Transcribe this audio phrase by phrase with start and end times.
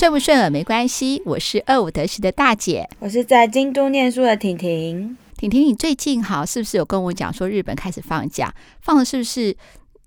[0.00, 5.14] 顺不顺耳没关系，我是二五得十的大姐，我是在京都念书的婷婷。
[5.36, 8.50] 婷婷，你最近好是不是有跟我讲说日本开始放假？
[8.80, 9.50] 放的是不是？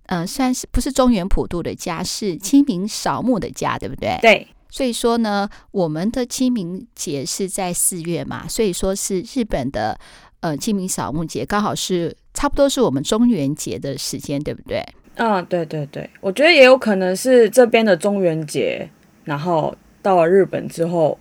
[0.08, 4.18] 嗯、呃，算是不是中原普渡的假，是清明扫墓的假，对不对？
[4.20, 4.48] 对。
[4.68, 9.96] 所以说呢，我们的清明节是在四月嘛，所以说是日本的
[10.40, 14.84] 呃清明扫墓节，刚好是差不多是我们中元节的时间，对不对？
[15.18, 18.90] 嗯，对对对，我觉得也有可能是这边的中元节，
[19.24, 21.18] 然后到了日本之后，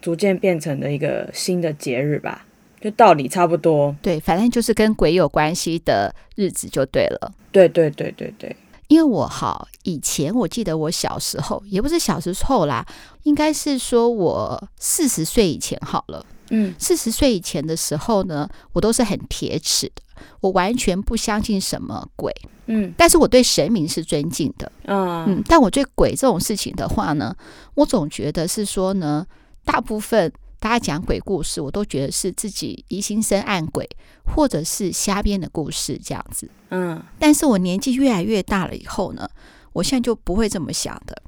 [0.00, 2.46] 逐渐变成了一个新的节日吧，
[2.80, 3.94] 就道理差不多。
[4.02, 7.32] 对，反正就是跟鬼有关系的日子就对了。
[7.50, 8.54] 对对对对对，
[8.88, 12.86] 因为我好以前我记得我小时候，也不是小时候啦，
[13.22, 16.24] 应该是说我四十岁以前好了。
[16.50, 20.02] 嗯，四十岁以前的时候呢，我都是很铁齿的，
[20.40, 22.34] 我完全不相信什么鬼。
[22.66, 24.70] 嗯，但是我对神明是尊敬的。
[24.84, 27.34] 嗯嗯，但我对鬼这种事情的话呢，
[27.74, 29.26] 我总觉得是说呢，
[29.64, 33.88] 大部分大家讲鬼故事，我都觉得是自己疑心生暗鬼，
[34.34, 36.50] 或者是瞎编的故事这样子。
[36.68, 39.26] 嗯，但是我年纪越来越大了以后呢，
[39.72, 41.22] 我现在就不会这么想的。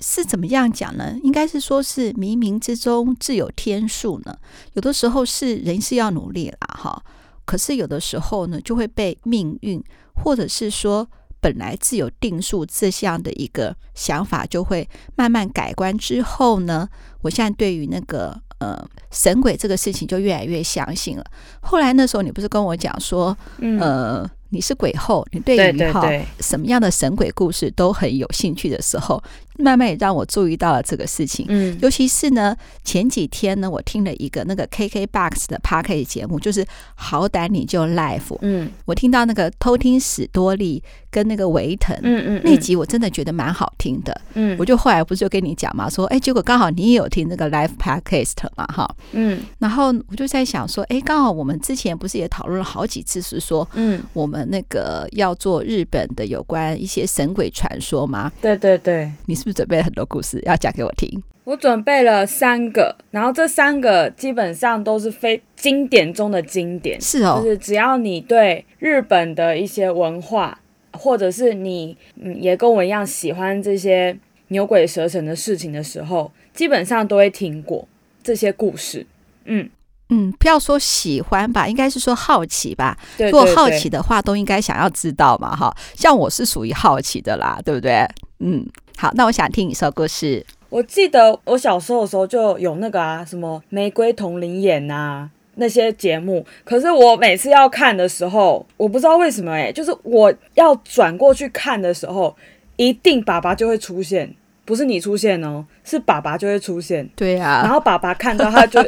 [0.00, 1.16] 是怎么样讲呢？
[1.22, 4.36] 应该是说是冥冥之中自有天数呢。
[4.74, 7.02] 有的时候是人是要努力啦，哈。
[7.44, 9.82] 可是有的时候呢，就会被命运，
[10.14, 11.08] 或者是说
[11.40, 16.88] 本来自有定数这样的一个想法，就会慢慢改观之后呢，
[17.22, 21.24] 我现在对于那个呃神鬼这个事情就越来越相信了。
[21.60, 24.30] 后来那时候你不是跟我讲说，嗯、呃。
[24.50, 29.20] 你是鬼后，你对于哈什么样的神鬼故事都很有兴趣的时候，
[29.58, 31.46] 慢慢也让我注意到了这个事情。
[31.48, 38.36] 嗯，尤其是呢，前几天呢，我听了一个那个 KKBOX 的 Podcast 节目，就是好歹你就 Live。
[38.42, 44.20] 嗯，我听到那个偷听史多利跟那个维腾，嗯嗯，那集我真的觉得蛮好听的。
[44.34, 54.44] 嗯，我就后来不是就跟你讲嘛，说哎，结果刚好你也有听那个 Live Podcast 嘛，哈，嗯，然后我就在想说，哎，刚好我们之前不是也讨论了好几次，是说，嗯，我们。
[54.54, 58.30] 那个要做日本的有关一些神鬼传说吗？
[58.42, 61.22] 对对对，你是不是准备了很多故事要讲给我听？
[61.44, 66.98] 我准备了三个，然后这三个基本上都是非经典中的经典。
[66.98, 70.58] 是哦，就是只要你对日本的一些文化，
[70.92, 74.16] 或者是你嗯也跟我一样喜欢这些
[74.48, 77.86] 牛鬼蛇神的事情的时候，基本上都会听过
[78.22, 79.06] 这些故事。
[79.44, 79.68] 嗯。
[80.10, 82.96] 嗯，不要说喜欢吧，应该是说好奇吧。
[83.16, 85.74] 对对对，如果好奇的话，都应该想要知道嘛，哈。
[85.94, 88.06] 像我是属于好奇的啦，对不对？
[88.46, 88.62] 嗯，
[88.98, 90.44] 好，那我想听你说故事。
[90.68, 102.36] 我记得我小时候的时候就有那个啊，什么玫瑰瞳铃眼呐那些节目，可是我每次要看的时候，我不知道为什么哎、欸，就是我要转过去看的时候，
[102.76, 104.30] 一定爸爸就会出现。
[104.66, 107.08] 不是你出现哦，是爸爸就会出现。
[107.16, 108.82] 对呀、啊，然后爸爸看到他就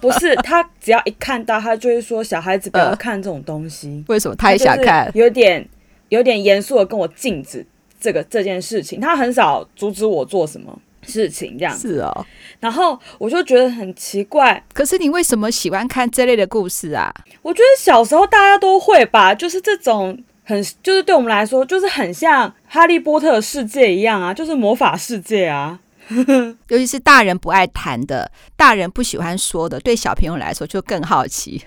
[0.00, 4.04] 不是他，只要一看到他就会说：“小孩子不要看这种东西。
[4.08, 5.10] 呃”为什么他也想看？
[5.14, 5.66] 有点
[6.08, 7.66] 有点严肃的跟我禁止
[8.00, 9.00] 这个这件事情。
[9.00, 12.26] 他很少阻止我做什么事情，这样是哦。
[12.60, 14.62] 然后我就觉得很奇怪。
[14.72, 17.12] 可是你为什么喜欢看这类的故事啊？
[17.42, 20.22] 我觉得小时候大家都会吧，就是这种。
[20.48, 25.76] 很就是对我们来说，就是很像哈利波特世界一样啊，就是魔法世界啊。
[26.70, 31.60] 尤其是大人不爱谈的，大人不喜欢说的，对小朋友来说就更好奇。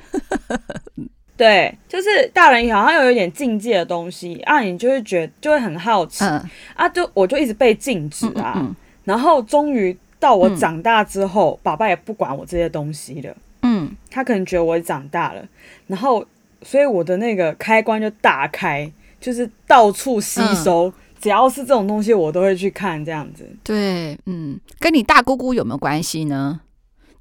[1.40, 6.44] 对，就是大人好像又有点禁忌的东西啊，你就会觉得就会很好奇、嗯、
[6.76, 8.54] 啊，就我就一直被禁止啊。
[8.58, 13.36] 嗯嗯嗯，然后终于到我长大之后，嗯、爸爸也不管我这些东西了。
[13.62, 15.44] 嗯，他可能觉得我长大了，
[15.88, 16.26] 然后。
[16.62, 23.48] 所以我的那个开关就打开，就是到处吸收，嗯、只要是这种东西，我都会去看这样子。
[23.64, 26.60] 对，嗯，跟你大姑姑有没有关系呢？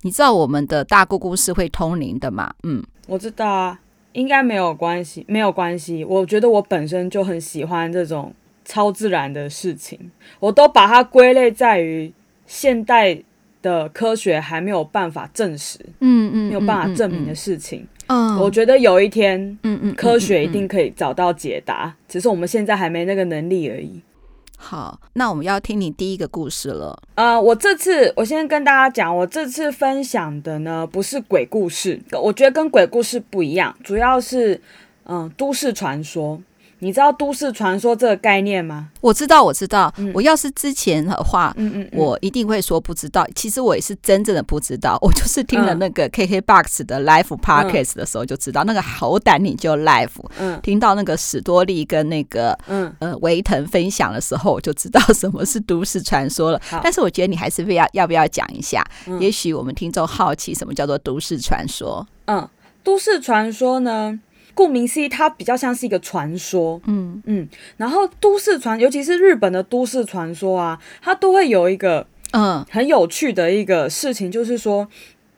[0.03, 2.53] 你知道我们的大姑姑是会通灵的嘛？
[2.65, 3.79] 嗯，我知道啊，
[4.19, 6.05] 应该没有关系，没有关系。
[6.05, 8.33] 我觉得我本身就很喜欢这种
[8.65, 10.11] 超自然的事情，
[10.41, 12.13] 我都把它归类在于
[12.45, 13.17] 现代
[13.63, 17.87] 的科学还没有办法证实，嗯嗯，没有办法证明的事情。
[18.09, 24.01] 嗯我觉得有一天，嗯嗯，科学一定可以找到解答，只是我们现在还没那个能力而已。
[24.61, 27.01] 好，那我们要听你第一个故事了。
[27.15, 34.61] 呃，我这次我先跟大家讲，我这次分享的呢不是鬼故事，我觉得跟鬼故事不一样，主要是
[35.05, 36.41] 嗯都市传说。
[36.81, 38.89] 你知道都市传说这个概念吗？
[39.01, 39.93] 我知道，我知道。
[39.97, 43.27] 嗯、我要是之前的话，嗯嗯，嗯，我一定会说不知道。
[43.35, 44.97] 其实我也是真正的不知道。
[45.03, 50.09] 我就是听了那个 KKBOX 的 Live Podcast 的时候就知道，嗯、那个好胆你就 Live。
[50.39, 56.61] 嗯，听到那个史多利跟那个嗯呃维腾分享的时候，我就知道什么是都市传说了。
[56.83, 58.85] 但是我觉得你还是不要要不要讲一下？
[59.07, 62.07] 嗯、也许我们听众好奇什么叫做都市传说。
[62.27, 62.49] 嗯，
[62.85, 64.21] 都市传说呢？
[64.59, 74.89] 顾名思义，它比较像是一个传说，嗯嗯，然后都市传，尤其是日本的都市传说啊，它都会有一个嗯很有趣的一个事情，就是说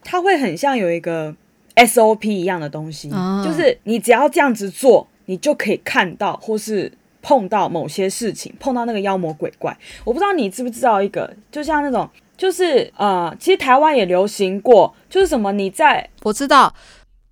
[0.02, 1.37] 它会很像有一个
[1.76, 6.90] SOP 一样的东西，嗯、就是你只要这样子做，你就可以看到或是
[7.20, 9.76] 碰到某些事情，碰到那个妖魔鬼怪。
[10.02, 12.08] 我不知道你知不知道一个，就像那种，
[12.38, 16.75] 就是呃，其实台湾也流行过，就是什么你在，我知道。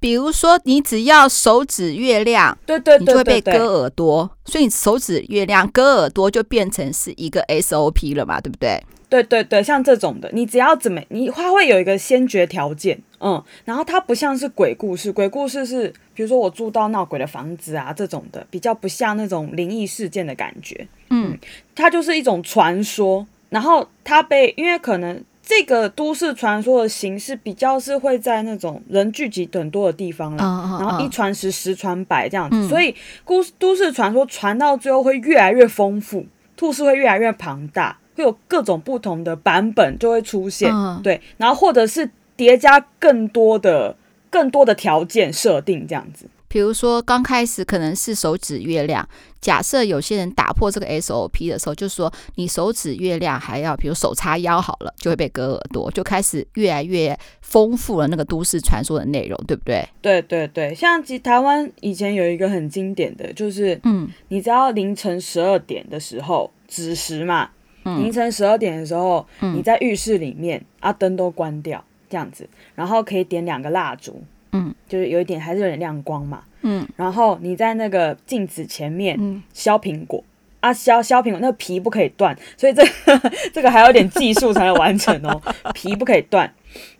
[0.01, 8.81] 比如说，你只要手指月亮，对对，对，对，对，你就会被割耳朵，所以你手指月亮割耳朵就变成是一个 SOP 了嘛，对不对？
[9.09, 21.37] 对对对，像这种的，你只要怎么，你它会有一个先决条件，嗯，然后它不像是鬼故事，鬼故事是比如说我住到闹鬼的房子啊这种的，比较不像那种灵异事件的感觉，嗯，
[21.75, 25.21] 它就是一种传说，然后它被因为可能。
[25.49, 36.27] 这个都市传说的形式比较是会在那种人聚集很多的地方了，然后一传十，十传百这样子，所以故都市传说传到最后会越来越丰富，
[36.59, 40.71] 故事会越来越庞大，会有各种不同的版本就会出现，
[41.03, 43.97] 对，然后或者是叠加更多的
[44.29, 46.27] 更多的条件设定这样子。
[46.49, 49.07] 比如说，刚开始可能是手指月亮。
[49.41, 59.89] 假设有些人打破这个 SOP 的时候，就是说你手指月亮还要，比如手叉腰好了，就会被割耳朵，就开始越来越丰富了那个都市传说的内容，对不对？
[60.03, 67.51] 对对对，像其实台湾以前有一个很经典的就是，嗯，你知道凌晨十二点的时候子时嘛，
[67.85, 74.21] 嗯、凌晨十二点的时候，嗯、你在浴室里面，啊灯都关掉这样子，然后可以点两个蜡烛。
[74.53, 76.43] 嗯，就是有一点还是有点亮光嘛。
[76.63, 80.23] 嗯，然后你在那个镜子前面削苹果、
[80.61, 85.41] 嗯、啊，削削苹果，那个皮不可以断，所以这个、 这个还有点技术才能完成哦，
[85.75, 86.53] 皮不可以断。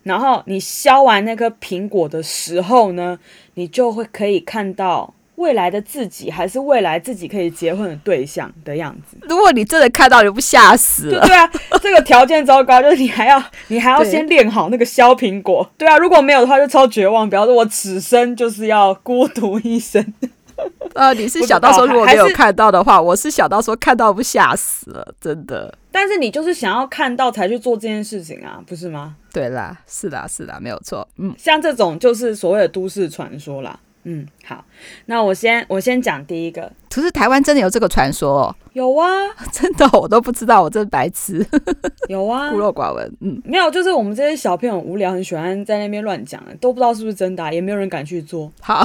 [0.03, 3.19] 然后你削完那颗苹果的时候呢，
[3.55, 5.13] 你就会可以看到。
[5.39, 9.17] 未来的自己，还是未来自己可以结婚的对象的样子。
[9.21, 11.25] 如果你真的看到，你不吓死了？
[11.25, 11.49] 对啊，
[11.81, 15.67] 这个条件糟糕，就是你还要 你还要先练好那个削苹果。
[15.77, 17.29] 对，啊，如果没有的话，就超绝望。
[17.29, 20.05] 比方说，我此生就是要孤独一生。
[20.93, 25.73] 呃，你是想到说，如果没有看到的话，我是想到说看到不吓死了，真的。
[25.89, 29.15] 但是你就是想要看到才去做这件事情啊，不是吗？
[29.31, 31.07] 对啦，是啦，是啦，没有错。
[31.17, 33.79] 嗯，像这种就是所谓的都市传说啦。
[34.03, 34.65] 嗯，好，
[35.05, 36.71] 那我先我先讲第一个。
[36.89, 38.55] 可是台湾真的有这个传说哦？
[38.73, 39.07] 有啊，
[39.53, 41.45] 真的我都不知道，我真白痴。
[42.09, 43.11] 有啊，孤陋寡闻。
[43.21, 48.51] 嗯，没有，就是我们这些小朋友无聊，很喜欢在那边乱讲，都不知道是不是真的，也没有人敢去做。
[48.59, 48.83] 好，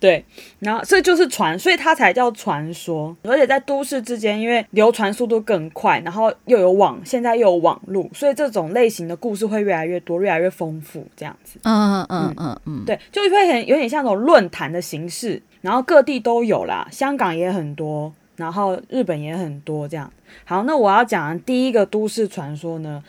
[0.00, 0.24] 对，
[0.58, 3.16] 然后所以就是传，所以它才叫传说。
[3.22, 11.60] 而且在都市之间，因为流传速度更快，然后又有网，现在又有网络，所以这种类型的故事会越来越多，越来越丰富，这样子。
[11.62, 15.42] 嗯嗯嗯嗯嗯，对，就会很有点像那种论坛的形式。
[15.60, 20.12] 然后各地都有啦，香港也很多，然后日本也很多，这样。
[20.44, 23.02] 好，那我要讲的第一个都市传说呢，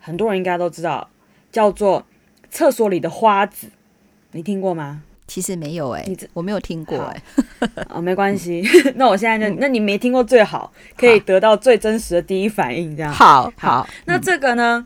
[0.00, 1.08] 很多人应该都知道，
[1.52, 2.04] 叫做
[2.50, 3.68] 厕所里的花子，
[4.32, 5.04] 你听过吗？
[5.28, 7.22] 其实没有哎、欸，我没有听过哎、
[7.60, 7.68] 欸。
[7.90, 8.60] 哦，没关系，
[8.96, 13.12] 那我现在就，那你没听过最好，可以得到最真实的第一反应，这样。
[13.12, 14.84] 好好，好，那这个呢？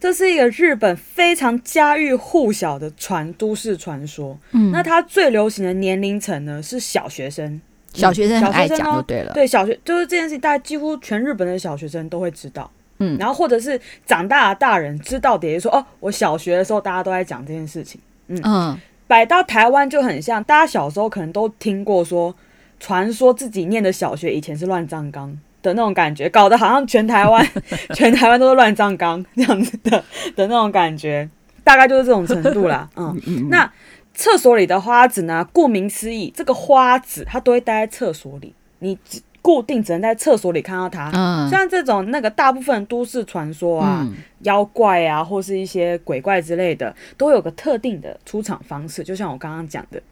[0.00, 4.36] 这是一个日本非常家喻户晓的传都市传说。
[4.52, 7.60] 嗯，那它最流行的年龄层呢是小学生，
[7.92, 9.32] 小学生很爱讲就对了。
[9.34, 12.70] 对，小学就是这件事情，大概几乎全日本的小学生都会知道。
[12.98, 18.00] 嗯，然后或者是长大的大人知道的，也说哦，我小学的时候大家都在讲这件事情。
[18.28, 22.34] 嗯嗯，摆到台湾就很像，大家小时候可能都听过说，
[22.78, 25.38] 传说自己念的小学以前是乱葬岗。
[25.62, 27.46] 的那种感觉，搞得好像全台湾，
[27.94, 29.90] 全台湾都是乱葬岗这样子的
[30.34, 31.28] 的那种感觉，
[31.62, 32.88] 大概就是这种程度啦。
[32.96, 33.70] 嗯，那
[34.14, 35.46] 厕所里的花子呢？
[35.52, 41.10] 顾名思义，这个花子它都会待在厕所里，你只固定只能在厕所里看到它。
[41.14, 50.02] 嗯，像这种那个大部分都市传说啊，嗯、妖怪啊，或是一些鬼怪之类的，都有个特定的出场方式，就像我刚刚讲的。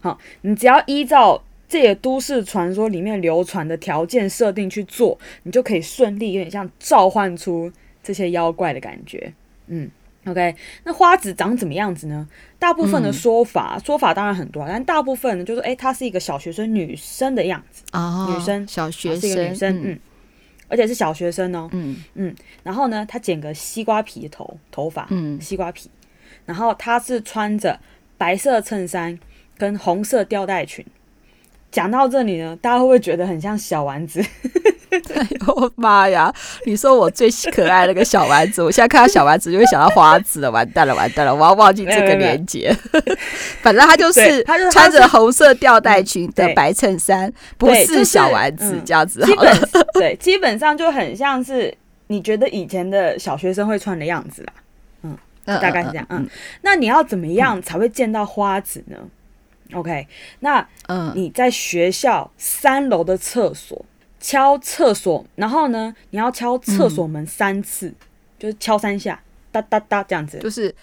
[0.00, 1.42] 好，你只要依照。
[1.68, 7.70] 这些都市传说里面流传的条件设定去做，你就可以顺利有点像召唤出
[8.02, 9.32] 这些妖怪的感觉。
[9.66, 9.90] 嗯
[10.24, 12.26] ，OK，那花子长怎么样子呢？
[12.58, 20.00] 大部分的说法，嗯、说法当然很多，但大部分呢，就是哎，她是一个小学生女生的样子啊，哦、女生，小学生，是一个女生，嗯，嗯，
[20.68, 25.90] 而且是小学生哦，嗯嗯，然后呢，她剪个西瓜皮的头头发，嗯，西瓜皮，
[26.46, 27.78] 然后她是穿着
[28.16, 29.18] 白色衬衫
[29.58, 30.82] 跟红色吊带裙。
[31.70, 34.24] 讲到这里呢，大家会不会觉得很像小丸子？
[34.90, 36.32] 哎呦妈呀！
[36.64, 42.74] 你说我最可爱那个小丸子，我现在看到小丸子就会想到花子了，完蛋了，完蛋了，我要忘记这个连结。
[43.60, 49.54] 反正他就是穿着红色吊带裙的白衬衫，不是小丸子这样子好了。
[49.92, 51.72] 对，基本上就很像是
[52.06, 54.52] 你觉得以前的小学生会穿的样子啦。
[55.02, 56.06] 嗯，大概是这样。
[56.08, 56.26] 嗯，
[56.62, 58.96] 那你要怎么样才会见到花子呢
[59.74, 60.08] ？OK，
[60.40, 63.84] 那嗯，你在学校三楼的厕所
[64.18, 67.94] 敲厕所，然后呢，你要敲厕所门三次，嗯、
[68.38, 69.22] 就是敲三下，
[69.52, 70.74] 哒哒哒这样子，就是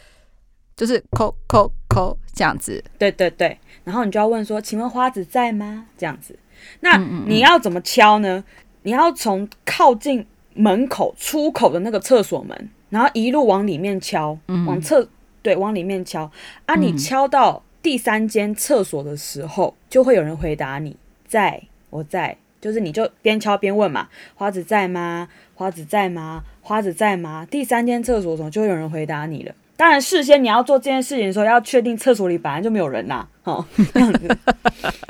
[0.75, 5.87] 就是叩叩叩这样子，对对对，然后你就要问说，请问花子在吗？
[5.97, 6.37] 这样子，
[6.81, 8.43] 那你要怎么敲呢？
[8.83, 15.09] 你要从靠近门口出口的那个厕所门，然后一路往里面敲，嗯、往厕
[15.41, 16.31] 对往里面敲
[16.67, 17.63] 啊，你敲到。
[17.85, 21.61] 第三间厕所的时候，就会有人回答你，在，
[21.91, 25.29] 我在，就是你就边敲边问嘛，花子在吗？
[25.53, 26.43] 花子在吗？
[26.63, 27.45] 花子在吗？
[27.45, 29.53] 第三间厕所的时候就会有人回答你了。
[29.77, 33.63] 当然，事先你要做这件事情的时候，要确定厕所里本来就没有人啦，哦，
[33.93, 34.35] 这样子。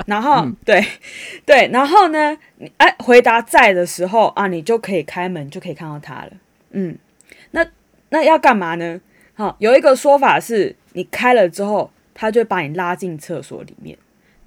[0.04, 0.84] 然后，嗯、对，
[1.46, 6.32] 对，然后呢，你哎，回答在的时候啊，你就可以开门，就可以看到他了。
[6.72, 6.98] 嗯，
[7.52, 7.66] 那
[8.10, 9.00] 那要干嘛呢？
[9.32, 11.90] 好、哦，有一个说法是，你开了之后。
[12.18, 13.96] 他就会把你拉进厕所里面，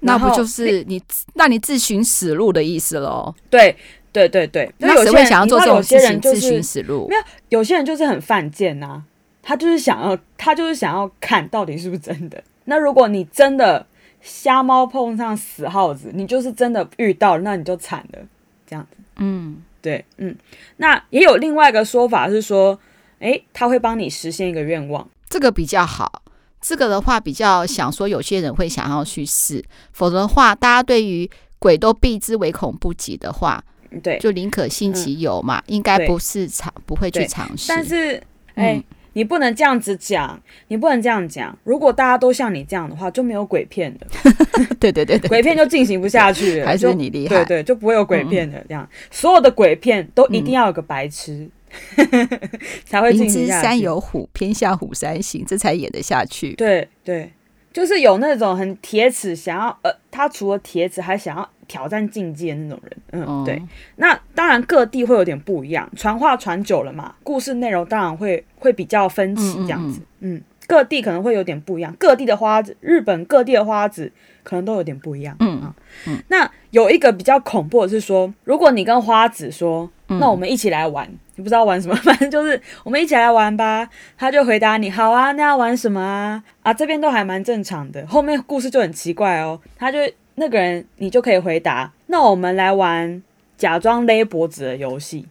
[0.00, 1.00] 那不就是你
[1.34, 3.32] 那你自寻死路的意思喽？
[3.48, 3.76] 对
[4.12, 6.20] 对对对，那谁会想要做这种事情？
[6.20, 7.06] 自寻死路？
[7.08, 7.22] 没有，
[7.60, 9.04] 有些人就是很犯贱呐，
[9.40, 12.42] 他就是想要，他就是想要看到底是不是真的。
[12.64, 13.86] 那如果你真的
[14.20, 18.18] 瞎猫碰上死耗子，你就是真的遇到了，那你就惨了。
[18.66, 20.36] 这样子，嗯，对，嗯，
[20.76, 22.78] 那也有另外一个说法是说，
[23.20, 26.22] 诶，他会帮你实现一个愿望，这个比较好。
[26.60, 33.62] 这个的话比较想说，有些人会想要去试，否则的话，大家对于鬼都避之唯恐不及的话，
[34.02, 37.68] 对，就宁可信其有嘛，嗯、应该不是尝不会去尝试。
[37.68, 38.22] 但是，
[38.54, 41.56] 哎、嗯，你不能这样子讲，你不能这样讲。
[41.64, 44.06] 如果大家都像你这样的话，就没有鬼片的。
[44.78, 47.44] 对，对对对，鬼片就进行不下去了，还是你厉害。
[47.44, 48.82] 对对，就不会有鬼片的这样。
[48.84, 51.48] 嗯、所有的鬼片都一定要有个白痴。
[51.96, 52.28] 嗯
[52.84, 53.10] 才会。
[53.12, 56.54] 明知山有虎，偏向虎山行，这才演得下去。
[56.54, 57.30] 对对，
[57.72, 62.96] 就是有那种很铁齿，想要呃，他除了铁齿，还想要挑战境界那种人。
[63.12, 63.60] 嗯，嗯对。
[63.96, 70.00] 那当然各地会有点不一样，传话传久了嘛，故事内容当然会会比较分歧这样子。
[70.20, 74.10] 嗯，嗯，嗯，各地可能会有点不一样，各地的花子，日本各地的花子
[74.50, 75.36] 可能都有点不一样。
[75.38, 75.74] 嗯嗯。
[76.08, 81.08] 嗯，那有一个比较恐怖的是说，如果你跟花子说，那我们一起来玩。
[81.36, 83.88] 你不知道玩什么， 反正就是我们一起来玩吧。
[84.18, 88.04] 他就回答你：“好啊，那要玩什么啊？”啊，这边都还蛮正常的。
[88.08, 89.58] 后面故事就很奇怪哦。
[89.78, 89.98] 他就
[90.34, 93.22] 那个人，你就可以回答：“那我们来玩
[93.56, 95.26] 假装勒脖子的游戏。”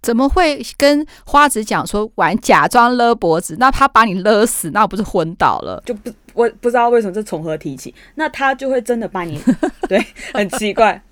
[0.00, 3.56] 怎么会跟花子讲说玩假装勒脖子？
[3.58, 5.82] 那他把你勒死，那不是昏倒了？
[5.84, 7.94] 就不，我不知道为什么这从何提起。
[8.14, 9.40] 那他就会真的把你，
[9.88, 11.02] 对，很奇怪。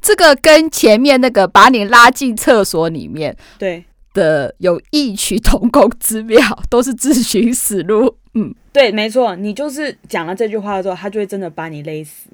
[0.00, 3.84] 这个跟前面那个把你拉进厕所里面，对
[4.14, 8.16] 的有异曲同工之妙，都是自寻死路。
[8.34, 12.28] 嗯，对，没错，你就是讲了这句话之后，他就会真的把你勒死。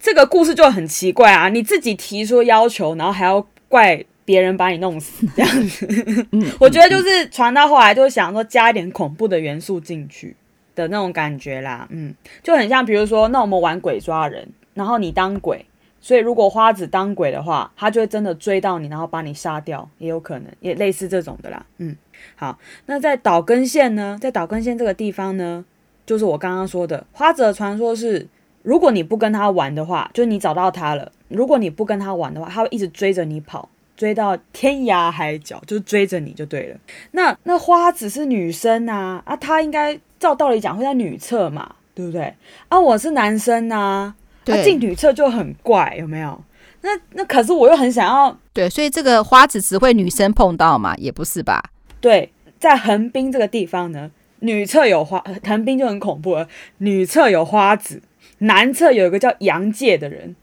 [0.00, 1.48] 这个故事就很奇怪啊！
[1.48, 6.26] 你自己提出要求，然后还要怪别人把你弄死，这样子。
[6.32, 10.36] 嗯，我觉得就是传到后来，就想说加一点恐怖的元素进去
[10.74, 11.86] 的那种感觉啦。
[11.90, 15.64] 嗯，就很像，比如说，那我们玩鬼抓人，然后你当鬼。
[16.04, 21.64] 所以，如果花子当鬼的话，他就会真的追到你，然后把你杀掉，也有可能，也类似这种的啦。
[21.78, 21.96] 嗯，
[22.34, 25.64] 好，那在岛根县呢，在岛根县这个地方呢，
[26.04, 28.26] 就是我刚刚说的花子的传说是，
[28.64, 33.68] 如果你不跟他玩的话，就是你找到他了，如果你不跟他玩的话，他会一直追着你跑，
[34.02, 36.76] 追到天涯海角，就是追着你就对了。
[37.12, 42.34] 那那花子是女生啊，啊，她应该照道理讲会在女厕嘛，对不对？
[42.66, 44.12] 啊，我是男生啊。
[44.44, 46.42] 他进女厕就很怪，有没有？
[46.80, 51.62] 那那可是我又很想要，对，所以这个花子只会女生碰到嘛，也不是吧？
[52.00, 56.48] 对，在横滨这个地方呢，女厕有花，横滨就很恐怖了。
[56.78, 58.02] 女厕有花子，
[58.38, 60.34] 男厕有一个叫杨介的人，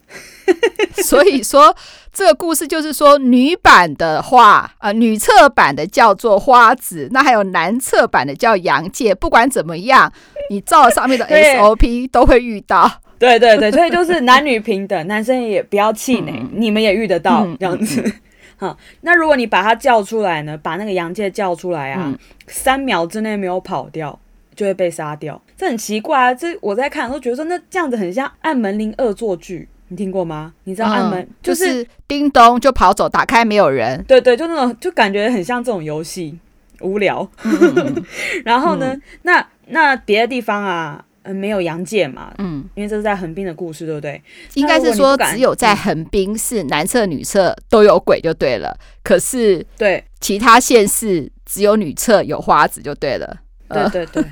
[1.04, 1.76] 所以说
[2.12, 9.14] 这个故事就是说，女版的话，呃，女侧版的叫做花子，那还有男侧版的叫杨介。
[9.14, 10.12] 不管怎么样，
[10.50, 12.90] 你照上面的 SOP 都会遇到。
[13.18, 18.14] 对对对，所以就是男女平等，男生也不要气馁，嗯、你们也遇得到、嗯、这样子。
[18.56, 24.18] 好，那如果你把他叫出来呢，把那个杨介叫出来啊，嗯、三秒之内没有跑掉，
[24.56, 25.42] 就会被杀掉。
[25.58, 26.34] 这很奇怪啊！
[26.34, 30.54] 这我在看都觉得说，那这样子很像按门铃恶作剧，你听过吗？
[30.64, 34.04] 你知道按门、嗯、就是、就是、叮咚就跑走，打开没有人。
[34.08, 36.38] 对对，就那种就感觉很像这种游戏
[36.82, 37.28] 无聊。
[37.44, 38.06] 嗯、
[38.46, 44.22] 然后呢，嗯、那那别的地方啊，嗯，没有阳界嘛，嗯，因为这是在横滨的故事，对不对？
[44.54, 53.38] 应该是说只有在横滨是男厕女厕都有鬼就对了，可是对其他县市只有女厕有花子就对了。
[53.70, 54.24] 对对对，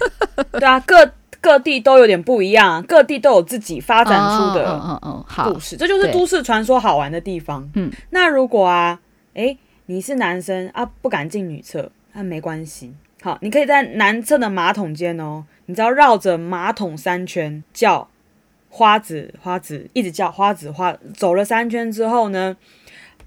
[0.53, 1.07] 对啊，各
[1.39, 7.69] 各地都有点不一样，各地都有自己发展出的嗯嗯好故事，这就是都市传说好玩的地方。
[7.75, 8.99] 嗯，那如果啊，
[9.33, 18.07] 哎，你是男生啊，不敢进女厕，那没关系，好，你可以在男厕的马桶间哦，你只要绕着马桶三圈叫
[18.69, 22.57] 花子花子，一直叫花子花，走了三圈之后呢，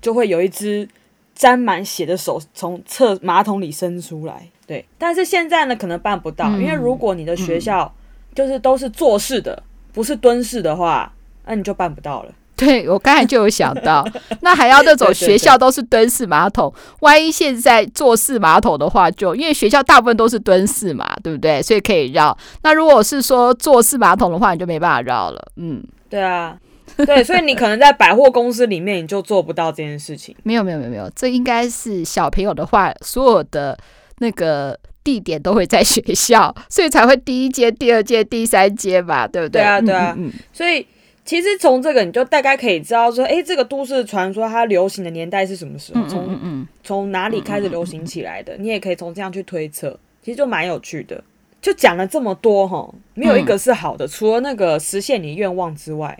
[0.01, 0.89] 就会有一只
[1.35, 4.49] 沾满血的手从厕马桶里伸出来。
[4.67, 7.93] 对，但是现在呢，可能办不到，因为如果你的学校
[8.35, 11.13] 就是都是坐式的，嗯、不是蹲式的话，
[11.47, 12.33] 那你就办不到了。
[12.57, 14.07] 对，我刚才就有想到，
[14.43, 21.63] 那还要那种学校都是蹲式马桶，万一现在坐式马桶的话就，就因为学校大部分都是蹲式嘛，对不对？
[21.63, 22.37] 所以可以绕。
[22.63, 25.43] 那如果是说坐式马桶的话，你就没办法绕了。
[25.57, 26.55] 嗯，对啊，
[26.99, 30.37] 对，所以你可能在百货公司里面你就做不到这件事情。
[30.45, 33.77] 没有，没有，没有，没有，这应该是小朋友的话，所有的。
[34.23, 39.61] 那个地点都会在学校，所以才会第一阶、第二阶、第三阶吧， 对不对？
[39.61, 40.15] 对啊，对啊。
[40.19, 40.87] 嗯嗯、所以
[41.25, 46.07] 其实从这个你就大概可以知道说，哎，这个都市传说它流行的年代是什么时候？
[46.07, 48.57] 从嗯，嗯从哪里开始流行起来的？
[48.59, 51.23] 你也可以从这样去推测，其实就蛮有趣的。
[51.63, 56.19] 就讲了这么多哈，没有一个是好的，嗯、除了那个实现你愿望之外，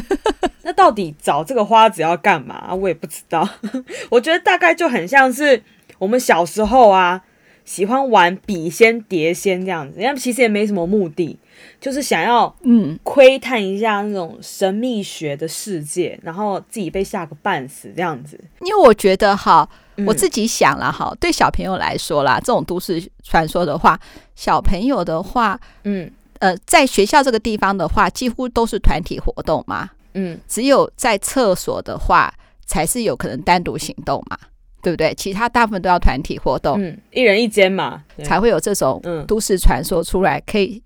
[0.62, 2.74] 那到底找这个花子要干嘛？
[2.74, 3.48] 我也不知道。
[4.10, 5.62] 我觉得大概就很像是
[5.98, 7.22] 我们小时候啊。
[7.70, 11.38] 喜欢玩笔仙碟仙这样子，因为其实也没什么目的，
[11.80, 12.98] 就是想要嗯。
[13.04, 18.36] 窥探一下那种神秘学的世界，然后自己被吓个半死这样子。
[18.62, 19.68] 因为我觉得哈，
[20.04, 23.96] 我自己想了哈，嗯、对小朋友来说啦，这种都市传说的话，
[24.34, 26.10] 小朋友的话，嗯。
[26.40, 32.34] 呃，在学校这个地方的话，几乎都是团体活动嘛，嗯，只有在厕所的话，
[32.66, 34.36] 才是有可能单独行动嘛。
[34.82, 35.14] 对不对？
[35.14, 40.82] 其他大部分都要团体活动，嗯，一人一间嘛，才会有这种都市传说出来，可以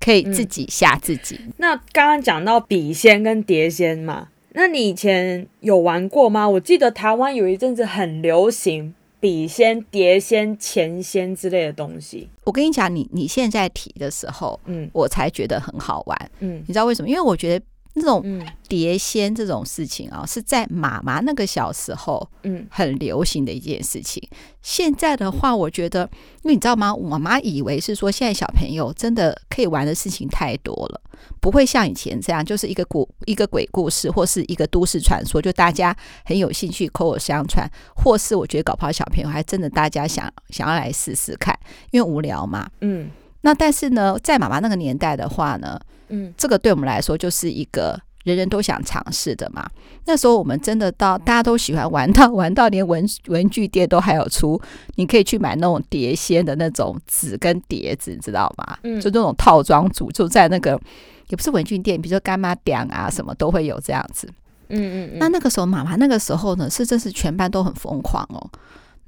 [0.00, 1.36] 可以自己吓自己。
[1.42, 6.48] 嗯、那刚刚讲到笔仙跟碟仙嘛，那你以前有玩过吗？
[6.48, 12.28] 我记得台湾有一阵子很流行笔仙、碟仙、钱仙之类的东西。
[12.44, 17.08] 我跟你讲，你你现在提的时候，嗯，我才觉得很好玩，嗯，你知道为什么？
[17.08, 17.64] 因为我觉得。
[17.98, 18.22] 这种
[18.68, 24.22] 碟仙这种事情啊，是在妈妈那个小时候，嗯，很流行的一件事情。
[24.62, 26.08] 现在的话，我觉得，
[26.42, 26.94] 因为你知道吗？
[26.94, 31.00] 我妈妈以为是说，现在小朋友真的可以玩的事情太多了，
[31.40, 41.58] 不会像以前这样，就是一个故一个鬼故事，或是一个都市传说，就大家很有兴趣口口相传，或是我觉得搞不好小朋友还真的大家想想要来试试看，
[41.90, 43.10] 因为无聊嘛，嗯。
[43.42, 49.68] 那但是呢，在妈妈那个年代的话呢，嗯，这个对我们来说就是一个人人都想尝试的嘛。
[50.06, 54.60] 那时候我们真的到大家都喜欢玩到 玩到连文文具店都还有出，
[54.96, 58.78] 你可以去买那种碟仙的那种纸跟碟子，你知道吗？
[58.82, 60.80] 嗯，就那种套装组，就在那个
[61.28, 64.26] 也不是文具店，比如说干妈店啊什么都会有这样子。
[64.70, 65.18] 嗯嗯嗯。
[65.18, 68.50] 那那个时候妈妈那个时候呢，是真是全班都很疯狂哦。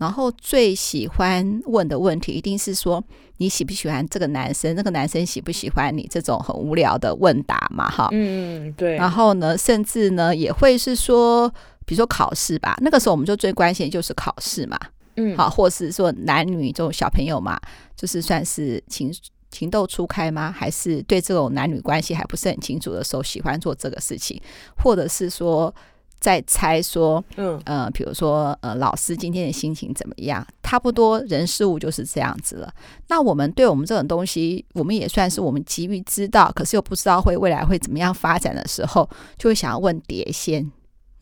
[0.00, 3.04] 然后最喜欢问的问题一定是说，
[3.36, 4.74] 你喜不喜欢这个男生？
[4.74, 6.08] 那个男生喜不喜欢你？
[6.10, 8.08] 这种很无聊的问答嘛，哈。
[8.10, 8.96] 嗯，对。
[8.96, 11.46] 然后呢，甚至呢也会是说，
[11.84, 12.74] 比如说考试吧。
[12.80, 14.78] 那个时候我们就最关心的就是考试嘛。
[15.16, 15.36] 嗯。
[15.36, 17.60] 好，或是说男女这种小朋友嘛，
[17.94, 19.14] 就是算是情
[19.50, 20.50] 情窦初开吗？
[20.50, 24.40] 还是对这种男女关系还不是很清楚的时候，喜欢做这个事情，
[24.82, 25.74] 或者是说。
[26.20, 30.46] 在猜说，嗯呃，比如说呃，老师今天的心情怎么样？
[30.62, 32.72] 差不多人事物就是这样子了。
[33.08, 40.70] 那我们对我们这种东西，我们也算是我们急于知道，可是又不知道会未来会怎么样发展的时候，就会想要问碟仙。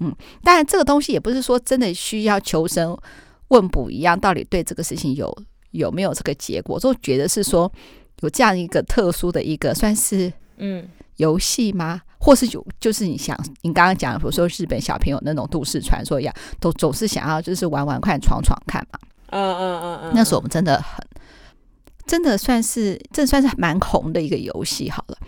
[0.01, 2.97] 嗯，当然这个东西也不是说真的需要求神
[3.49, 5.33] 问卜一样，到底对这个事情有
[5.71, 6.79] 有没有这个结果？
[6.79, 7.73] 就觉得是说
[8.21, 10.89] 有这样一个特殊的一个算是嗯。
[11.19, 12.01] 游戏吗？
[12.19, 18.99] 或是有就是你想你刚刚讲的，比如说日本小朋友那种都市传说一样，都总是想要就是玩玩看、闯闯看嘛。
[19.31, 20.13] 嗯嗯嗯嗯。
[20.15, 21.07] 那时候我们真的很。
[22.09, 24.89] 真的算是，这算是蛮红的一个游戏。
[24.89, 25.19] 好了，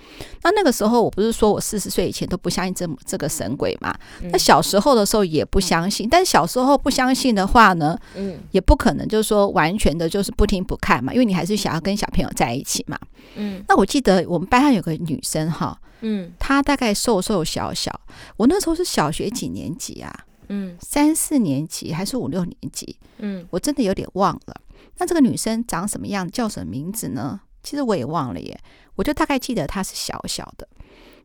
[0.42, 3.94] 那那个时候我不是说我四十岁以前都不相信这这个神鬼嘛？
[4.32, 12.98] 那小时候的时候也不相信，但是小时候不相信的话呢，嗯，也不可能就是说完全的就是不听不看嘛，因为你还是想要跟小朋友在一起嘛。
[13.36, 18.00] 嗯，那我记得我们班上有个女生哈，嗯，她大概瘦瘦小小，
[18.38, 20.10] 我那时候是小学几年级啊？
[20.48, 22.96] 嗯，三四年级还是五六年级？
[23.18, 24.56] 嗯，我真的有点忘了。
[25.00, 27.40] 那这个女生长什么样，叫什么名字呢？
[27.62, 28.60] 其实我也忘了耶，
[28.94, 30.68] 我就大概记得她是小小的，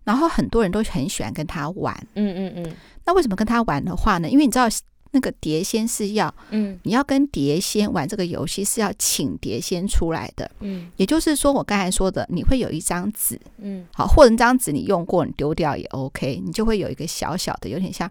[0.05, 1.93] 然后很多人都很喜欢跟她玩。
[2.15, 2.75] 嗯嗯嗯。
[3.05, 4.29] 那为什么跟她玩的话呢？
[4.29, 4.65] 因为你知道
[5.11, 10.49] 那个碟仙是要，嗯，你要跟碟仙玩这个游戏是要请碟仙出来的。
[10.61, 18.09] 嗯，也就是说我刚才说的，你会有一张纸，嗯，好，或者那张纸你用过你丢掉也 OK，你就会有一个小小的，有点像。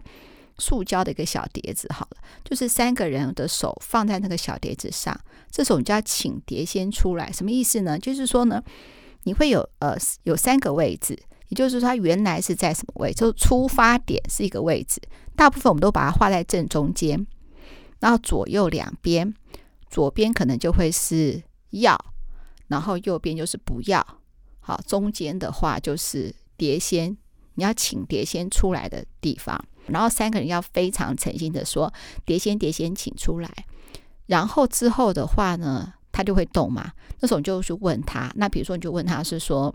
[0.57, 5.13] 塑胶的一个小碟子，好了，就是三个人的手放在那个小碟子上，
[5.55, 7.97] 这时候你就要请碟仙出来，什么意思呢？
[7.97, 8.61] 就是说呢，
[9.23, 13.21] 你会有呃有三个位置，也就是说它原来是在什么位置？
[13.21, 14.99] 就出发点是一个位置，
[15.33, 17.25] 大部分我们都把它画在正中间，
[18.01, 19.33] 然后左右两边，
[19.89, 21.97] 左边可能就会是要，
[22.67, 24.05] 然后右边就是不要，
[24.59, 27.15] 好，中间的话就是碟仙，
[27.53, 29.57] 你要请碟仙出来的地方。
[29.87, 31.93] 然后三个人要非常诚心的说
[32.25, 33.49] ：“碟仙，碟仙，请出来。”
[34.27, 36.91] 然后之后的话呢，他就会动嘛。
[37.19, 38.31] 那时候你就去问他。
[38.35, 39.73] 那比如说，你就问他是说：“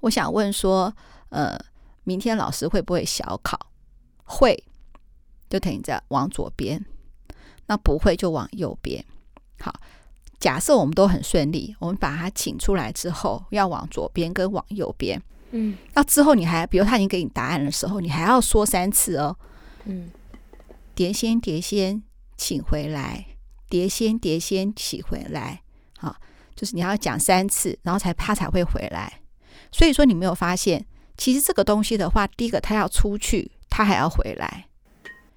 [0.00, 0.94] 我想问说，
[1.30, 1.58] 呃，
[2.04, 3.58] 明天老师会不会小考？
[4.24, 4.64] 会，
[5.48, 6.78] 就停着往左边；
[7.66, 9.04] 那不会就往右边。
[9.60, 9.72] 好，
[10.38, 15.20] 假设我们都很顺利，我们把他请出来之后，要往左边跟往右边。”
[15.56, 19.36] 嗯，那之后你还，比如他已经给你答案的时候，你还要说三次哦。
[19.84, 20.10] 嗯，
[20.94, 22.02] 碟仙，碟仙，
[22.36, 23.26] 请回来。
[23.74, 25.60] 碟仙，碟仙，起回来。
[25.98, 26.14] 好，
[26.54, 29.20] 就是你要讲三次，然后才他才会回来。
[29.72, 34.66] 所以说，你没有发现，其实这个东西的话，第一个他要出去，他还要回来，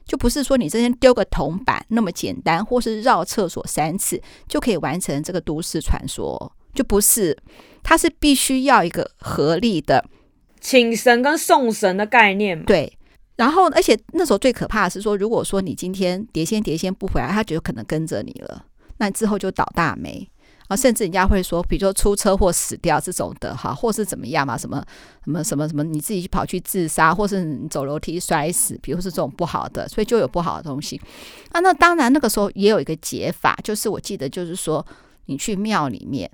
[0.06, 6.56] 就不是说你这边丢个铜板那么简单，或是绕厕所三次就可以完成这个都市传说。
[6.76, 7.36] 就不是，
[7.82, 10.06] 它是必须要一个合力的
[10.62, 12.64] 请神跟送神的概念。
[12.64, 12.97] 对，
[13.38, 18.66] 然后而且那时候最可怕的是说，如果说你今天碟仙碟仙不回来，他就有可能跟着你了，
[18.98, 20.30] 那之后就倒大霉
[20.68, 20.76] 啊！
[20.76, 24.84] 甚至人家会说，比如说出车祸死掉这种的哈，或是怎么样嘛，什么
[25.24, 31.00] 什么什么什么，你自己跑去自杀，或是你走楼梯摔死，比如是这种不好的，所以就有不好的东西
[31.52, 31.60] 啊。
[31.60, 34.86] 那当然那个时候也有一个解法，就是我记得就是说，
[35.26, 36.30] 你去庙里面。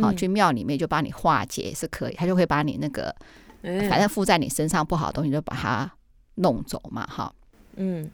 [0.00, 3.14] 好，去庙里面就帮你化解也是可以，他就会把你那个，
[3.62, 5.92] 反正附在你身上不好的东西就把它
[6.36, 7.32] 弄走嘛，哈，
[7.76, 8.10] 嗯，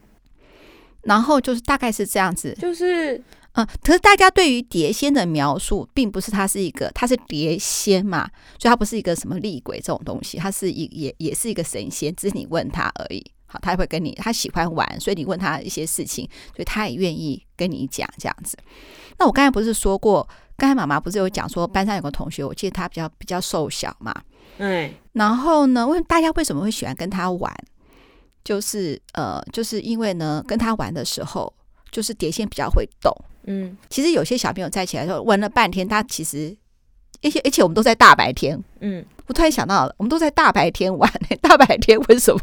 [1.02, 8.28] 然后就是大概是这样子，就是，嗯，可是大家对于碟仙的描述，并不是它是一个，它是碟仙嘛，
[8.58, 18.56] 所以它不是一个什么厉鬼这种东西，它是一也也是一个神仙，只是你问他而已，好，他会跟你，他喜欢玩，所以你问他一些事情，所以他也愿意跟你讲这样子。
[19.18, 20.28] 那我刚才不是说过？
[20.56, 24.12] 刚才妈妈不是有讲说，班上有个同学，我记得他比较比较瘦小嘛，
[24.56, 27.56] 嗯，然后呢，问大家为什么会喜欢跟他玩？
[28.48, 31.52] 就是呃，就是因为呢，跟他玩的时候，
[31.90, 36.56] 就是碟仙比较会动，嗯，其实有些小朋友在一起来说玩了半天，他其实，
[37.22, 42.40] 而且而且我们都在大白天，嗯，我突然想到了，我们都在大白天玩，大白天为什么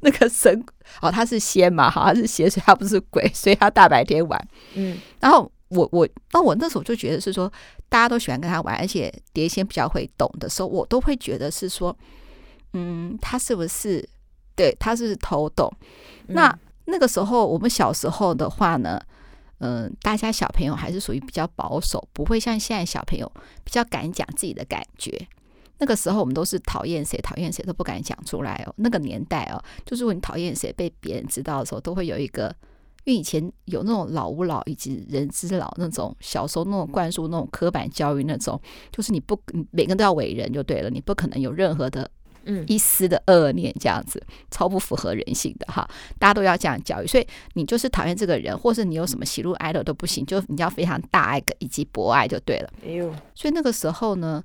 [0.00, 0.62] 那个神
[1.00, 5.50] 哦，他是仙嘛，哈，他是邪，所以他不是鬼，所以他大白天玩，嗯，然后。
[5.68, 7.50] 我我那我那时候就觉得是说，
[7.88, 11.96] 大家都喜欢跟他玩，而且碟仙比较会懂的时候，我都会觉得是说，
[12.74, 14.06] 嗯，他是不是
[14.54, 15.72] 对他是头动？
[16.28, 19.00] 嗯、那那个时候我们小时候的话呢，
[19.58, 23.30] 嗯、呃，大家小朋友还是属于比较保守，不会像现在小朋友
[23.64, 25.26] 比较敢讲自己的感觉。
[25.78, 28.72] 那个时候我们都是讨厌谁讨厌谁都不敢讲出来哦。
[28.76, 32.54] 那个年代哦，就是如果你讨厌谁被别人知道的时候，都会有一个。
[33.06, 38.58] 因为以前有那种老吾老以及人之老那种小时候那种灌输那种刻板教育那种，
[38.90, 39.38] 就是你不
[39.72, 42.10] 每个人都要伟人就对了，你不可能有任何的
[42.46, 45.88] 嗯一丝的恶念这样子，超不符合人性的哈。
[46.18, 52.70] 大家都要这样教育，所以你就是讨厌这个人，或是你有什么喜怒哀乐都不行，就你要非常大爱以及博爱就对了。
[52.84, 54.42] 哎呦，所以那个时候呢，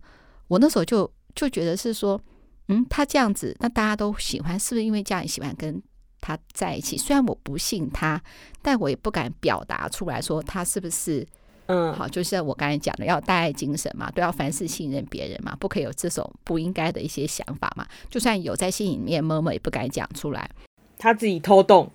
[0.48, 2.22] 我那时候就就觉得是说，
[2.68, 5.82] 嗯，他这样子，那大家都喜欢，是不是因为这样喜欢跟？
[6.22, 8.22] 他在一起，虽然我不信他，
[8.62, 11.26] 但我也不敢表达出来说他是不是
[11.72, 17.86] 嗯，好，就是我刚才讲的，要大爱精神嘛，都要凡事信任别人嘛，不可以有这种不应该的一些想法嘛。
[18.10, 20.50] 就算有在心里面默默也不敢讲出来。
[20.98, 21.92] 他自己偷动。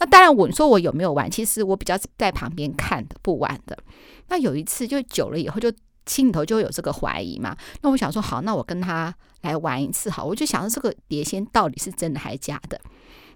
[0.00, 1.30] 那当然，我说我有没有玩？
[1.30, 3.78] 其实我比较在旁边看的，不玩的。
[4.26, 5.72] 那有一次就久了以后，就
[6.06, 7.56] 心里头就有这个怀疑嘛。
[7.82, 10.24] 那我想说，好，那我跟他来玩一次好。
[10.24, 12.80] 我就想说，这个碟仙到底是真的还是假的？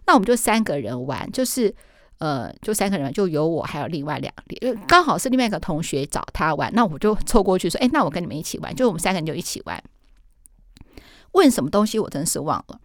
[0.07, 1.73] 那我们就三个人玩，就是
[2.19, 9.83] 呃，就三个人，就有我还有另外两个，刚好是另外一个同学找他玩，那我就凑过去说，哎，那我跟你们一起玩，就我们三个人就一起玩。
[11.33, 12.81] 问什么东西我真是忘了。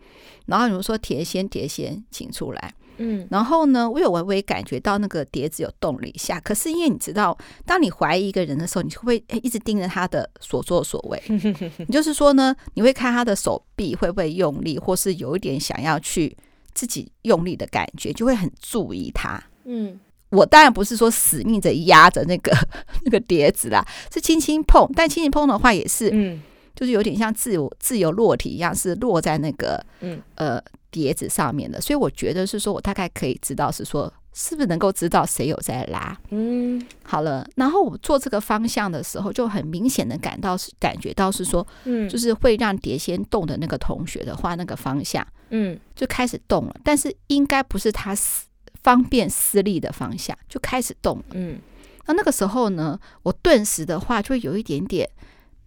[0.46, 2.74] 然后你们说碟仙，碟仙，请出来。
[2.98, 6.39] 嗯，然后呢，我有微微感觉到那个碟子有动了一下。
[6.39, 11.19] 可是因为你知道，当你怀疑一个人的时候，你会一直盯着他的所作所为？
[11.88, 16.38] 你就是说呢，你会看他的手臂会不会用力，或是有一点想要去
[16.73, 19.41] 自己用力的感觉，就会很注意它。
[19.65, 22.55] 嗯，我当然不是说死命的压着那个
[23.05, 24.89] 那个碟子啦，是轻轻碰。
[24.95, 26.41] 但轻轻碰的话，也是嗯。
[26.75, 30.59] 就是有点像自由自由落体一样，是落在那个嗯呃
[30.89, 36.17] 碟子上面的，所以我觉得是说，我大概可以知道是说，是不是能够知道谁有在拉。
[36.30, 48.48] 嗯，好了，然后我做这个方向的时候，就很明显的感到是感觉到是说，嗯，就是会让碟仙动的那个同学的话，那个方向，嗯，就开始动了，但是应该不是他私
[48.82, 51.24] 方便私利的方向，就开始动了。
[51.32, 51.60] 嗯，
[52.08, 55.10] 那那个时候呢，我顿时的话就会有一点点。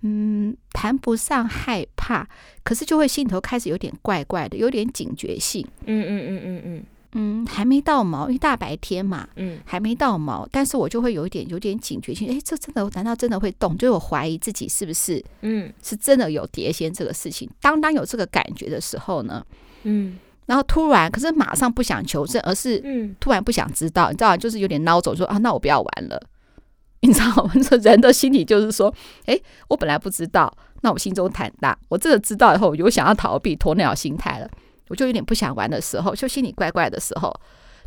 [0.03, 2.29] 嗯，谈不上害怕，
[2.63, 5.67] 可是就会心里头开始有点怪怪的，有点警觉性。
[5.87, 6.85] 嗯嗯嗯嗯嗯
[7.19, 12.29] 嗯，还没到毛，因为大白天嘛，嗯，还没到毛，但是我就会有一点有点警觉性。
[12.29, 13.77] 哎，这真的，难道真的会动？
[13.79, 17.49] 就我怀疑自己是不是，嗯，是真的有碟仙这个事情。
[17.61, 19.43] 当当有这个感觉的时候呢，
[19.85, 26.21] 嗯，然后突然，可是马上不想求证，而是，嗯，突然不想知道，你知道，就是有点孬走，说啊，那我不要玩了。
[27.01, 27.53] 你知道吗？
[27.63, 28.93] 这人的心理就是说，
[29.27, 31.79] 哎，我本来不知道，那我心中坦荡。
[31.89, 34.51] 我真的知道以后，我有想要逃避、鸵鸟心态了。
[34.89, 37.35] 我就有点不想玩的时候，就心里怪怪的时候，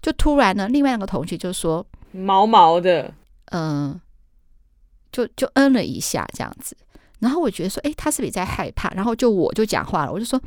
[0.01, 3.13] 就突然呢，另外两个同学就说毛毛的，
[3.51, 3.99] 嗯，
[5.11, 6.75] 就就嗯了一下这样子。
[7.19, 8.89] 然后我觉得说，哎，他是不是在害怕？
[8.95, 10.41] 然后就我就讲话了，我就说，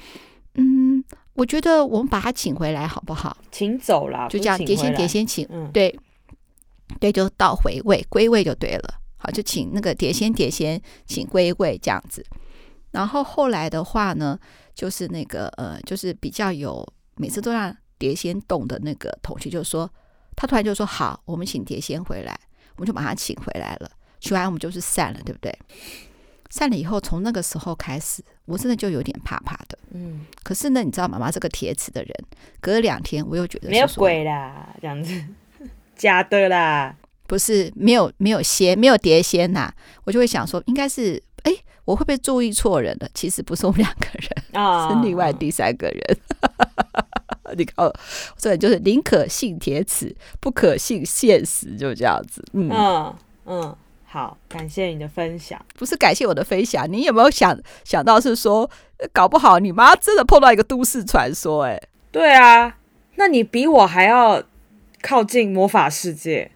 [0.54, 3.36] 嗯，我觉得我们把他请回来好不好？
[3.50, 5.98] 请走了，就这样，碟仙碟仙请，嗯，对。
[7.00, 8.94] 对，就到回位归位就对了。
[9.16, 12.22] 好，就请那个碟仙碟仙请归位这样子。
[12.92, 14.38] 然后后来的话呢，
[14.74, 19.90] 就是那个呃，就是比较有每次都让碟仙动的那个同学，就说
[20.36, 22.38] 他突然就说好，我们请碟仙回来，
[22.76, 23.90] 我们就把他请回来了。
[24.20, 25.52] 请完我们就是散了，对不对？
[26.50, 29.78] 散了以后，从那个时候开始，我真的就有点怕怕的。
[29.90, 30.26] 嗯。
[30.44, 32.14] 可是呢，你知道妈妈这个铁齿的人，
[32.60, 35.24] 隔了两天我又觉得没有鬼啦，这样子。
[35.96, 36.94] 假的啦，
[37.26, 39.74] 不是没有没有仙没有碟仙呐、啊，
[40.04, 41.52] 我就会想说，应该是哎，
[41.84, 43.08] 我会不会注意错人了？
[43.14, 44.30] 其实不是我们两个人
[44.62, 46.18] 啊，是另外第三个人。
[47.44, 47.90] 哦、 你看，
[48.36, 52.44] 所以就是宁可信铁齿，不可信现实，就这样子。
[52.52, 53.14] 嗯嗯，
[53.46, 55.60] 嗯，好，感谢你的分享。
[55.74, 58.70] 不是感谢我的分享，你有没有想想到是说，
[59.12, 61.64] 搞不好你妈真的碰到一个都市传说？
[61.64, 62.78] 哎，对啊，
[63.16, 64.42] 那你比我还要。
[65.04, 66.52] 靠近魔法世界，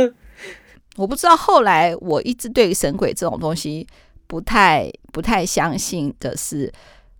[0.98, 1.34] 我不知道。
[1.34, 3.86] 后来我一直对神鬼这种东西
[4.30, 6.72] 不太不太相信的是，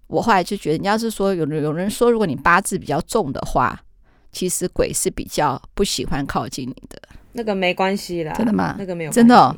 [0.06, 3.82] 我后来就觉得，你要是说有人有人说，如果你八字比较重的话，
[4.30, 7.02] 其实鬼是比较不喜欢靠近你的。
[7.32, 8.76] 那个没关系啦，真的吗？
[8.78, 9.56] 那个没有，真的哦？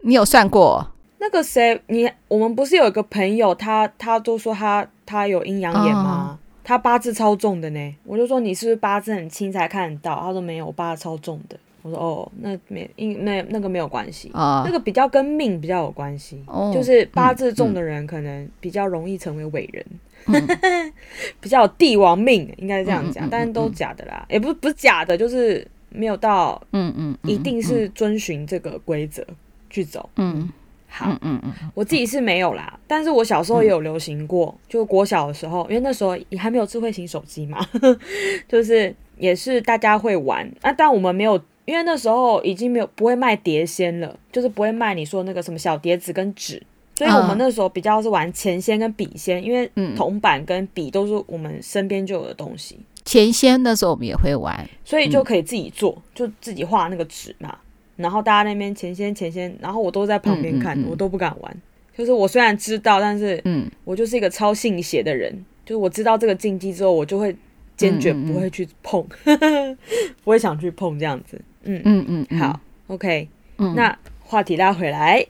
[0.00, 0.86] 你有算过？
[1.18, 6.36] 那个谁，你我们不是有一个朋友，他他都说他他有阴阳眼吗？
[6.36, 10.14] 哦他八字超重的呢，我就说你是不是八字很轻才看得到？
[10.20, 11.58] 他说没有，我八字超重的。
[11.82, 14.30] 我说哦，那没因那那个没有关系。
[14.32, 19.84] 啊，那个比较跟命比较有关系，哦、就是八字重的人可能比较容易成为伟人，
[20.26, 20.92] 嗯、
[21.40, 29.26] 比较有帝王命，应该是这样讲，嗯、但是都假的啦，嗯、也不不是假的，就是没有到嗯嗯，一定是遵循这个规则
[29.68, 30.48] 去走，嗯。
[30.94, 37.66] 好，嗯嗯嗯，我自己是没有啦，但是我小时候也有流行过，嗯、就国小的时候，因为那时候也还没有智慧型手机嘛，
[38.46, 46.62] 就是也是大家会玩啊，但我们没有，因为那时候已经没有不会卖碟仙了，就是不会卖你说那个什么小碟子跟纸，
[46.96, 52.78] 所以我们那时候比较是玩钱仙跟笔仙，因为铜板跟笔都是我们身边就有的东西。
[53.04, 57.56] 钱仙那时候我们也会玩，所以就可以自己做，嗯、就自己画那个纸嘛。
[57.96, 61.62] 然后大家那边钱仙钱仙，然后我都在旁边看，嗯嗯嗯、我都不敢玩。
[61.96, 65.44] 就是我虽然知道，但是嗯，我就是一个超信邪的人。
[65.64, 67.36] 就是我知道这个禁忌之后，我就会
[67.76, 69.06] 坚决不会去碰，
[70.24, 71.40] 不会想去碰这样子。
[71.64, 73.28] 嗯嗯嗯，好，OK。
[73.58, 75.24] 嗯，那话题拉回来，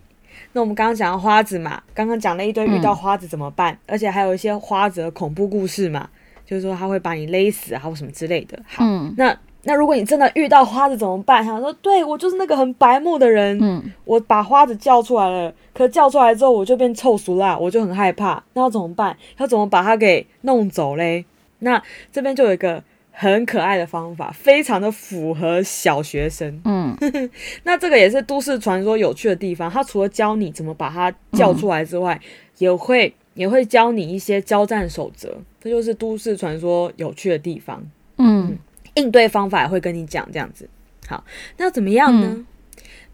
[0.53, 6.09] 那我们刚刚讲到花子嘛，刚刚讲了一堆遇到花子怎么办，嗯、而且还有一些花子的恐怖故事嘛，
[6.47, 8.59] 就是说他会把你勒死啊，或什么之类的。
[8.67, 11.45] 好，嗯、那那如果你真的遇到花子怎么办？
[11.45, 19.17] 想说，对我就是那个很白目的人，嗯，我把花子叫出来了，可叫出来之后我就变臭俗辣，我就很害怕，那要怎么办？
[19.39, 21.25] 要怎么把他给弄走嘞？
[21.59, 22.83] 那这边就有一个。
[23.15, 26.61] 很可爱的方法，非常的符合小学生。
[26.65, 26.97] 嗯，
[27.63, 29.71] 那这个也是都市传说有趣的地方。
[29.71, 35.37] 他除了教你怎么把它叫出来之外，嗯、也会也会教你一些交战守则。
[35.61, 37.81] 这就是都市传说有趣的地方。
[38.17, 38.59] 嗯，嗯，
[38.95, 40.69] 应对方法也会跟你讲这样子。
[41.07, 41.23] 好，
[41.59, 42.29] 那怎么样呢？
[42.31, 42.47] 嗯、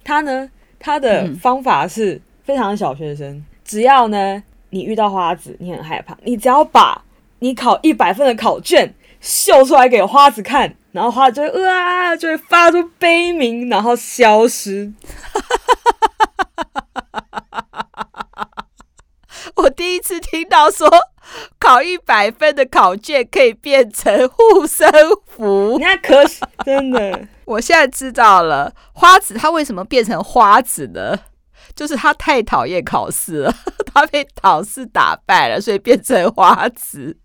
[0.05, 3.29] 他呢，他的方法是非常小学生。
[3.29, 7.05] 嗯、只要呢，你遇到花子，你很害怕，你只要把
[7.41, 8.95] 你考一百分的考卷。
[9.21, 14.93] 秀出来给花子看，然后花子就会哇，就会发出悲鸣，然后消失。
[19.57, 20.89] 我第一次听到说
[21.59, 24.89] 考一百分的考卷可以变成护身
[25.27, 27.27] 符，你看可是，真的。
[27.45, 31.19] 我现在知道了，花子他为什么变成花子呢？
[31.75, 33.55] 就是他太讨厌考试了，
[33.93, 37.17] 他被考试打败了，所以变成花子。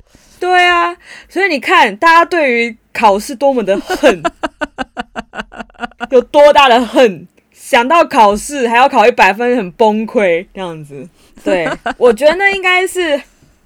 [0.43, 0.93] 对啊，
[1.29, 4.21] 所以你看，大家对于考试多么的恨，
[6.11, 11.07] 有多大的恨，想到考试还要考一百分，很崩溃这样子。
[11.45, 11.65] 对，
[11.97, 13.21] 我觉得那应该是。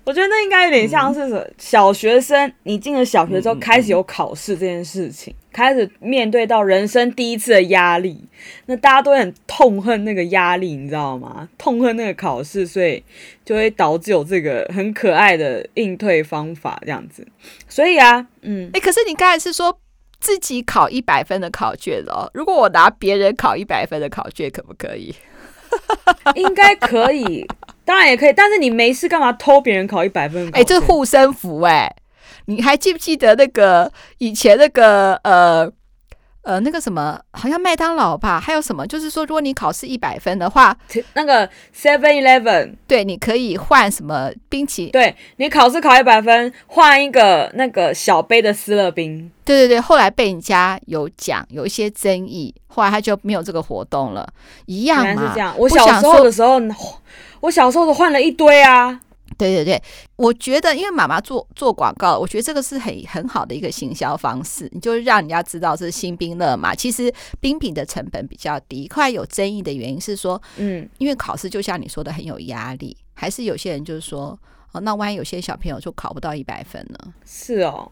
[0.08, 8.24] 我觉得那应该有点像是小学生，你进了小学之后开始有考试这件事情，开始面对到人生第一次的压力，
[8.68, 11.50] 那大家都很痛恨那个压力，你知道吗？
[11.58, 13.04] 痛恨那个考试，所以
[13.44, 17.28] 就会导致有这个很可爱的应对方法这样子。
[17.68, 19.78] 所以啊，嗯，哎，可是你刚才是说
[20.22, 25.14] 自己考一百分的考卷哦，如果我拿别人考一百分的考卷，可不可以？
[26.36, 27.46] 应该可以。
[27.88, 30.46] 当然也可以，但是你没事干嘛偷别人考一百分？
[30.48, 31.90] 哎、欸，这护身符哎，
[32.48, 35.72] 你还记不记得那个以前那个呃
[36.42, 38.42] 呃那个什么，好像麦当劳吧？
[38.42, 38.86] 还有什么？
[38.86, 40.76] 就是说，如果你考试一百分的话，
[41.14, 44.92] 那个 Seven Eleven，对，你可以换什么冰淇淋？
[44.92, 49.32] 对，你考试考一百分，换一个那个小杯的思乐冰。
[49.46, 54.28] 对对对，后来被人家有讲，有一些争议，后来他就没有这个活动了。
[54.66, 55.56] 一样嘛，是这样。
[55.58, 56.62] 我小时候的时候。
[57.42, 59.02] 我小时候都换了一堆啊！
[59.38, 59.80] 对对对，
[60.16, 66.74] 我觉得因为妈妈做做广告，我觉得这个是很很好的一个行销方式，你就让人家知道是新冰乐嘛。
[66.74, 68.90] 其实冰品的成本比较低。
[68.92, 74.38] 后来有争议的原因是说，嗯，因为考试就像你说的很有压力，还是有些人就是说，
[74.72, 77.14] 哦，那万一有些小朋友就考不到一百分呢？
[77.24, 77.92] 是哦，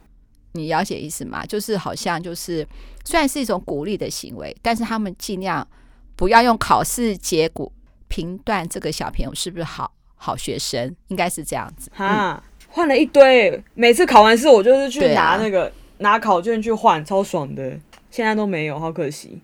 [0.54, 1.46] 你了解意思吗？
[1.46, 2.68] 就是好像就是
[3.04, 5.68] 虽然是一种鼓励的行为，但是他们尽量
[6.16, 7.72] 不要用考试结果。
[8.08, 11.92] 评断这个小朋友是不是好好学生，应该是这样子。
[11.94, 17.78] 哈，换了一堆，每次考完试我就是去拿那个、啊、拿考卷去换，超爽的。
[18.10, 19.42] 现在都没有，好可惜。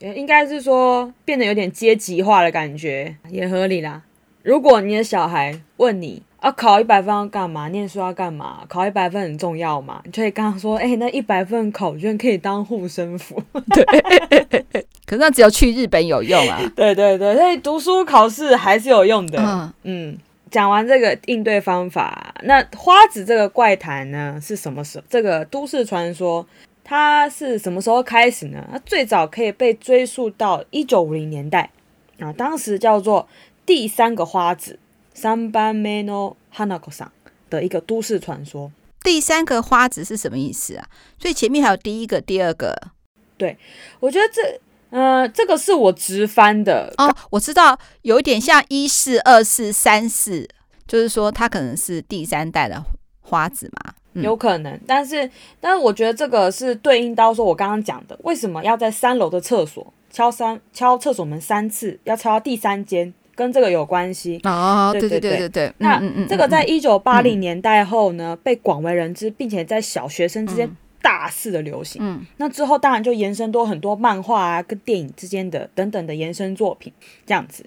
[0.00, 4.02] 应该是说变得有点阶级化的感觉，也合理啦。
[4.42, 7.68] 如果你的小孩问你，啊，考一百分要干嘛？
[7.68, 8.64] 念书要干嘛？
[8.68, 10.00] 考一百分很重要嘛？
[10.04, 13.42] 你就可以跟他说，哎、欸，那一百分考卷可以当护身符。
[13.74, 16.59] 对，可是那只有去日本有用啊。
[16.75, 19.39] 对对对，所以读书考试还是有用的。
[19.39, 20.17] 嗯嗯，
[20.49, 25.05] 讲完这个应对方法，那花子这个怪谈呢是什么时候？
[25.09, 26.47] 这个都市传说
[26.83, 28.67] 它是什么时候开始呢？
[28.71, 31.69] 它最早可以被追溯到一九五零年代
[32.19, 33.27] 啊，当时叫做
[33.65, 34.79] 第三个花子。
[35.15, 37.09] 三番目の花子さん
[37.47, 38.71] 的一个都市传说。
[39.03, 40.87] 第三个花子是什么意思啊？
[41.19, 42.75] 所以前面还有第一个、第二个。
[43.37, 43.55] 对，
[43.99, 44.59] 我觉得这，
[44.90, 47.14] 呃，这个是我直翻的哦。
[47.30, 50.48] 我知道有一点像一四、二四、三四，
[50.86, 52.82] 就是说它可能是第三代的
[53.20, 53.92] 花子嘛。
[54.14, 63.12] 嗯、有可能，但是，但是我觉得这个是对应到说我刚刚讲的，为什么要在三楼的厕所敲三敲厕所门三次，要敲到第三间？
[63.34, 65.72] 跟这个有关系哦，对对对对对。
[65.78, 70.68] 那这个在一九八零年代后呢，被广为人知，并且在小学生之间
[71.00, 72.00] 大肆的流行。
[72.02, 76.92] 嗯，那之后当然就延伸多很多漫画啊，跟电影之间的等等的延伸作品
[77.26, 77.64] 这样子。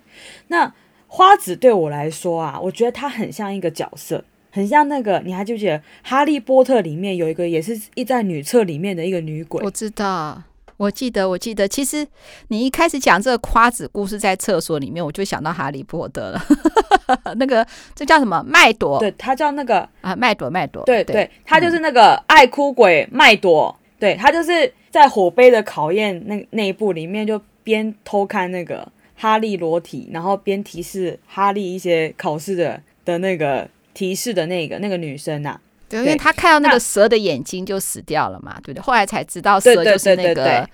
[0.47, 0.73] 那
[1.07, 9.63] 花子对我来说啊，我觉得他很像一个角色，很像那个你还记不记得《哈利波特》里面有一个也是一在女厕里面的一个女鬼？
[9.63, 10.43] 我知道。
[10.81, 12.07] 我记得，我记得，其实
[12.47, 16.43] 你一开始讲这个夸子故事在厕所里面，我就想到哈利波特了。
[17.38, 18.43] 那个这叫什么？
[18.47, 18.97] 麦朵？
[18.97, 20.84] 对，他叫那个啊，麦朵，麦朵。
[20.86, 23.77] 对对，他就是那个爱哭鬼麦朵。
[23.99, 35.61] 对，他就是在火杯的考验那那一部里面就边偷看那个哈利裸体，然后边提示哈利一些考试的的那个提示的那个那个女生呐、啊。
[35.91, 38.81] 对，因为他看到那个蛇的眼睛就死掉了嘛，对不对？
[38.81, 40.67] 后来才知道蛇就是那个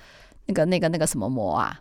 [0.46, 1.80] 那个那个那个什么魔啊，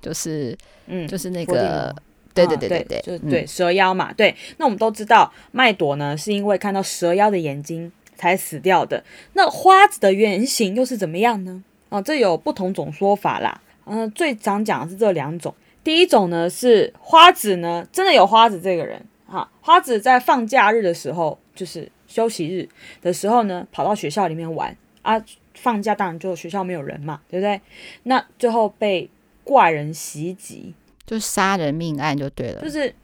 [0.00, 0.56] 就是
[0.86, 1.92] 嗯，就是那个
[2.32, 4.12] 对对对对对，就是对蛇妖嘛。
[4.12, 9.02] 对，那我们都知道麦朵呢是因为看到蛇妖的眼睛才死掉的。
[9.32, 11.64] 那花子的原型又是怎么样呢？
[11.88, 13.60] 啊，这有不同种说法啦。
[13.86, 15.52] 嗯，最常讲的是这两种。
[15.82, 21.90] 第一种呢是花子呢真的有花子这个人哈，花子在放假日的时候就是。
[22.16, 22.68] 休息日
[23.02, 25.22] 的时候呢，跑到学校里面玩啊。
[25.58, 27.58] 放假当然就学校没有人嘛，对不对？
[28.02, 29.08] 那最后被
[29.42, 30.74] 怪人袭击，
[31.06, 32.60] 就杀人命案就对了。
[32.60, 32.94] 就是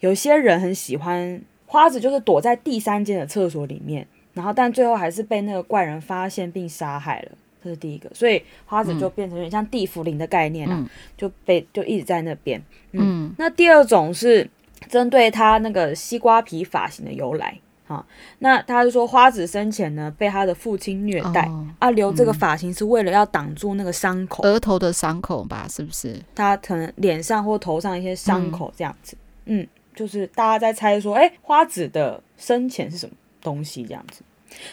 [0.00, 7.32] 有些人很喜欢花子，就是躲在第三间的厕所里面，然后但最后还是被那个怪人发现并杀害了。
[7.64, 10.86] 这是第一个，所以花子就变成有点像地缚灵的概念了，嗯、
[11.16, 12.62] 就被就一直在那边。
[12.92, 14.46] 嗯，嗯那第二种是
[14.90, 17.58] 针对他那个西瓜皮发型的由来。
[17.88, 18.04] 好，
[18.40, 25.68] 那他就说花子生前呢被他的父亲虐待，哦、啊，留这个发型是为了要挡住那个伤口，额头的伤口吧？
[25.70, 26.20] 是不是？
[26.34, 34.22] 他可能脸上或头上一些伤口这样子，嗯，嗯，就是大家在猜说，哎、欸，花子的生前是什么东西这样子？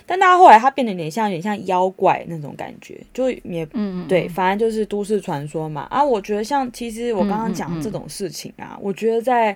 [0.08, 5.84] 但大家后来他变得有点像，有点像妖怪那种感觉，就也，嗯，对，反正就是都市传说嘛。
[5.92, 9.56] 啊，我觉得像其实我刚刚讲这种事情啊，嗯嗯嗯我觉得在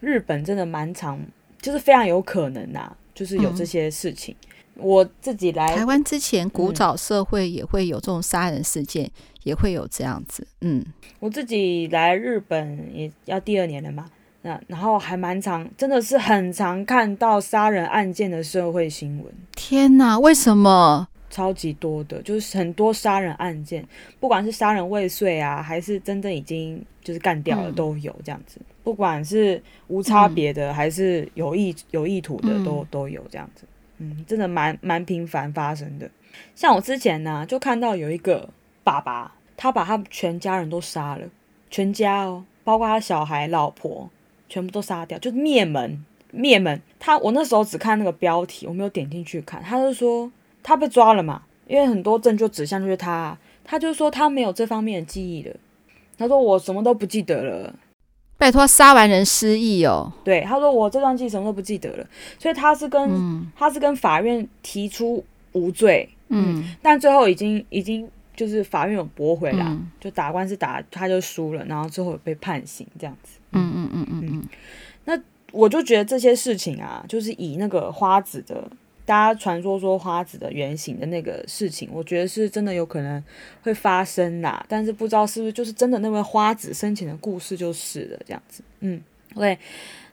[0.00, 1.16] 日本真的蛮常。
[1.60, 4.34] 就是非常有可能呐、啊，就是有这些事情。
[4.74, 9.12] 嗯、我自己来台湾之前，古早社会也会有这种杀人事件，嗯、
[9.44, 10.46] 也会有这样子。
[10.60, 10.84] 嗯，
[11.18, 14.08] 我自己来日本也要第二年了嘛，
[14.42, 19.32] 那然后还蛮常，真的是很常看到杀人案件的社会新闻。
[19.56, 21.08] 天哪，为什么？
[21.30, 23.86] 超级多的，就是很多杀人案件，
[24.18, 28.58] 不管是杀人未遂啊，还是真正已经就是干掉了，都有这样子。
[28.58, 33.66] 嗯不管是无差别的，还是有意有意图的，都都有这样子。
[33.98, 36.10] 嗯，真的蛮蛮频繁发生的。
[36.54, 38.48] 像我之前呢，就看到有一个
[38.82, 41.28] 爸爸，他把他全家人都杀了，
[41.68, 44.08] 全家哦，包括他小孩、老婆，
[44.48, 46.80] 全部都杀掉，就是灭门灭门。
[46.98, 49.62] 他我那时候只看那个标题，我没有点进去看。
[49.62, 50.32] 他就说
[50.62, 55.54] 他被抓了嘛，因为很多证据指向就是他，他就说他没有这方面的记忆了。
[56.16, 57.74] 他说我什么都不记得了。
[58.38, 60.10] 拜托，杀完人失忆哦。
[60.24, 62.06] 对，他说我这段记忆什么都不记得了，
[62.38, 65.22] 所以他是跟、嗯、他是跟法院提出
[65.52, 73.38] 无罪，嗯，嗯，但最后已经已经就是法院有驳回了，嗯、就打官司打他就输了，然后最后被判刑这样子。
[73.50, 74.48] 嗯嗯嗯嗯嗯。
[75.04, 75.20] 那
[75.50, 78.70] 我就觉得这些事情啊，就是以那个花子的。
[79.08, 83.24] 大家传说说花子的原型的那个事情，我觉得是真的有可能
[83.62, 88.62] 会发生啦，但是不知道是不是就是真的那位花子生前的故事就是了这样子。
[88.80, 89.00] 嗯
[89.34, 89.58] ，OK，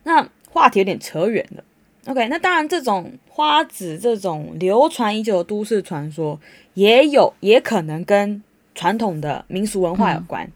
[0.04, 1.62] 那话题有点扯远了。
[2.06, 6.40] OK，那当然这种花子这种流传已久的都市传说，
[6.72, 8.42] 也有也可能跟
[8.74, 10.50] 传统的民俗文化有关。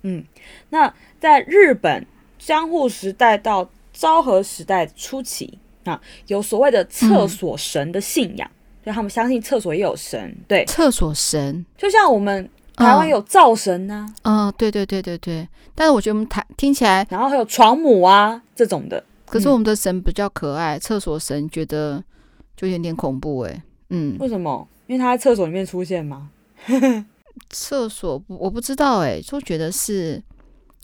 [0.00, 0.24] 嗯，嗯，
[0.70, 2.06] 那在日本
[2.38, 5.58] 江户时代到昭和时代初期。
[5.84, 8.50] 啊，有所谓的厕所神的信仰，
[8.84, 10.36] 所以、嗯、他们相信厕所也有神。
[10.46, 14.22] 对，厕所神就像我们台湾有灶神呐、啊。
[14.22, 15.48] 嗯、哦，对对对对对。
[15.74, 19.02] 但是我觉得我们台听起来，然后还有床母啊这种的。
[19.26, 22.02] 可是我们的神比较可爱，厕、嗯、所神觉得
[22.54, 23.62] 就有点恐怖哎。
[23.88, 24.68] 嗯，为什么？
[24.86, 26.30] 因为他在厕所里面出现吗？
[27.48, 30.22] 厕所我不知道哎，就觉得是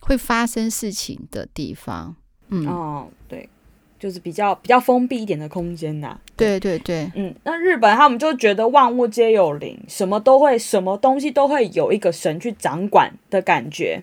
[0.01, 2.17] 会发生事情的地方。
[2.49, 3.47] 嗯，哦，对。
[3.99, 14.03] 就是比较比较封闭一点的空间呐、啊，对对对，嗯，那日本他们就觉得万物皆有灵，什么都会，什么东西都会有一个神去掌管的感觉。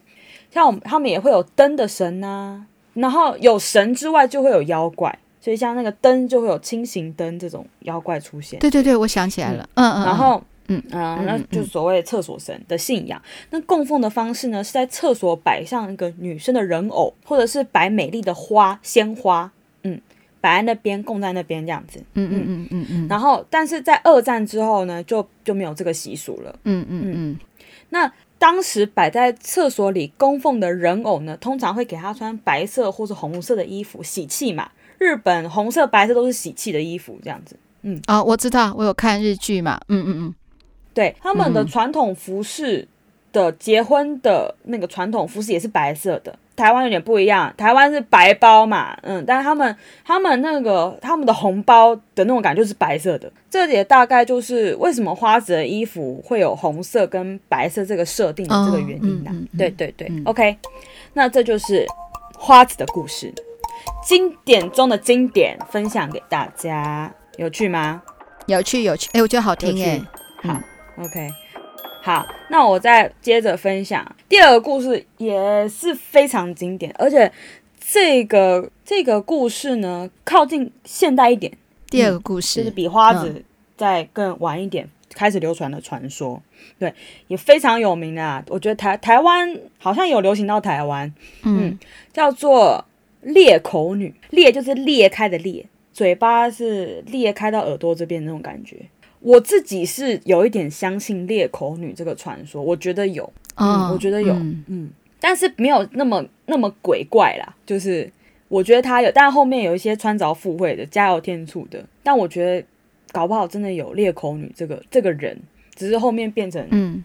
[0.51, 8.59] 像我们他们也会有灯的神呐、啊，然后有神之外就会有妖怪，所以像那个灯就会有轻型灯这种妖怪出现。
[8.59, 13.21] 对对对，我想起来了，嗯嗯，然后嗯嗯，那就所谓厕所神的信仰。
[13.49, 19.51] 那供奉的方式呢，是在厕所摆上一个女生的人偶，或者是摆美丽的花鲜花。
[20.45, 21.99] 嗯，摆在那边，供在那边这样子。
[22.13, 23.07] 嗯嗯嗯嗯嗯。
[23.09, 26.55] 然后，但是在二战之后呢，就就没有这个习俗了。
[26.65, 27.39] 嗯嗯嗯。
[27.89, 34.69] 那当时摆在厕所里供奉的人偶呢，通常会给他穿白色或是红色的衣服，喜气嘛。
[34.99, 37.57] 日本红色、白色都是喜气的衣服，这样子。
[37.81, 37.99] 嗯。
[38.07, 39.81] 哦，我知道，我有看日剧嘛。
[39.87, 40.35] 嗯嗯嗯。
[40.93, 42.87] 对，他们的传统服饰
[43.33, 46.37] 的结婚的那个传统服饰也是白色的。
[46.55, 49.75] 台湾有点不一样，台湾是白包嘛，嗯，但是他们
[50.05, 59.31] 他们那个他们的红包的那种感觉就是白色的，这也大概就是为什么花子的衣服会有红色跟白色这个设定的这个原因啦。
[59.31, 60.57] 哦嗯嗯、对对对、嗯、，OK，
[61.13, 61.85] 那这就是
[62.37, 63.33] 花子的故事，
[64.03, 68.01] 经典中的经典，分享给大家，有趣吗？
[68.47, 70.01] 有趣有趣，哎，我觉得好听哎，
[70.43, 70.59] 好
[71.03, 71.44] ，OK。
[72.05, 77.31] 好，那我再接着分享第二个故事，也是非常经典，而且
[77.79, 81.51] 这个这个故事呢，靠近现代一点。
[81.89, 83.43] 第二个故事、嗯、就是比花子
[83.75, 86.39] 再更晚一点、嗯、开始流传的传说，
[86.77, 86.93] 对，
[87.25, 88.45] 也非常有名啊。
[88.49, 91.79] 我觉得台台湾好像有流行到台湾，嗯，嗯，
[92.13, 92.85] 叫做
[93.21, 98.77] 裂口女，裂就是裂开的裂，嘴巴是裂开到耳朵这边那种感觉。
[99.25, 108.07] 我自己是有一点相信裂口女这个传说，我觉得有，嗯，我觉得有，嗯，嗯，但是没有那么那么鬼怪啦，就是
[108.47, 112.67] 我觉得她有，但后面有一些穿凿附会的、加油添醋的，但我觉得
[113.11, 115.35] 搞不好真的有裂口女这个这个人，
[115.73, 117.03] 只是后面变成嗯。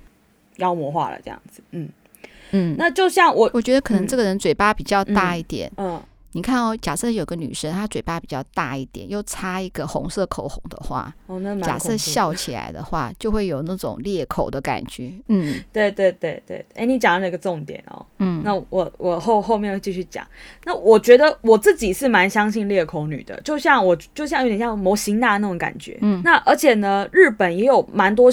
[0.57, 1.89] 妖魔化了这样子，嗯。
[2.51, 5.95] 嗯，那就像我我觉得可能这个人嘴巴比较大一点，嗯。
[5.95, 6.03] 嗯
[6.33, 15.13] 你看哦，假设有个女生，她嘴巴比较大一点，又擦一个红色口红的话，哦，那假设笑起来的话，就会有那种裂口的感觉。
[15.27, 20.27] 嗯，对对对对，哎，你讲的那个重点哦，嗯，那我我后后面会继续讲。
[20.65, 25.99] 那我觉得我自己是蛮相信裂口女的，就像我就像有点像模型娜那种感觉。
[26.01, 28.31] 嗯，那而且呢，日本也有蛮多，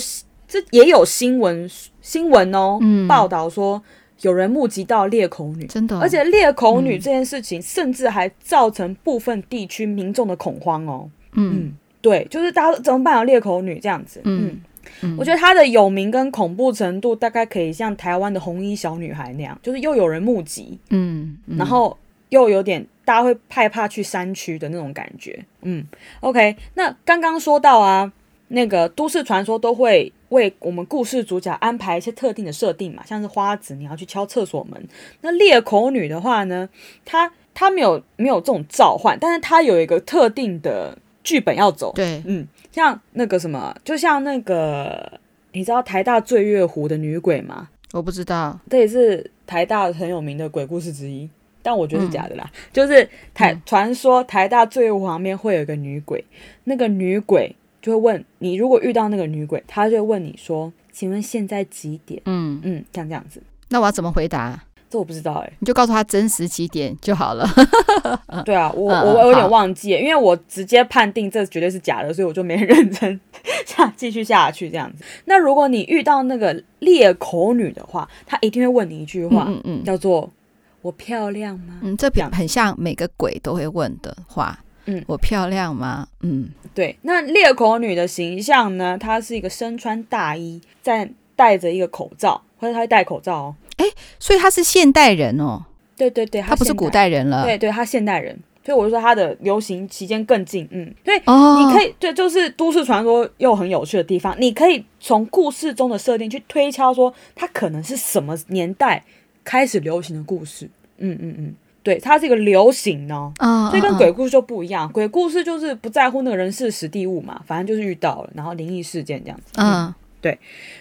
[0.47, 1.67] 这也有新闻
[2.01, 3.81] 新闻哦，嗯，报道说。
[4.21, 11.09] 有人目击到裂口女，真的，而且裂口女这件事情，甚至还造成部分地区民众的恐慌哦。
[11.33, 13.23] 嗯，对，就是大家怎么办啊？
[13.23, 14.59] 裂口女这样子，嗯，
[15.01, 21.97] 嗯，我觉得她的有名跟恐怖程度，大概可以像台湾的红衣小女孩那样，就是又有人目击，嗯，然后
[22.29, 25.45] 又有点大家会害怕去山区的那种感觉。
[25.61, 25.85] 嗯
[26.21, 28.11] ，OK，那刚刚说到啊。
[28.49, 34.85] 那个都市传说都会为我们故事主角安排一些特定的设定嘛，像是花子你要去敲厕所门，
[35.21, 36.67] 那裂口女的话呢，
[37.05, 41.93] 她她没有没有这种召唤，但是她有一个特定的剧本要走。
[41.95, 45.19] 对，嗯，像那个什么，就像那个
[45.53, 47.69] 你知道台大醉月湖的女鬼吗？
[47.93, 51.29] 我不知道，这也是台大很有名的鬼故事之一，
[51.63, 52.43] 但我觉得是假的啦。
[52.53, 56.23] 嗯、就是台传说台大醉月湖旁边会有一个女鬼，
[56.65, 57.55] 那个女鬼。
[57.87, 63.41] 就会问你，如果遇到那个女鬼，她就会问你说：“请问现在几点？”嗯嗯，像这样子。
[63.69, 64.61] 那我要怎么回答？
[64.89, 65.53] 这我不知道哎、欸。
[65.59, 67.47] 你就告诉他真实几点就好了。
[68.43, 73.17] 对啊，我我有点忘记，因为我直接判定这绝对是假的，所以我就没认真
[73.65, 75.03] 下继续下去这样子。
[75.23, 80.29] 那如果你遇到那个裂口女的话，她一定会问你一句话，嗯嗯，叫做
[80.83, 84.59] “我漂亮吗？”嗯，这很像每个鬼都会问的话。
[84.87, 86.07] 嗯，我漂亮吗？
[86.21, 86.97] 嗯，对。
[87.03, 88.97] 那裂口女的形象呢？
[88.97, 93.55] 她是一个身穿大衣，在戴着一个口罩，或者她会戴口罩哦。
[93.77, 93.85] 哎，
[94.17, 95.65] 所以她是现代人哦。
[95.95, 97.43] 对对对，她不是古代人了。
[97.43, 98.37] 对对，她现代人。
[98.65, 100.67] 所以我就说她的流行期间更近。
[100.71, 104.35] 嗯，对，哦、你可以，对，就是都市传说又很有趣的地方。
[104.39, 109.03] 你可以从故事中的设定去推敲，说它可能是什么年代
[109.43, 110.69] 开始流行的故事。
[110.97, 111.55] 嗯嗯嗯。
[111.87, 114.91] 对，它是一个流行呢，哦，所以跟鬼故事就不一样。
[114.91, 119.53] 鬼故事就是不在乎那个人事时地物嘛，反正就是遇到了，然后灵异事件这样子。
[119.55, 120.37] 嗯，对。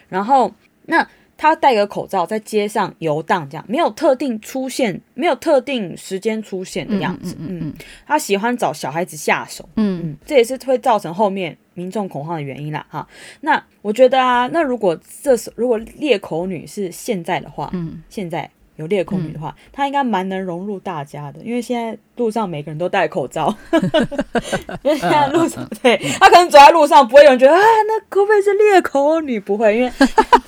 [0.08, 0.52] 然后
[0.86, 7.36] 那他戴个口罩在街上游荡，这样没有特定出现，没有特定时间出现的样子。
[7.38, 9.68] 嗯嗯，嗯，他喜欢找小孩子下手。
[9.76, 12.84] 嗯嗯，这也是会造成后面民众恐慌的原因啦。
[12.90, 13.06] 哈，
[13.42, 18.50] 那我觉得啊，那如果这时如果裂口女是现在的话，嗯，现在。
[18.76, 23.54] 有裂口女的话，嗯、她应该蛮能融入大家的，因为现在路上每个人都戴口罩，
[24.82, 29.40] 因为现在路上，对，她可能走在路上不会有人觉得啊，那可不可以是裂口女？
[29.40, 29.90] 不会，因为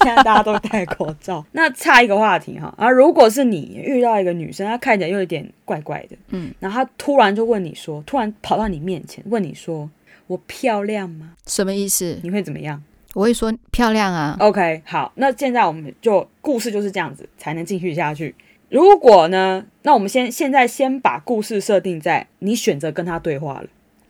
[0.03, 1.45] 现在大家都戴口罩。
[1.53, 9.89] 那差一个话题哈，啊，如果是你遇到一个女生，她看起来又有点怪怪的，嗯，然后她突然就问你说，突然跑到你面前问你说，
[10.27, 11.33] 我漂亮吗？
[11.47, 12.19] 什么意思？
[12.23, 12.83] 你会怎么样？
[13.15, 14.37] 我会说漂亮啊。
[14.39, 18.35] OK，好，那现在我们就故事就是这样子才能继续下去。
[18.69, 23.67] 如果呢，那我们先现在先把故事设定在你选择跟他对话了，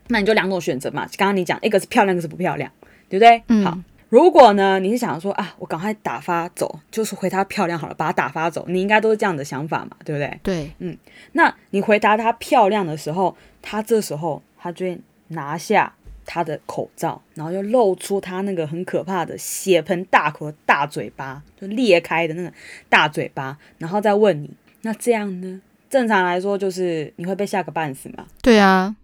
[0.08, 1.06] 那你就两种选择嘛。
[1.16, 2.70] 刚刚你讲一个是漂亮，一个是不漂亮，
[3.08, 3.40] 对不对？
[3.46, 3.64] 嗯。
[3.64, 3.78] 好，
[4.08, 10.40] 如果呢你是想说啊，我赶快打发走，就是回他漂亮好了，把他打发走，你应该都是这样的想法嘛，对不对？
[10.42, 10.98] 对，嗯。
[11.32, 15.94] 那你回答他漂亮的时候，他这时候他就会拿下。
[16.30, 22.52] 他的口罩，然后又露出他那个很可怕的血盆大口的大嘴巴，就裂开的那个
[22.90, 24.50] 大嘴巴，然后再问你，
[24.82, 25.58] 那这样呢？
[25.88, 28.26] 正常来说就是你会被吓个半死嘛。
[28.42, 28.94] 对啊，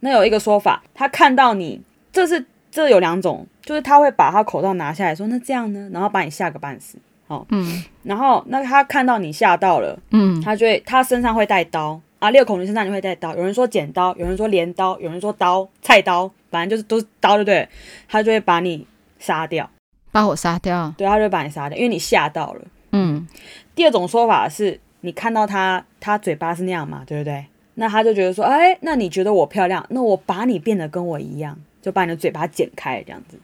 [0.00, 1.78] 那有一个说法，他看到你，
[2.10, 6.96] 这是这有两种，就是他会把他口罩拿下来说，那这样呢，然后把你吓个半死。
[7.28, 17.68] 哦，嗯，然后那他看到你吓到了，嗯，他就会他身上会带刀啊，裂口女身上你会带刀，有人说剪刀，有人说镰刀，有人说刀菜刀，反正就是都是刀，对不对？
[18.08, 18.86] 他就会把你
[19.18, 19.68] 杀掉，
[20.12, 22.60] 把我杀掉，对，他就会把你杀掉，因为你吓到了。
[22.92, 23.26] 嗯，
[23.74, 27.44] 第二种说法是你看到他，他嘴巴是那样嘛，对不对？
[27.74, 33.36] 那他就觉得说，哎，那你觉得我漂亮，那我把你变得跟我一样，就把你的嘴巴剪开，这样子。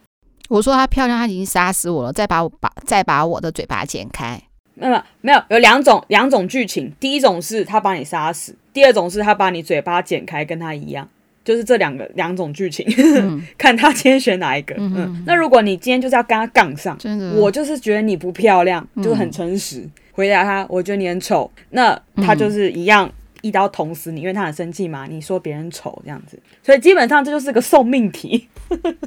[0.49, 4.41] 我说她漂亮，她已经杀死我了，再把我把再把我的嘴巴剪开。
[4.75, 11.09] 没有没有，有两种两种剧情，第一种是他把你杀死，第二种是他把你嘴巴剪开，跟他一样，
[11.45, 14.73] 就是这两个两种剧情，嗯、 看他今天选哪一个。
[14.79, 23.11] 嗯，嗯，那如果你今天就是要跟他杠上，真的，我就是觉得你不漂亮，就是很诚实、嗯、回答他，我觉得你很丑，那他就是一样
[23.43, 28.47] 一刀捅死你，因为他很生气嘛，你说别人丑这样子，所以基本上这就是个送命题。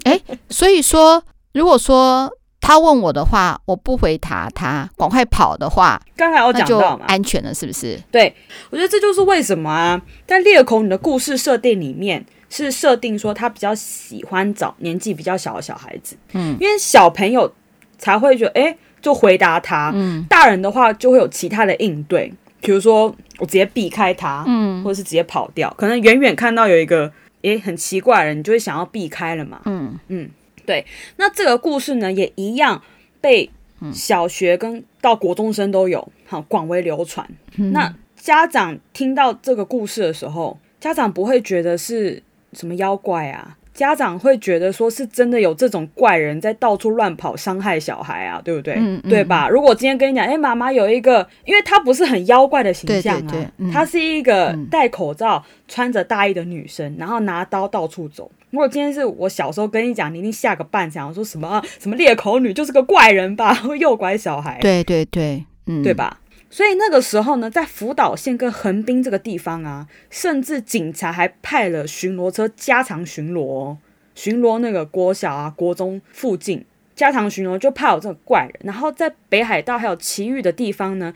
[0.04, 1.24] 哎、欸，所以说。
[1.54, 2.32] 如果说
[2.62, 8.00] 他问我的话，我不回答他，赶快跑的话，刚才我讲到嘛，安全了是不是？
[8.12, 8.34] 对，
[8.70, 17.52] 我觉得这就是为什么啊，在裂口你的故事设定里面是设定说他比较喜欢找年纪比较小的小孩子，嗯，因为小朋友
[17.98, 22.32] 才会觉得哎，就回答他，嗯，大人的话就会有其他的应对，
[22.62, 30.00] 比如说我直接避开他，嗯，或者是直接跑掉，可能远远看到有一个哎很奇怪的人，你就会想要避开了嘛，嗯。
[30.08, 30.30] 嗯。
[30.66, 30.86] 对，
[31.18, 32.82] 那这个故事呢，也一样
[33.20, 33.50] 被
[33.94, 37.28] 小学跟到国中生都有好广为流传。
[37.58, 37.72] 嗯。
[37.72, 42.22] 那家长听到这个故事的时候，家长不会觉得是
[42.54, 43.58] 什么妖怪啊？
[43.74, 48.74] 家长会觉得说是真的有这种怪人在到处乱跑伤害小孩啊，对不对？
[48.76, 49.48] 嗯嗯、对吧？
[49.48, 58.30] 如果今天跟你讲，哎，妈妈有一个，因为她不是很妖怪的形象啊，她是一个戴口罩、嗯、穿着大衣的女生，然后拿刀到处走。
[58.50, 64.60] 如果今天是我小时候跟你讲，你一定吓个半死，说什么、啊、什么裂口女就是个怪人吧，会 诱拐小孩。
[64.62, 66.20] 对对对，嗯，对吧？
[66.52, 73.78] 所以那个时候呢，在福岛县跟横滨这个地方啊，甚至警察还派了巡逻车加强巡逻哦，
[74.14, 76.64] 巡逻那个国小啊、国中附近，
[76.96, 78.54] 加强巡逻就怕有这个怪人。
[78.66, 81.14] 然后在北海道还有其余的地方呢，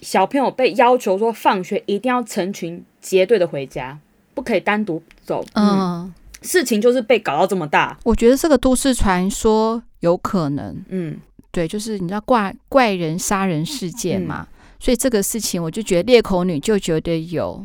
[0.00, 3.98] 小朋友被要求说放学一定要成群结队的回家，
[4.32, 5.44] 不可以单独走。
[5.54, 5.68] 嗯。
[5.68, 11.18] 嗯事情就是被搞到这么大，我觉得这个都市传说有可能，嗯，
[11.50, 17.64] 对，就是你知道怪怪人杀人事件嘛，嗯，所以这个事情我就觉得裂口女就觉得有，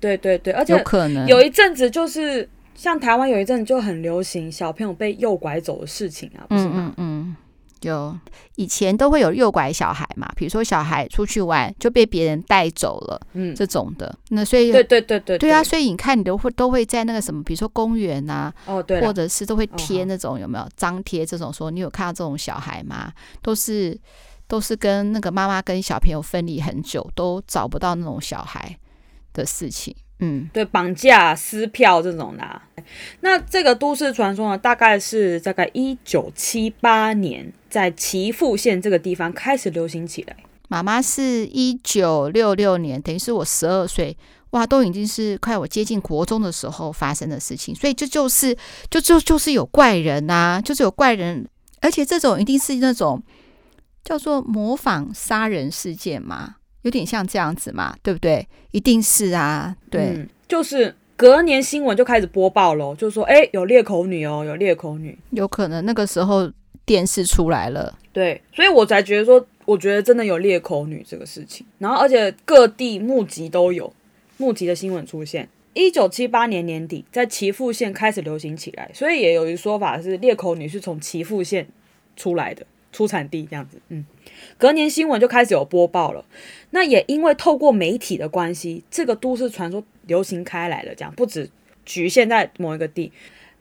[0.00, 6.72] 对对对，而且有可能有一阵子就是像台湾有一阵子就很流行小朋友被诱拐走的事情啊，不是吗？
[6.74, 7.36] 嗯，嗯，嗯。
[7.82, 8.18] 有
[8.54, 14.18] 以前都会有诱拐小孩嘛，比如说小孩出去玩就被别人带走了，嗯，这种的。
[14.30, 23.12] 那所以对对对对，对啊，所以你看你都会都会在那个什么，比如说公园啊，哦对，或者是都会贴那种有没有张贴这种说你有看到这种小孩吗？
[23.42, 23.94] 都是
[24.46, 28.78] 都是跟那个妈妈跟小朋友分离很久都找不到那种小孩
[29.32, 29.94] 的事情。
[30.20, 32.62] 嗯，对，绑架、撕票这种的啊。
[33.20, 40.36] 那这个都市传说呢，大概是大概一九七八年在岐阜县这个地方开始流行起来。
[40.68, 44.16] 妈妈是一九六六年，等于是我十二岁，
[44.50, 47.74] 哇，都已经是快我接近国中的时候发生的事情。
[47.74, 48.56] 所以这就是，
[48.88, 51.46] 就就就是有怪人呐，就是有怪人，
[51.80, 53.20] 而且这种一定是那种
[54.04, 56.56] 叫做模仿杀人事件嘛。
[56.82, 58.46] 有点像这样子嘛，对不对？
[58.70, 66.52] 一定是啊，对，嗯、就是隔年新闻就开始播报了，就说哎，有裂口女哦，有裂口女，有可能那个时候
[66.84, 73.90] 电视出来了，对，所以我才觉得说，我觉得真的有裂口女这个事情，然后而且各地募集都有
[74.36, 75.48] 募集的新闻出现。
[75.72, 81.66] 一九七八年年底，在岐阜县开始流行起来，所以也有一个说法是裂口女是从岐阜县
[82.14, 82.66] 出来的。
[82.94, 84.06] 出产地这样子，嗯，
[84.56, 86.24] 隔年新闻就开始有播报了。
[86.70, 90.94] 那也因为透过媒体的关系，这个都市传说流行开来了。
[90.94, 91.50] 这样不止
[91.84, 93.10] 局限在某一个地，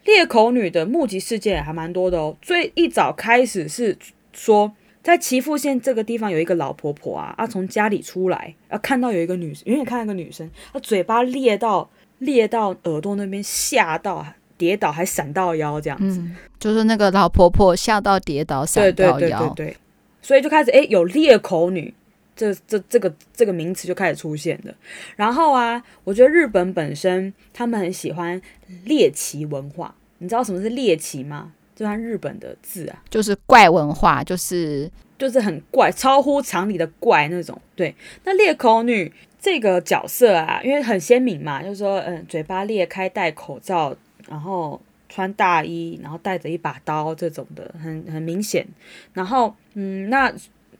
[0.05, 2.37] 裂口女的目击事件还蛮多的哦。
[2.43, 3.97] 最一早开始是
[4.31, 4.71] 说，
[5.01, 14.25] 在岐阜县这个地方有一个老婆婆啊，啊从家里出来，啊看到有一个女，远远看到一个女生，她嘴巴裂到裂到耳朵那边，吓到。
[14.57, 19.77] 跌倒还闪到腰这样子，嗯，就是那个老婆婆吓到跌倒闪到腰，对对对对对，
[20.21, 21.93] 所以就开始哎、欸、有裂口女
[22.35, 24.73] 这这这个这个名词就开始出现了。
[25.15, 28.41] 然后啊，我觉得日本本身他们很喜欢
[28.85, 31.51] 猎奇文化，你知道什么是猎奇吗？
[31.75, 34.89] 就像日本的字啊，就是怪文化，就是。
[35.15, 37.59] 就是很怪，超乎常理的怪那种。
[37.75, 37.95] 对，
[38.25, 43.95] 那裂口女这个角色啊，因为很鲜明嘛，就是说，嗯，嘴巴裂开，戴口罩，
[44.27, 48.65] 然后穿大衣，然后带着一把刀，这种的，很很明显。
[49.13, 50.33] 然后，嗯，那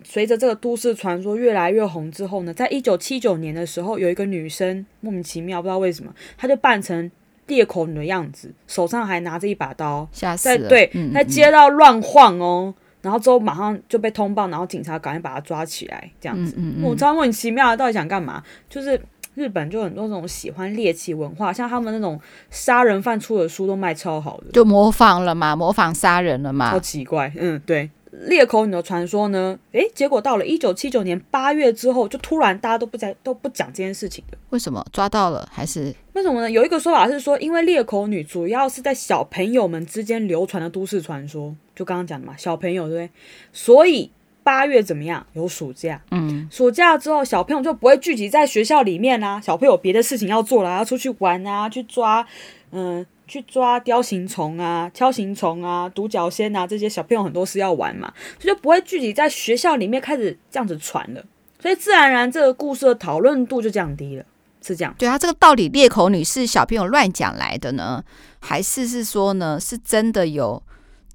[0.04, 7.10] 随着这个都市传说越来越红之后呢，在一九七九年的时候，有一个女生莫名其妙不知道为什么，她就扮成
[7.48, 12.74] 裂口女的样子，手上还拿着一把刀，吓死了，对，在街道乱晃哦。
[13.02, 16.54] 然后之后马上就被通报，然后警察赶紧把他抓起来，这样子。
[16.56, 18.41] 我、嗯嗯嗯、超莫名其妙的，到底想干嘛？
[18.70, 18.98] 就是
[19.36, 22.20] 日本就很多这种喜欢猎奇文化，像他们那种
[22.50, 27.32] 杀人犯出的书都卖超好的，就模仿了嘛，模仿杀人了嘛，超奇怪。
[27.38, 27.90] 嗯，对。
[28.28, 29.58] 裂口女的传说呢？
[29.72, 34.38] 诶，结果到了一九七九年八月之后，就突然大家都不在都不讲这件事情了。
[34.52, 35.50] 为什么抓到了？
[35.52, 36.50] 还是为什么呢？
[36.50, 43.10] 有一个说法是说，因为裂口女主要是在小朋友们之间流传的都市传说，就刚刚讲的嘛，小朋友对不对？
[43.52, 44.12] 所以
[44.44, 45.26] 八月怎么样？
[45.34, 52.26] 有暑假，嗯，暑假之后小朋友就不会聚集在学校里面啦、啊，小朋友有别的事情要做啦，要出去玩啊，去抓，
[52.72, 53.06] 嗯。
[53.26, 61.24] 去抓雕形虫啊、锹形虫啊、独角仙啊，这些小朋友很多是要玩嘛，所以就不会聚集在学校里面开始这样子传了，
[61.58, 64.26] 所以自然而然这个故事的讨论度就降低了，
[64.62, 64.94] 是这样。
[65.00, 68.04] 对啊，这个到底裂口女是小朋友乱讲来的呢，
[68.39, 70.62] 还是是说呢是真的有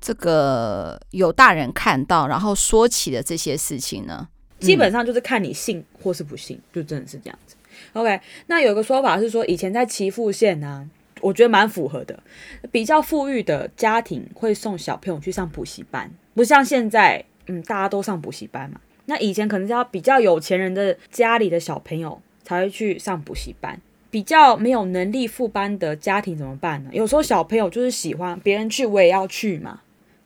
[0.00, 4.28] 这个有大人看到然后说起的这些事情呢？
[4.60, 7.56] 基本上就是看你信或是不信，就真的是这样子。
[7.92, 10.88] OK，那有个说法是说以前在岐阜县呢。
[11.20, 12.16] 我觉得蛮符合的，
[12.70, 18.80] 比较富裕的家庭会送小朋友去上补习班，不像现在，嗯，大家都上补习班嘛。
[19.06, 23.80] 那以前可能是要比较有钱人的家里的小朋友才会去上补习班，
[24.12, 26.90] 比较没有能力付班的家庭怎么办呢？
[26.92, 29.80] 有时候小朋友就是喜欢别人去，我也要去嘛。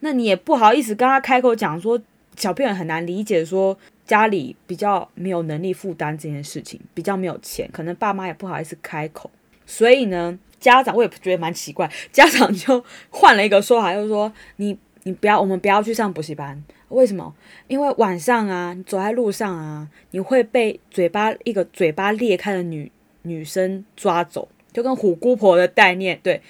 [0.04, 2.00] 那你也不好意思跟他开口讲说，
[2.36, 9.30] 小朋友很难理解说家里比较没有能力负担这件事情，比较没有钱，可能爸妈也不好意思开口，
[9.66, 10.38] 所以呢。
[10.62, 17.34] 家长我也觉得蛮奇怪，家长就换了一个说法，就是说你你不要，我们不要去上补习班，为什么？
[17.66, 22.92] 因为晚上啊，你走在路上啊，你会被嘴巴一个嘴巴裂开的女
[23.22, 26.40] 女生抓走，就跟虎姑婆的概念，对，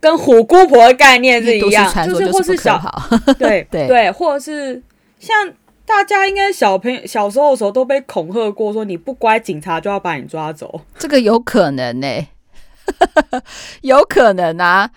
[0.00, 2.80] 跟虎姑婆的概念是一样，就是或是小，
[3.38, 4.82] 对 对对，或者是
[5.18, 5.52] 像
[5.86, 12.28] 大家应该小朋友小时候的时候都被恐吓过，说你不乖，警察就要把你抓走，这个有可能呢、欸。
[13.82, 14.90] 有可能啊，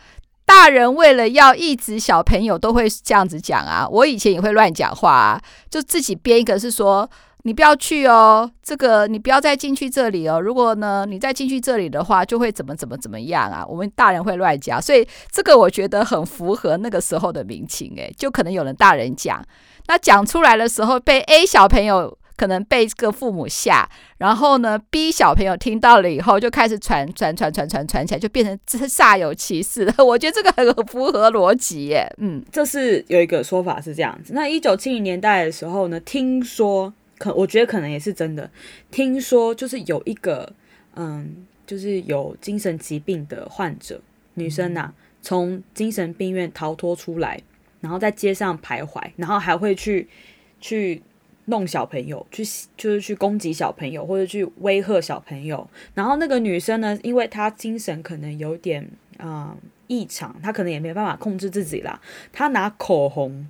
[0.45, 3.85] 大人为了要抑制小朋友，都会这样子讲啊。
[3.91, 7.09] 我以前也会乱讲话啊，就自己编一个，是说
[7.43, 10.39] 你不要去哦，这个你不要再进去这里哦。
[10.39, 13.65] 如果呢，你再进去这里的话，就会怎么怎么怎么样啊。
[13.67, 17.93] 我们大人会乱讲，所以这个我觉得很符合那个时候的民情。
[17.97, 19.43] 诶，就可能有人大人讲，
[19.87, 22.17] 那讲出来的时候被 A 小朋友。
[22.37, 23.87] 可能被这个父母吓，
[24.17, 28.57] 然后呢，B 小朋友听到了以后就开始传传传传传传起来，就变成
[28.89, 29.93] 煞有其事了。
[30.03, 32.11] 我觉得这个很符合逻辑耶。
[32.17, 34.33] 嗯，这是有一个说法是这样子。
[34.33, 38.49] 那一九七零年代的时候呢，听说可我觉得可能也是真的。
[38.89, 40.51] 听说就是有一个
[40.95, 44.01] 嗯，就是有精神疾病的患者
[44.33, 47.39] 女生呐、啊，从精神病院逃脱出来，
[47.79, 50.07] 然后在街上徘徊，然后还会去
[50.59, 51.01] 去。
[51.45, 52.43] 弄小朋友去，
[52.77, 55.67] 就是去攻击小朋友，或者去威吓小朋友。
[55.95, 59.57] 然后那个女生呢，因为她精神可能有点啊
[59.87, 61.99] 异常，她可能也没办法控制自己啦。
[62.31, 63.49] 她拿口红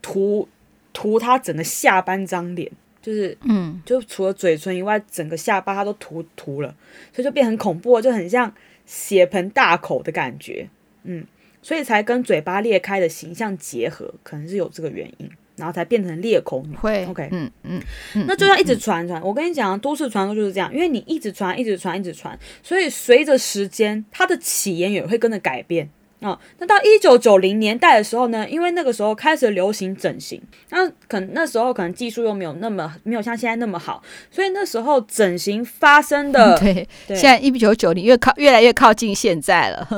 [0.00, 0.48] 涂
[0.92, 2.70] 涂她整个下半张脸，
[3.02, 6.74] 就是嗯，就除了嘴唇以外，整个下巴它都涂涂了，
[7.12, 8.54] 所以就变很恐怖，就很像
[8.86, 10.68] 血盆大口的感觉，
[11.02, 11.26] 嗯，
[11.60, 15.28] 所以才跟嘴巴裂开的形象结合，可能是有这个原因。
[15.54, 17.80] 然后才变成裂口女，会，OK，嗯嗯，
[18.26, 19.20] 那就要一直传传。
[19.22, 25.88] 我跟你讲，都市传说就是这样，因为你一直传，一直传，一直传，所以随着时间，它的起源也会跟着改变
[26.22, 26.38] 啊、哦。
[26.58, 39.88] 那到一九九零年代的时候呢，因为那个时候开始流行整形，那可能那时候可能技术又没有那么没有像现在那么好，所以那时候整形发生的， 对，对现在一九九零越靠越来越靠近现在了，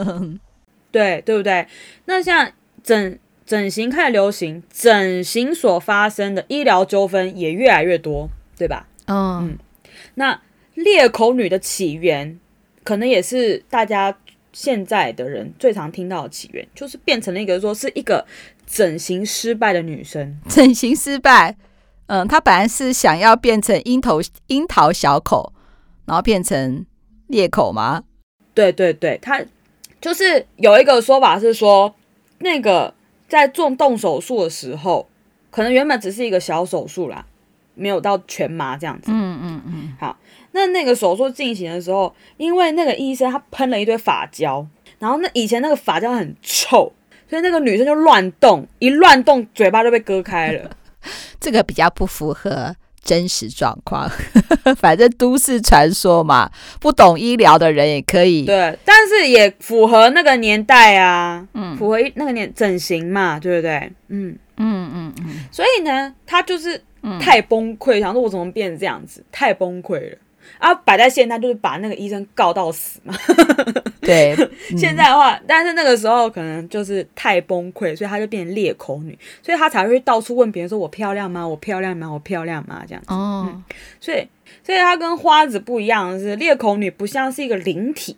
[0.91, 1.66] 对对不对？
[2.07, 2.51] 那像
[2.83, 3.18] 整。
[3.47, 8.89] 整形开始流行，整形所发生的医疗纠纷也越来越多，对吧？
[9.05, 9.59] 嗯，嗯，
[10.14, 10.41] 那
[10.72, 12.41] 裂口女的起源，
[12.83, 14.16] 可能也是大家
[14.55, 18.25] 现在的人最常听到的起源，就是变成了一个说是一个
[18.67, 20.41] 整形失败的女生。
[20.49, 21.55] 整形失败，
[22.07, 25.53] 嗯，她本来是想要变成樱桃樱桃小口，
[26.07, 26.87] 然后变成
[27.27, 28.05] 裂口吗？
[28.55, 29.45] 对对对，她
[30.01, 31.95] 就是有一个说法是说
[32.39, 32.95] 那个。
[33.27, 35.09] 在做动手术的时候，
[35.51, 37.27] 可能原本只是一个小手术啦，
[37.75, 39.11] 没有到全麻这样子。
[39.11, 39.97] 嗯嗯嗯。
[39.99, 40.17] 好，
[40.55, 44.65] 那那个手术进行的时候，因为那个医生他喷了一堆发胶，
[45.01, 46.93] 然后那以前那个发胶很臭，
[47.29, 50.71] 所以那个女生就乱动，一乱动嘴巴就被割开了。
[51.41, 54.09] 这个比较不符合真实状况，
[54.79, 56.49] 反正都市传说嘛，
[56.81, 58.47] 不懂医疗的人也可以。
[58.47, 63.93] 对，但是也符合那个年代啊，嗯，符合那个年整形嘛，对不对？
[64.09, 65.27] 嗯嗯嗯嗯。
[65.51, 66.81] 所以呢，他就是
[67.21, 70.17] 太崩溃，想说我怎么变成这样子，太崩溃了。
[70.59, 73.15] 啊，摆在现在就是把那个医生告到死嘛。
[74.01, 74.35] 对，
[74.77, 81.47] 现在的话，但是那个时候可能就是太崩溃，所以她就变成裂口女，所以她才会到处问别人说：“我漂亮吗？
[81.47, 82.11] 我漂亮吗？
[82.11, 83.13] 我漂亮吗？”这样子。
[83.13, 83.65] 哦、嗯。
[84.01, 84.27] 所以，
[84.63, 88.17] 所以她跟花子不一样的是，裂口女不像是一个灵体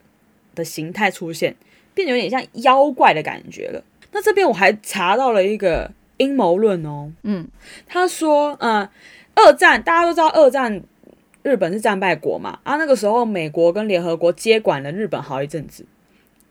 [0.55, 1.55] 的形态出现，
[1.95, 3.83] 变得有点像妖怪的感觉了。
[4.13, 7.11] 那这边我还查到了一个阴谋论哦。
[7.23, 7.47] 嗯。
[7.87, 8.89] 他说：“嗯，
[9.35, 10.83] 二战大家都知道，二战。”
[11.47, 12.59] 日本是战败国嘛？
[12.65, 15.87] 啊，那个时候美国跟联合国接管了日本好一阵子，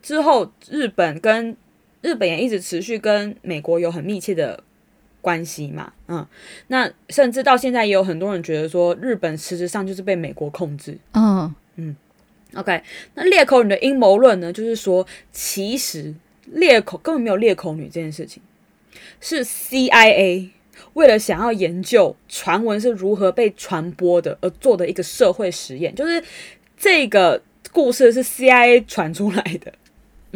[0.01, 1.57] 之后日本跟
[2.01, 4.63] 日本也一直持续跟美国有很密切的
[5.19, 5.91] 关系嘛。
[6.07, 6.25] 嗯，
[6.67, 10.97] 那甚至到现在也有很多人觉得说，日本实质上就是被美国控制。
[11.11, 11.93] 嗯嗯
[12.53, 12.81] ，OK，
[13.15, 16.15] 那裂口女的阴谋论呢，就是说其实
[16.45, 18.41] 裂口根本没有裂口女这件事情，
[19.19, 20.51] 是 CIA。
[20.95, 26.21] 为了想要研究传闻是如何被传播的而做的一个社会实验，就是
[26.77, 27.41] 这个
[27.71, 29.71] 故事是 CIA 传出来的。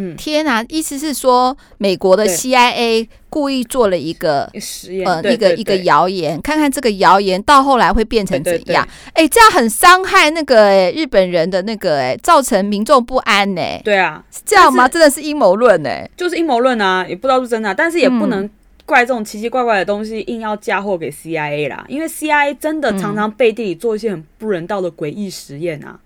[0.01, 0.63] 嗯，天哪！
[0.69, 8.87] 意思是说，美国的 CIA 故意做了一个实验，呃，一个一个谣言，看看这个谣言到后来会变成怎样？
[9.13, 13.61] 哎，这样很伤害那个哎日本人的那个哎，造成民众不安呢。
[13.83, 14.87] 对啊，是这样吗？
[14.87, 18.49] 真的是阴谋论哎，就是阴谋论啊，也不知道是真的，但是也不能。
[18.89, 25.99] 怪这种奇奇怪怪的东西，硬要嫁祸给 CIA 啦，因为 CIA 真的常常背地里做一些很不人道的诡异实验啊，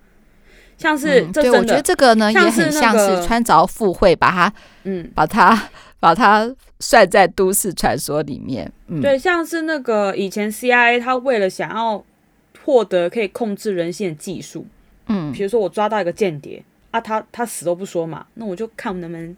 [0.77, 4.53] 像是这真的，对，我觉得这个呢，也很像是穿凿附会，把它，
[4.83, 5.69] 嗯，把它
[6.01, 8.69] 把它算在都市传说里面。
[8.87, 12.03] 嗯，对，像是那个以前 CIA 他为了想要
[12.65, 14.65] 获得可以控制人性的技术，
[15.07, 16.61] 嗯，比如说我抓到一个间谍
[16.91, 19.35] 啊，他他死都不说嘛，那我就看我能不能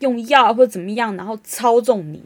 [0.00, 2.20] 用药或者怎么样，然后操纵你。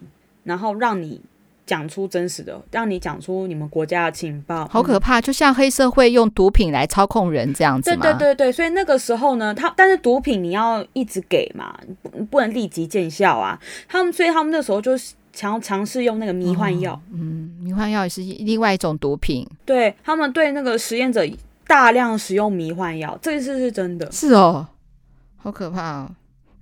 [0.45, 1.21] 然后让你
[1.67, 5.21] 讲出真实的，让你讲出你们国家的情报，好可怕！
[5.21, 8.03] 就像黑社会用毒品来操控人这样子吗？
[8.03, 13.59] 对对对对，所以那个时候呢，他但是毒品你要一直给嘛，不不能立即见效啊。
[13.89, 19.49] 他们所以他们那时候就是强尝试用那个迷幻药，嗯，迷幻药也是另外一种毒品。
[19.65, 21.27] 对，他们对那个实验者
[21.67, 24.13] 大量使用迷幻药，这件事是真的。
[24.13, 24.67] 是哦，
[25.39, 26.11] 好可怕哦。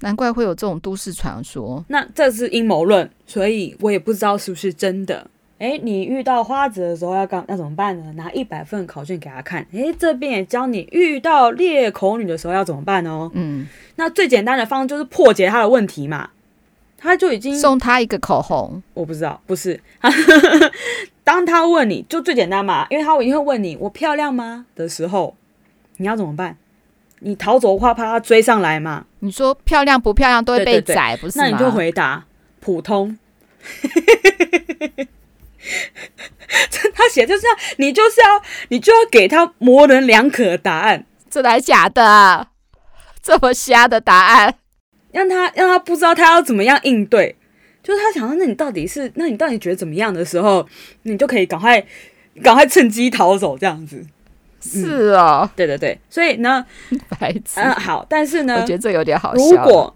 [0.02, 1.84] 难怪会有这种都市传说。
[1.88, 5.26] 那这是阴谋论，所以我也不知道是不是真的。
[5.58, 8.12] 诶，你遇到花子的时候要干要怎么办呢？
[8.16, 9.64] 拿一百份考卷给他看。
[9.72, 13.30] 诶，这边也教你遇到裂口女的时候要怎么办哦。
[13.34, 16.30] 嗯，那最简单的方式就是破解他的问题嘛。
[16.98, 19.80] 他就已经送他一个口红，我不知道，不是。
[21.24, 25.36] 当他问你就最简单嘛，因为他一定会问你我漂亮吗的时候，
[25.96, 26.56] 你要怎么办？
[27.24, 29.04] 你逃走的话，怕他追上来嘛？
[29.20, 31.44] 你说漂亮不漂亮都会被宰，不是吗？
[31.44, 32.24] 那你就回答
[32.60, 33.16] 普通。
[36.94, 41.06] 他写就是这样，你就是要，你就要给他模棱两可的答案。
[41.30, 42.48] 真的还假的？
[43.22, 44.54] 这么瞎的答案，
[45.12, 47.36] 让他让他不知道他要怎么样应对。
[47.82, 50.68] 就是他想说，那你到底是，那你到底觉得怎么样的时候，
[51.02, 51.84] 你就可以赶快
[52.42, 54.04] 赶快趁机逃走，这样子。
[54.62, 56.64] 是哦、嗯，对对对，所以呢，
[57.18, 59.42] 白痴，嗯，好，但是呢，我觉得这有点好笑。
[59.42, 59.94] 如果，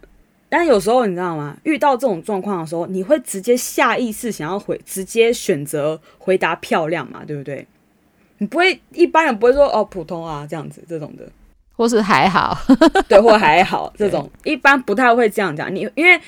[0.49, 1.57] 但有时候你知道吗？
[1.65, 7.67] 遇到这种状况的时候，你会直接下意识想要回，直接选择回答漂亮嘛，对不对？
[8.39, 11.25] 你不会，一般人不会说哦，普通啊这样子这种的，
[11.75, 12.57] 或是还好，
[13.09, 15.75] 对，或还好 这种，一般不太会这样讲。
[15.75, 16.21] 你因为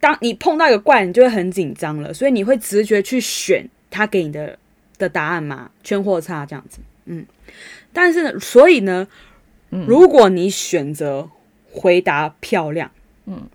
[0.00, 4.58] 当你碰到一个怪，你就会很紧张了，所以你会直觉去选他给你的
[4.98, 7.24] 的答案嘛，圈或叉这样子，嗯。
[7.92, 9.06] 但是呢，所以呢，
[9.70, 11.28] 如果你选择
[11.70, 12.90] 回答漂亮，
[13.26, 13.48] 嗯，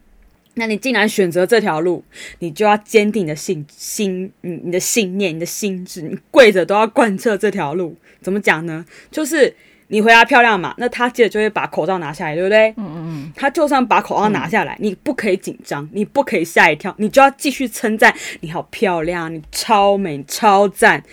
[0.56, 2.04] 那你既然选择这条路，
[2.40, 7.96] 你就要坚定的信心，你你的信念，你的心智，你跪着都要贯彻这条路。
[8.22, 8.84] 怎么讲呢？
[9.12, 9.56] 就是
[9.90, 12.70] 你回答漂亮嘛，那他接着就会把口罩拿下来，对不对？
[12.72, 13.32] 嗯嗯嗯。
[13.36, 21.04] 他就算把口罩拿下来，你不可以紧张，你不可以吓一跳，你就要继续称赞你好漂亮，你超美，超赞。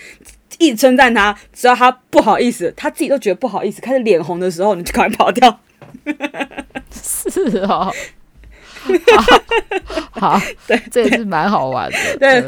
[0.58, 5.60] 一直称赞他，只要他不好意思，他自己都觉得不好意思，开始脸红的时候，你就赶快跑掉。
[6.92, 7.92] 是哦，
[10.10, 11.98] 好，好， 对，这也是蛮好玩的。
[12.18, 12.42] 对，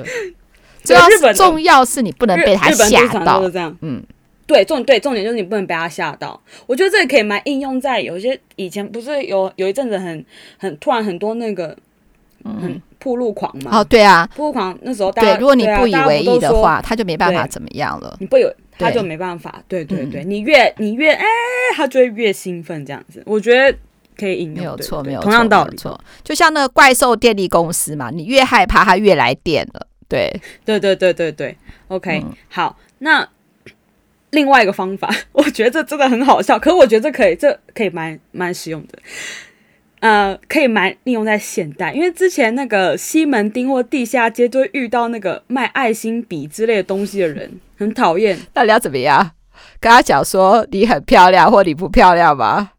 [0.83, 3.75] 主要是重要是你不能被他吓到，是这样。
[3.81, 4.03] 嗯，
[4.47, 6.41] 对，重对重点就是你不能被他吓到。
[6.67, 10.25] 我觉得这个可以蛮应用在有些以前不是有有一阵子很
[10.59, 11.77] 很突然很多那个
[12.45, 13.79] 很暴露狂嘛？
[13.81, 18.17] 哦，对啊，铺路狂那时候大家，对，如果你不以为意的话，他就没办法怎么样了。
[18.21, 19.63] 你不有他就没办法。
[19.69, 21.25] 对对对，你越你越哎，
[21.75, 23.23] 他就会越兴奋这样子。
[23.27, 23.77] 我觉得。
[24.19, 26.01] 可以引用，没有错，没有同样道理，错。
[26.25, 29.87] 就像那个怪兽电力公司嘛，你越害怕，它越来电了。
[30.09, 30.35] 对，
[30.65, 31.55] 对，对，对，对，对。
[31.89, 32.79] OK，嗯，好。
[33.01, 33.29] 那
[34.31, 38.99] 另外一个方法， 我觉得这真的很好笑，可是我觉得这可以，这可以蛮蛮实用的。
[40.07, 48.39] 呃，可以蛮利用在现代，因为之前那个西门町或地下街都会遇到那个卖爱心笔之类的东西的人，很讨厌。
[48.53, 49.33] 到底要怎么样？
[49.81, 52.71] 跟他讲说你很漂亮，或你不漂亮吗？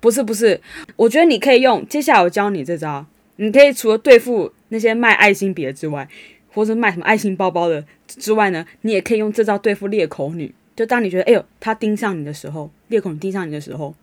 [0.00, 0.60] 不是不是，
[0.96, 1.86] 我觉得你可以用。
[1.86, 3.06] 接下来我教你这招，
[3.36, 6.08] 你可以除了对付那些卖爱心笔的之外，
[6.52, 10.52] 或者卖什么爱心包包的之外呢，你也可以用这招对付裂口女。
[10.74, 13.94] 就当你觉得哎呦，她盯上你的时候，裂口女盯上你的时候，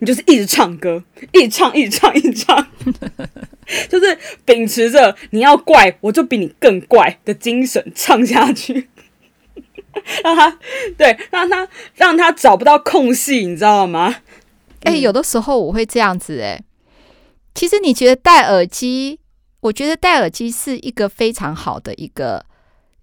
[0.00, 1.02] 你就是一直唱歌，
[1.32, 2.66] 一直唱，一直唱，一直唱，
[3.88, 8.88] 就是秉持着你要怪我就比你更怪的精神唱下去，
[10.24, 10.58] 让他
[10.96, 14.16] 对，让他让他找不到空隙，你知道吗？
[14.82, 16.64] 哎、欸，有的时候我会这样子哎、欸。
[17.54, 19.18] 其实你觉得戴耳机，
[19.60, 22.44] 我觉得戴耳机是一个非常好的一个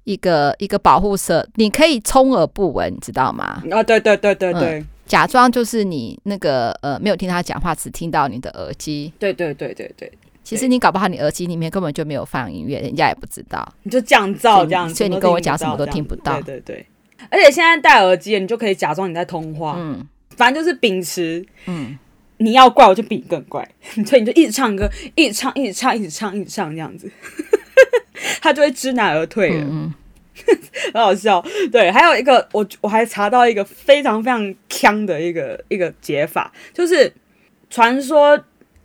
[0.04, 3.64] 一个一个保护色，你可以充耳不闻，你知道吗？
[3.72, 9.12] 啊，对对对对对，嗯、假装就是你那个呃没有听他讲话，只听到你的耳机。
[9.20, 10.12] 对对对对对，
[10.44, 13.68] 其实你搞不好你耳机里面根本就没有放音乐，人家也不知道。
[13.84, 16.42] 你就降噪这样子，所以你跟我讲什么都听不到。
[16.42, 16.86] 对对对，
[17.30, 19.76] 而且现在戴耳机，你就可以假装你在通话。
[19.78, 20.08] 嗯。
[20.36, 21.96] 反正就是秉持，嗯，
[22.38, 23.64] 你要怪我就比你更怪，
[24.04, 27.08] 所以你就一直唱歌，一直唱，一直唱，一直唱，一直唱这样子，
[28.42, 29.94] 他就会知难而退了，嗯，
[30.94, 31.44] 很好笑。
[31.72, 37.14] 对，还有一个，我我还查到一个非常非常锵的一个一个解法，就是
[37.70, 38.40] 传说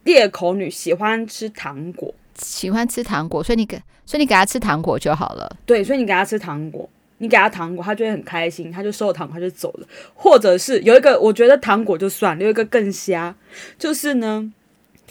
[0.05, 5.57] 裂口女喜欢吃糖果，喜欢吃糖果，所以你给，所以你给她吃糖果就好了。
[5.67, 6.89] 对，所以你给她吃糖果。
[7.21, 9.89] 你给她糖果，她就会很开心，她就收了糖果，他就走了。
[10.15, 13.35] 或者是有一个，我觉得糖果就算了，有一个更瞎，
[13.77, 14.53] 就是呢，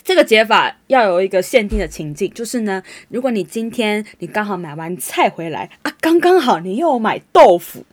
[0.07, 7.83] 这个解法要有一个限定的情境，就是呢，如果你今天你刚好买完菜回来啊，刚刚好你又买豆腐，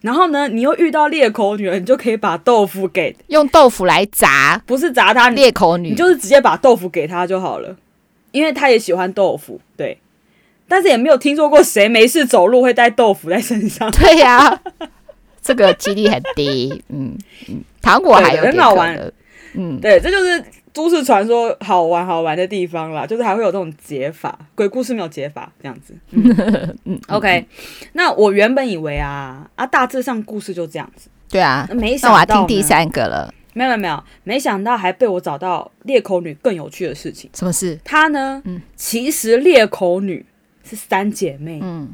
[0.00, 7.76] 然后呢，你又遇到裂口女了，你就可以把豆腐给用豆腐来砸，不是砸她裂口女，你就是直接把豆腐给她就好了，
[8.30, 9.98] 因为她也喜欢豆腐，对。
[10.68, 13.90] 但是也没有听说过谁没事走路会带豆腐在身上。
[13.90, 14.60] 对呀、啊，
[15.42, 16.84] 这个几率很低。
[16.88, 17.18] 嗯
[17.48, 19.12] 嗯，糖果还有很好玩。
[19.54, 20.42] 嗯，对，这就是
[20.74, 25.94] 都市传说好玩好玩的地方啦，就是还会有这种解法，鬼故事没有解法这样子。
[26.10, 27.46] 嗯， 嗯，OK。
[27.94, 31.08] 那我原本以为啊啊，大致上故事就这样子。
[31.30, 33.32] 对啊，没想到我要听第三个了。
[33.54, 37.30] 没有没有，没想到还被我找到裂口女更有趣的事情。
[37.34, 37.78] 什么事？
[37.84, 38.42] 她呢？
[38.44, 40.26] 嗯，其实裂口女。
[40.66, 41.90] 是三姐妹，嗯，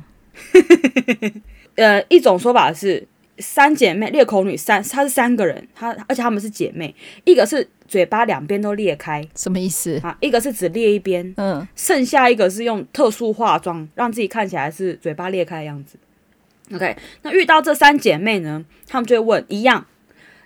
[1.75, 3.05] 呃，一种说法是
[3.41, 10.17] 三姐妹裂口女三，她是三个人，她而且她们是姐妹，一个是嘴巴两边都裂开，什么意思啊？
[10.21, 15.97] 一个是只裂一边，嗯，剩下一个是用特殊化妆让自己看起来是嘴巴裂开的样子。
[16.73, 19.87] OK，那遇到这三姐妹呢，她们就会问一样，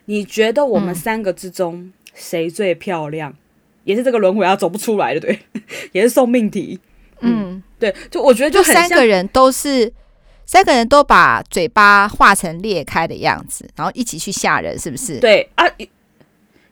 [0.06, 3.30] 你觉得我们三个之中谁最漂亮？
[3.30, 3.36] 嗯、
[3.84, 5.38] 也是这个轮回要走不出来的，对，
[5.92, 6.80] 也是送命题。
[7.20, 9.90] 嗯，对，就我觉得就，就三个人都是
[10.46, 15.18] 三个人都把嘴巴画成裂开的样子，然后一起去吓人，是不是？
[15.18, 15.64] 对啊，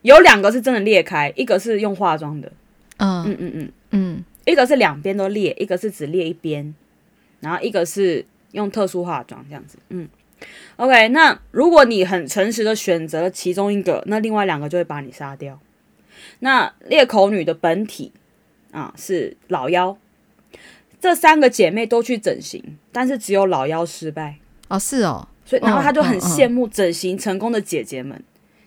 [0.01, 2.51] 有两个是真的裂开，一个是用化妆的，
[2.97, 6.73] 嗯嗯嗯嗯嗯，一个是两边都裂，一个是只裂一边，
[7.39, 9.77] 然后一个是用特殊化妆这样子。
[9.89, 10.07] 嗯
[10.75, 15.59] ，OK，那如果你很诚实的选择了其中一个，那另外两个就会把你杀掉。
[16.39, 18.11] 那裂口女的本体
[18.71, 19.97] 啊是老幺。
[21.03, 24.37] 这三个姐妹都去整形，但是只有老幺失败
[24.69, 28.23] 哦，是哦，所以然后她就很羡慕整形成功的姐姐们，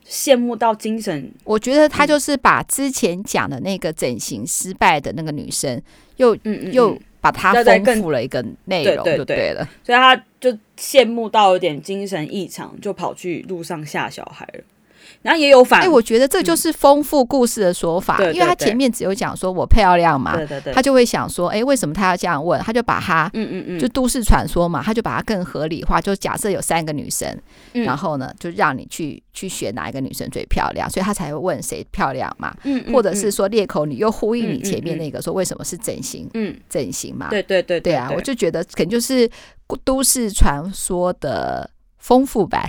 [0.07, 1.33] 羡慕到精神。
[1.45, 5.81] 我觉得她就是把之前讲的那个整形失败的那个女生，
[6.19, 9.67] 又嗯，嗯，嗯又把她丰富了一个内容，就对了。
[9.83, 14.61] 所以她就羡慕到有点精神异常，就跑去路上吓小孩了。
[15.27, 22.61] 然后也有反，哎，我觉得这就是丰富故事的说法，因为他前面只有讲说我漂亮嘛，对对对，他就会想说，哎，为什么他要这样问？
[22.63, 27.37] 他就把他，嗯嗯嗯，就都市传说嘛，他就把它更合理化，就假设有三个女生，
[27.73, 39.29] 然后呢，就让你去去选哪一个女生最漂亮，所以他才会问谁漂亮嘛，嗯，或者是说裂口女又呼应你前面那个说为什么是整形，嗯，整形嘛，对对对，对啊，我就觉得可能就是
[39.83, 41.69] 都市传说的
[41.99, 42.63] 丰富版，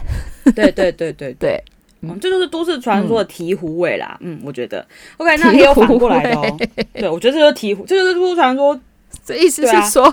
[0.55, 1.31] 对对对对。
[1.35, 1.63] 对。
[2.01, 4.17] 嗯，这就是都市传说的醍醐味啦。
[4.21, 4.85] 嗯，我觉得
[5.17, 6.57] ，OK，那也有反过来的哦。
[6.93, 8.79] 对，我觉得这就是醍醐，这就是都市传说。
[9.25, 10.09] 这意思是说，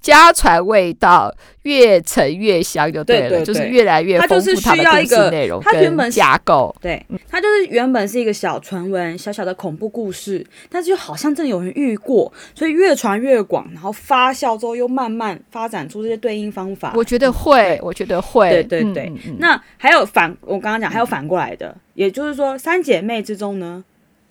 [0.00, 4.34] 家传味道越陈越香就对了，对就是越来越丰富。
[4.34, 16.92] 它就是需要一个内容，它原本架构，对，它就是原本是一个小传闻，小小的恐怖故事，但是就好像真的有人遇过，所以越传越广，然后发酵之后又慢慢发展出这些对应方法。
[16.96, 19.06] 我觉得会，我觉得会，对对对。
[19.06, 23.84] 嗯嗯，那还有反，我刚刚讲还有反过来的，也就是说，三姐妹之中呢，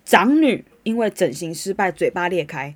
[0.04, 2.74] 长女因为整形失败，嘴巴裂开。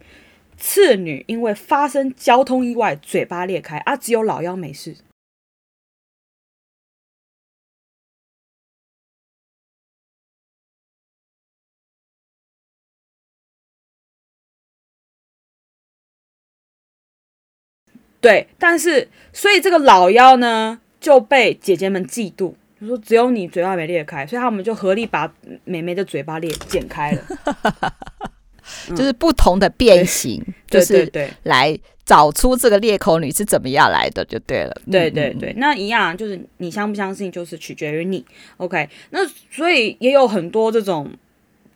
[0.58, 4.95] 次女因为发生交通意外，嘴巴裂开啊，只有老幺没事。
[18.20, 25.32] 对，但是所以这个老妖呢就被姐姐们嫉妒，就说只有你嘴巴没裂开，所以他们就合力把
[25.64, 27.24] 妹妹的嘴巴裂剪开了。
[28.95, 31.11] 就是不同的变形，嗯、就是
[31.43, 34.73] 来找出这个裂口女是怎么样来的，就对了。
[34.89, 38.25] 对对对，那一样就是你相不相信，就是取决于你。
[38.57, 39.19] OK，那
[39.51, 41.09] 所以也有很多这种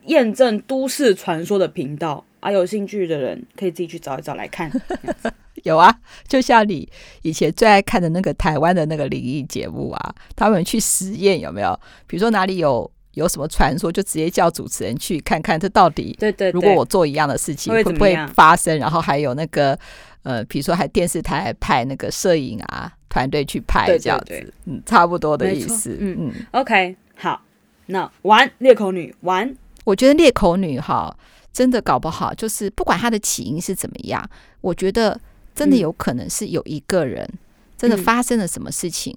[0.06, 4.72] 验证都市传说的频道啊，有兴趣的人可以自己去找一找来看。
[5.64, 5.94] 有啊，
[6.28, 6.90] 就像你
[7.22, 11.78] 以前最爱看的那个台湾的那个灵异节目啊，他们去实验有没有？
[12.08, 12.90] 比如说哪里有。
[13.14, 18.78] 有什么传说，就直接叫主持人去看看，这到底对对，如果我做一样的事情，会不会发生？
[18.80, 19.78] 然后还有那个
[20.24, 25.98] 呃，比如说还电视台还派那个摄影啊团队去拍这样子，嗯，差不多的意思。
[26.00, 27.42] 嗯嗯，OK，好，
[27.88, 29.54] 那玩裂口女玩，
[29.84, 31.14] 我觉得裂口女哈，
[31.52, 34.30] 真的搞不好就是不管她的起因是怎么样，
[34.62, 35.20] 我觉得
[35.54, 37.28] 真的有可能是有一个人
[37.78, 39.14] 真的发生了什么事情。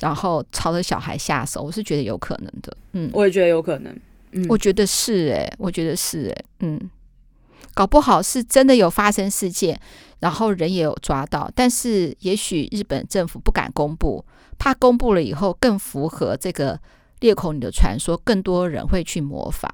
[0.00, 2.76] 然后朝着小孩下手，我是觉得有可能的。
[2.92, 3.96] 嗯，我也觉得有可能。
[4.32, 6.90] 嗯，我觉得是哎、欸，我觉得是哎、欸，嗯，
[7.72, 9.80] 搞不好是真的有发生事件，
[10.18, 14.24] 然后人也有抓到，但是也许日本政府不敢公布，
[14.58, 16.78] 怕公布了以后更符合这个
[17.20, 19.72] 裂口女的传说，更多人会去模仿。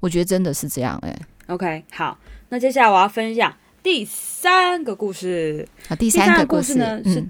[0.00, 1.54] 我觉得真的是这样哎、欸。
[1.54, 5.68] OK，好，那接下来我要分享第三个故事。
[5.88, 7.28] 啊，第三个故事，第三个故事呢是。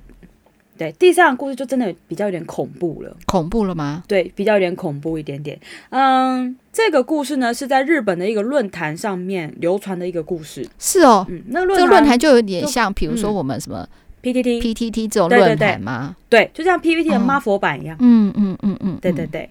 [0.79, 3.17] 嗯对，第三个故事就真的比较有点恐怖了。
[3.27, 4.05] 恐怖了吗？
[4.07, 5.59] 对，比较有点恐怖一点点。
[5.91, 10.67] 嗯，这个故事呢是在日本的一个论坛上面流传的一个故事。
[10.79, 13.87] 是哦，嗯，那论这个论坛就有点像，比如说我们什么
[14.23, 16.15] PTT、PTT 这种论坛吗？
[16.29, 17.97] 对，就像 PPT 的妈佛版一样。
[17.99, 19.51] 嗯嗯嗯嗯，对对对。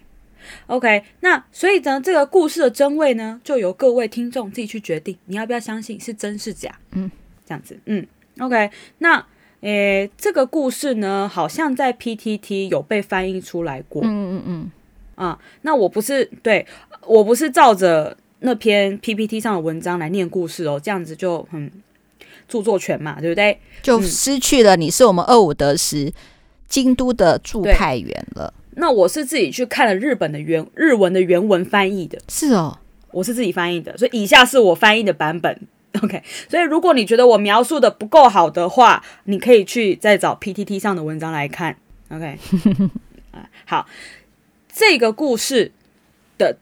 [0.66, 6.74] OK，那所以呢，这个故事的真伪呢，就由各位听众自己去决定，你要不要相信是真是假？
[6.92, 7.10] 嗯，
[7.46, 7.78] 这样子。
[7.84, 8.06] 嗯
[8.38, 9.22] ，OK，那。
[9.60, 14.02] 诶，这个故事呢，好像在 PTT 有被翻译出来过。
[14.04, 14.70] 嗯嗯嗯。
[15.16, 16.64] 啊，那我不是对，
[17.04, 21.70] 我不是照着那篇 PPT 上的文章来念故事哦，这样子就很
[22.46, 23.58] 著作权嘛，对不对？
[23.82, 26.12] 就失去了你是我们二五得十
[26.68, 28.54] 京都的驻派员了。
[28.76, 32.16] 那我是自己去看了日本的原日文的原文翻译的。
[32.28, 32.78] 是哦，
[33.10, 35.60] 我是自己翻译的，所以以下是我翻译的版本。
[36.02, 41.76] OK，所以如果你觉得我描述的不够好的话，你可以去再找 PTT 上的文章来看。
[42.10, 42.38] OK，
[43.32, 43.86] 啊，好，
[44.72, 45.72] 这个故事
[46.36, 46.58] 的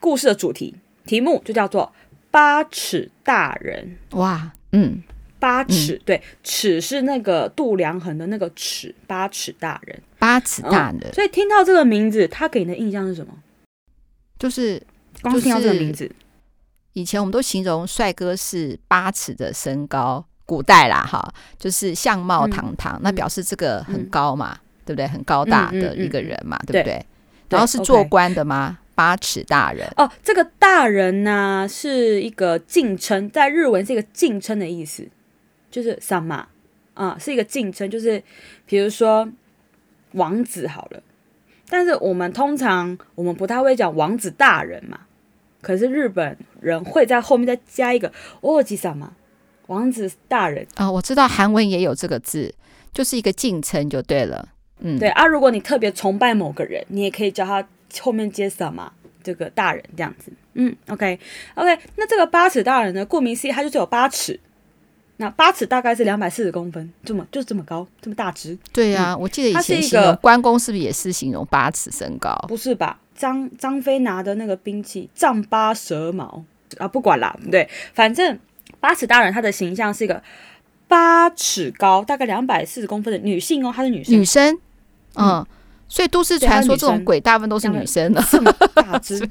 [0.00, 0.74] 故事的主题
[1.06, 1.92] 题目就叫做
[2.30, 3.96] 八尺大人。
[4.10, 5.02] 哇，嗯，
[5.38, 11.12] 八尺，嗯、对，尺是那个度量衡的那个尺，八尺大人，八尺大人。
[11.14, 13.32] 所以听到这个名字，他给你的印象是什么？
[14.38, 14.82] 就是
[15.22, 16.10] 光听到这个名字。
[16.94, 25.06] 以前我们都形容帅哥是八尺的身高，古代啦哈，就是相貌堂堂，嗯、那表示这个很高嘛，嗯、对不对？
[25.08, 26.82] 很高大的一个人嘛，对不对？
[26.84, 27.06] 对，
[27.50, 35.08] 然后是做官的吗、八尺大人哦，这个大人呢是一个敬称，在日文是一个敬称的意思，
[35.72, 36.46] 就是什么
[36.94, 38.22] 啊，是一个敬称，就是
[38.66, 39.28] 比如说
[40.12, 41.02] 王子好了，
[41.68, 45.00] 但是我们通常我们不太会讲王子大人嘛。
[45.64, 48.12] 可是日本人会在后面再加一个
[48.42, 49.12] “哦，吉萨嘛”，
[49.68, 52.54] 王子大人啊、哦，我知道韩文也有这个字，
[52.92, 54.50] 就是一个敬称就对了。
[54.80, 55.26] 嗯，对啊。
[55.26, 57.66] 如果你特别崇拜某个人，你也可以叫他
[58.00, 58.92] 后面接什么
[59.22, 60.30] 这个大人这样子。
[60.52, 61.18] 嗯，OK
[61.54, 64.38] OK，那这个八尺大人呢，顾名思义，他就是有八尺。
[65.16, 68.58] 那八尺大概是两百四十公分，这么就是这么高，这么大只。
[68.72, 72.34] 对呀、啊嗯，我记得以前形容关公是不是也是形容八尺身高？
[72.48, 72.98] 不是吧？
[73.16, 76.42] 张张飞拿的那个兵器丈八蛇矛
[76.78, 78.36] 啊，不管啦，对，反正
[78.80, 80.20] 八尺大人他的形象是一个
[80.88, 84.14] 八尺高，大概两百四十公分的女性哦，她是女生。
[84.18, 84.52] 女生，
[85.14, 85.46] 嗯，嗯
[85.88, 89.24] 所以都市传说这种鬼大部分都是女生的，这么大只。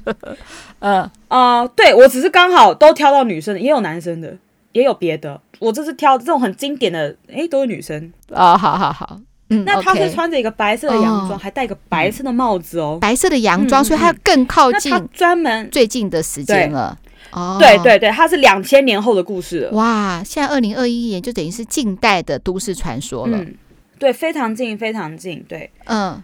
[0.78, 4.34] 嗯啊、呃，对我只是刚好都挑到女生的，也有男生的，
[4.74, 5.40] 也有别的。
[5.58, 8.12] 我这是挑这种很经典的，哎，都是女生。
[8.30, 9.18] 啊、哦，好好好，
[9.48, 16.98] 嗯，那她是穿着一个白色的洋装，哦、还戴一个白色的帽子哦，白色的洋装，嗯、所以她更靠近，她专门最近的时间了，
[17.30, 23.54] 哦，对对对，她是两千年后的故事了，哇，现在二零二一年就等于是近代的都市传说了，嗯，
[23.98, 26.22] 对，非常近，非常近，对，嗯。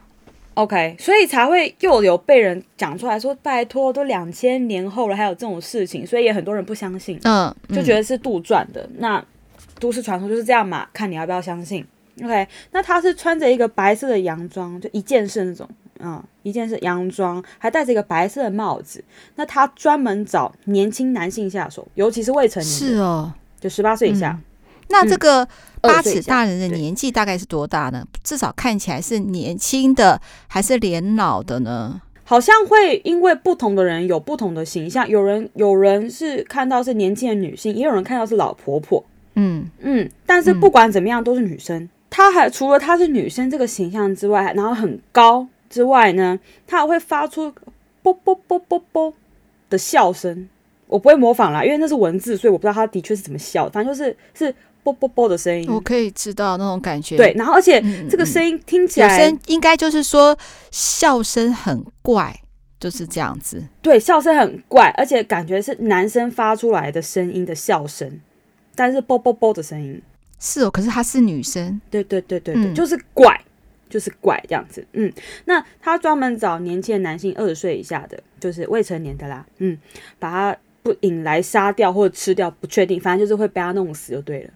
[0.54, 8.86] OK，所以才会又有被人讲出来说，拜托，都两千年后了，还有这种事情，所以也很多人不相信，嗯，就觉得是杜撰的。
[8.98, 9.24] 那
[9.78, 11.86] 都市传说就是这样嘛，看你要不要相信。
[12.22, 15.66] OK，那他是穿着一个白色的洋装，就一件式那种，
[16.00, 19.02] 嗯，一件式洋装，还戴着一个白色的帽子。
[19.36, 24.38] 那他专门找年轻男性下手，尤其是未成年，是哦，就十八岁以下。
[24.38, 24.44] 嗯
[24.90, 25.46] 那这个
[25.80, 28.04] 八尺大人的年纪大概是多大呢？
[28.22, 32.02] 至少看起来是年轻的还是年老的呢？
[32.24, 39.04] 好像会因为不同的人有不同的形象，有人有人是看到是年轻的女性，也有人看到是老婆婆。
[39.34, 41.88] 嗯嗯，但是不管怎么样都是女生。
[42.08, 47.52] 她还除了她是女生这个形象之外，然后很高之外呢，她还会发出
[48.02, 49.14] 啵啵啵啵啵
[49.68, 50.48] 的笑声。
[50.86, 54.54] 我不会模仿啦，因为那是文字，所以我不知道她的确是怎么笑，反正就是是。
[54.92, 57.16] 啵啵啵的声音，我可以知道那种感觉。
[57.16, 60.36] 对，然后而且这个声音听起来，声、嗯、应该就是说
[60.70, 62.34] 笑声很怪，
[62.78, 63.62] 就是这样子。
[63.82, 68.20] 对，笑声很怪，而且感觉是男生发出来的声音的笑声，
[68.74, 70.00] 但是啵啵啵的声音
[70.38, 70.70] 是哦。
[70.70, 73.38] 可是她是女生，对对对对对，嗯、就是怪，
[73.88, 74.86] 就是怪这样子。
[74.92, 75.12] 嗯，
[75.44, 79.44] 那他专门找年轻的男性，二十岁以下的，就是未成年的啦。
[79.58, 79.76] 嗯，
[80.18, 84.50] 把他不引来杀掉或者吃掉，不确定，反正就是会被他弄死就对了。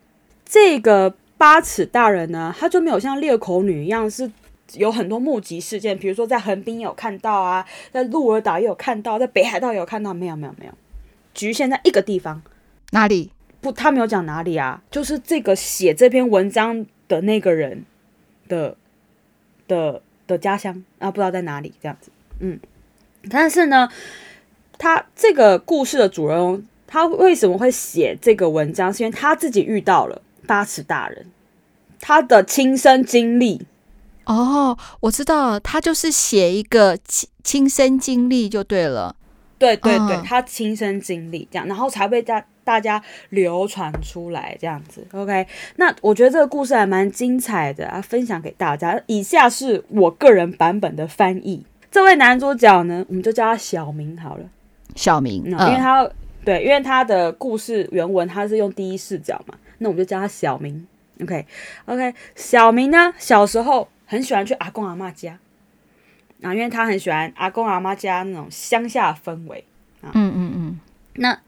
[0.44, 4.30] 这个八尺大人呢，他就没有像裂口女一样，是
[4.74, 10.72] 有很多目击事件，比如说在横滨有看到啊，在鹿儿岛也有看到，在北海道也有看到，没有没有没有，
[11.34, 12.42] 局限在一个地方，
[12.92, 13.30] 哪里？
[13.60, 17.84] 不，他没有讲哪里啊，就是这个写这篇文章的那个人
[18.46, 18.76] 的
[19.66, 22.10] 的的家乡啊，不知道在哪里这样子，
[22.40, 22.60] 嗯，
[23.30, 23.88] 但是呢，
[24.78, 28.92] 他这个故事的主人公，他为什么会写这个文章？
[28.92, 30.22] 是因为他自己遇到了。
[30.46, 31.26] 八尺大人，
[32.00, 33.66] 他的亲身经历
[34.26, 39.14] 哦，我知道了，他就是写一个亲亲身经历就对了，
[39.58, 45.06] 对对对，他亲身经历这样，然后才被大大家流传出来这样子。
[45.12, 45.46] OK，
[45.76, 48.98] 那我觉得这个故事还蛮精彩的啊，分享给大家。
[49.06, 54.44] 以下是我个人版本的翻译，这位男主角呢，我们就叫他小明好了，
[54.94, 56.08] 小明，嗯，因为他
[56.42, 59.54] 对，因为他的故事原文他是用第一视角嘛。
[59.84, 60.86] 那我们就叫他小明
[61.20, 61.46] ，OK
[61.84, 62.14] OK。
[62.34, 65.38] 小明呢，小时候很喜欢去阿公阿妈家
[66.42, 69.62] 啊，因为他很喜欢阿公阿妈家那种乡下氛围
[70.00, 70.08] 啊。
[70.14, 70.80] 嗯嗯嗯。
[71.16, 71.38] 那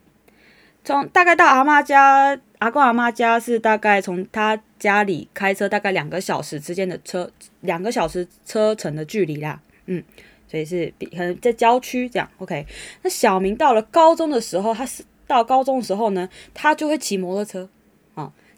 [0.84, 7.30] 从大概到阿妈家，阿公阿妈家是大概从他家里开车大概两个小时之间的车，
[7.62, 9.58] 两个小时车程的距离啦。
[9.86, 10.04] 嗯，
[10.46, 12.28] 所以是比可能在郊区这样。
[12.36, 12.66] OK。
[13.00, 17.66] 那小明到了高中的时候，他是到高中的时候呢，他就会骑摩托车。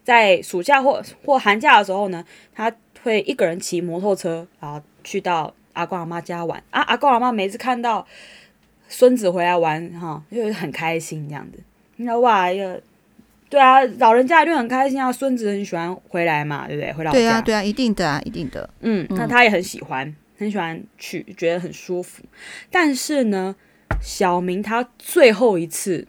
[0.08, 2.24] 在暑假或或寒假的时候呢，
[2.54, 2.72] 他
[3.02, 6.80] 会一个人骑摩托车，然后去到阿公阿妈家玩啊。
[6.80, 8.06] 阿公阿妈每次看到
[8.88, 11.58] 孙子回来玩，哈，就会很开心这样子。
[11.96, 12.74] 你说哇，呀，
[13.50, 16.90] 对啊，老人家一定很开心啊，孙子很喜欢回来嘛，对不对？
[16.94, 17.18] 回老家。
[17.18, 18.70] 对啊，对啊，一定的啊，一定的。
[18.80, 22.22] 嗯，那他也很喜欢，很喜欢去，觉得很舒服。
[22.70, 23.54] 但是呢，
[24.00, 26.08] 小明他最后一次，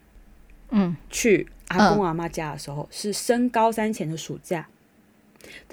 [0.71, 1.49] 嗯，去。
[1.69, 4.67] 阿公阿妈家的时候、嗯、是升高三前的暑假，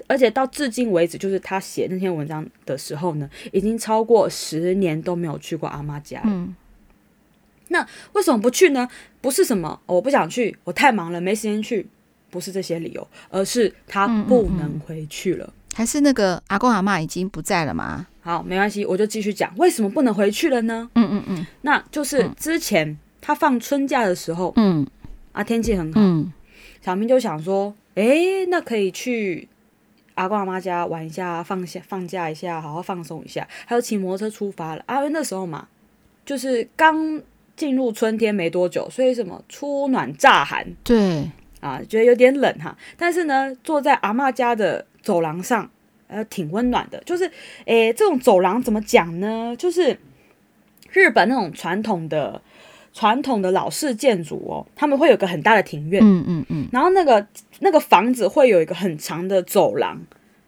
[0.07, 6.21] 而且到至今为止，就是他写那篇文章的时候呢，已经超过十年都没有去过阿妈家。
[6.23, 6.55] 嗯，
[7.69, 8.87] 那为什么不去呢？
[9.21, 11.87] 不是什么我不想去，我太忙了，没时间去，
[12.29, 15.45] 不是这些理由，而是他不能回去了。
[15.45, 18.07] 嗯嗯嗯，还是那个阿公阿妈已经不在了吗？
[18.21, 20.89] 好，没关系，我就继续讲，为什么不能回去了呢？
[20.95, 24.85] 嗯嗯嗯，那就是之前他放春假的时候，嗯。
[25.37, 26.33] 啊，天气很好，嗯，
[26.81, 29.47] 小明就想说，哎、欸，那可以去
[30.15, 33.47] 阿公阿妈家玩一下，放下放假一下，好好放松一下。
[33.67, 35.67] 还有骑摩托车出发了啊，因为那时候嘛，
[36.25, 37.21] 就是刚
[37.55, 42.75] 进入春天没多久，所以什么初暖乍寒，对啊，觉得有点冷哈。
[42.97, 45.69] 但是呢，坐在阿妈家的走廊上，
[46.07, 46.99] 呃，挺温暖的。
[47.05, 47.31] 就是，
[47.65, 49.55] 诶，这种走廊怎么讲呢？
[49.55, 49.99] 就是
[50.91, 52.41] 日本那种传统的。
[52.97, 57.27] 传统的老式建筑哦，他们会有个很大的庭院，嗯嗯嗯，然后那个
[57.59, 60.01] 那个房子会有一个很长的走廊。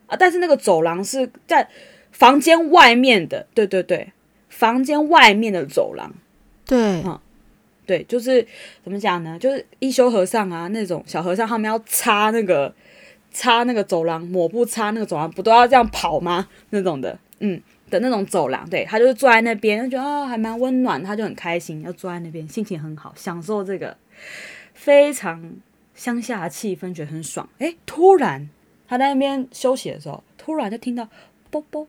[0.08, 1.70] 啊，但是那个走廊是在
[2.12, 4.12] 房间外面的，对对对，
[4.50, 6.12] 房间外面的走廊，
[6.66, 7.20] 对，嗯，
[7.86, 8.48] 对，就是
[8.84, 9.38] 怎么讲呢？
[9.38, 12.74] 就是一休和尚啊，那种小和尚，他们要擦那个
[13.30, 16.48] 擦那个走廊，抹布擦那个走廊，不都要这样跑吗？
[16.72, 17.62] 那种的，嗯。
[17.90, 23.98] 的那种走廊，对，他就是坐在那边，就觉得啊、哦、还蛮温暖，他就很开心，要坐在那边，心情很好，享受这个
[24.74, 25.54] 非常
[25.94, 27.50] 乡下的气氛，觉得很爽。
[27.58, 28.50] 诶，突然
[28.88, 31.10] 他在那边休息的时候，突然就听到
[31.50, 31.88] 啵啵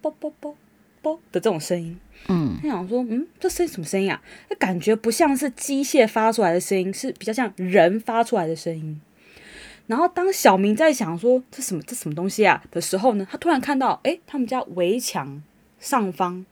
[0.00, 0.56] 啵啵啵
[1.00, 1.98] 啵的这种声音，
[2.28, 4.20] 嗯，他想说，嗯，这声音什么声音啊？
[4.50, 9.00] 那感觉不像是机械发出来的声音，是比较像人发出来的声音。
[9.88, 15.42] 然后当小明在想说这什么这什么东西啊的时候呢，他突然看到，哎，他们家围墙
[15.80, 16.44] 上方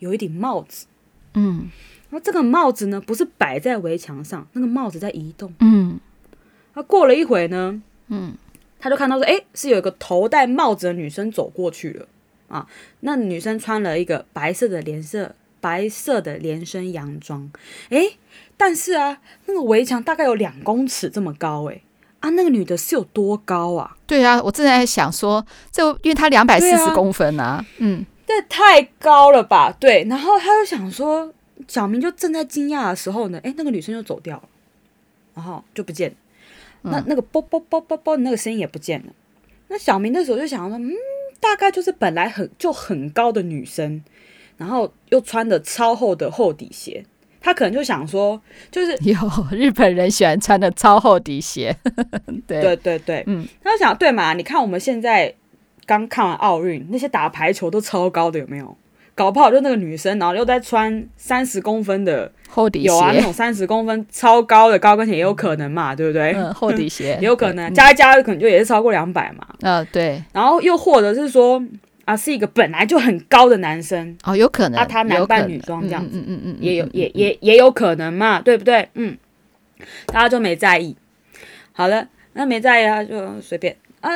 [0.00, 0.86] 有一顶帽子，
[1.32, 1.70] 嗯，
[2.10, 5.98] 然后这个帽子呢不是摆在围墙上，那个帽子在移动，嗯，
[6.74, 8.34] 他过了一会呢，嗯，
[8.78, 12.06] 他就看到说，哎，是有一个头戴帽子的女生走过去了
[12.48, 12.68] 啊，
[13.00, 17.50] 那女生穿了一个白色的连色白色的连身洋装，
[17.88, 18.18] 哎，
[18.58, 21.80] 但是啊，那个围墙大概有两公尺这么高，诶。
[22.24, 23.94] 啊，那个女的是有多高啊？
[24.06, 29.70] 对啊，我正在想说，这因为她两百四十公分啊，啊嗯，这太高了吧？
[29.78, 31.30] 对，然后他就想说，
[31.68, 34.48] 小明就正在惊讶的时候呢，哎，那个女生就走掉了，
[35.34, 36.16] 然后就不见了，
[36.84, 39.12] 嗯、那那个啵啵啵啵啵那个声音也不见了。
[39.68, 40.94] 那小明那时候就想说，嗯，
[41.40, 44.02] 大概就是本来很就很高的女生，
[44.56, 47.04] 然后又穿的超厚的厚底鞋。
[47.44, 48.40] 他可能就想说，
[48.70, 49.16] 就是 有
[49.50, 51.76] 日本人喜欢穿的超厚底鞋，
[52.48, 54.32] 对对对对，嗯，他就想对嘛？
[54.32, 55.34] 你看我们现在
[55.84, 58.74] 刚看完奥运，那些打排球都超高的，有没有？
[59.14, 66.32] 搞不好就那个女生，然后又在穿三十公分的厚底鞋，有啊，那种三十公分超高的高跟鞋也有可能嘛，对不对？
[66.32, 69.46] 嗯，厚底鞋 也有可能，加一加可能就也是超过两百嘛。
[69.60, 70.20] 嗯，对。
[70.32, 71.62] 然后又或者是说。
[72.04, 78.88] 啊，是一个本来就很高的男生哦，有可能啊，他男扮女装这样子，嗯嗯嗯，也有也也也有可能嘛，对不对？
[78.94, 79.16] 嗯，
[80.06, 80.96] 大家就没在意。
[81.72, 84.10] 好了，那没在意啊，就随便啊。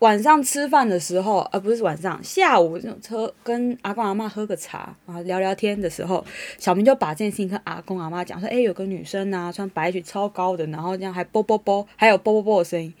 [0.00, 6.24] 晚上吃饭的时候，呃，不是晚上，下午就喝跟阿公阿妈喝个茶啊，聊聊天的时候，
[6.58, 12.92] 小明就把这件事情跟阿公阿妈讲说，哎，有个女生啊，穿白裙超高的，然后这样还啵啵啵，还有啵啵啵的声音。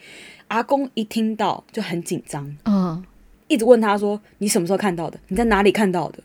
[0.46, 3.04] 阿公一听到就很紧张，嗯。
[3.48, 5.18] 一直问他说：“你什么时候看到的？
[5.28, 6.20] 你在哪里看到的？”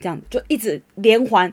[0.00, 1.50] 这样就一直连环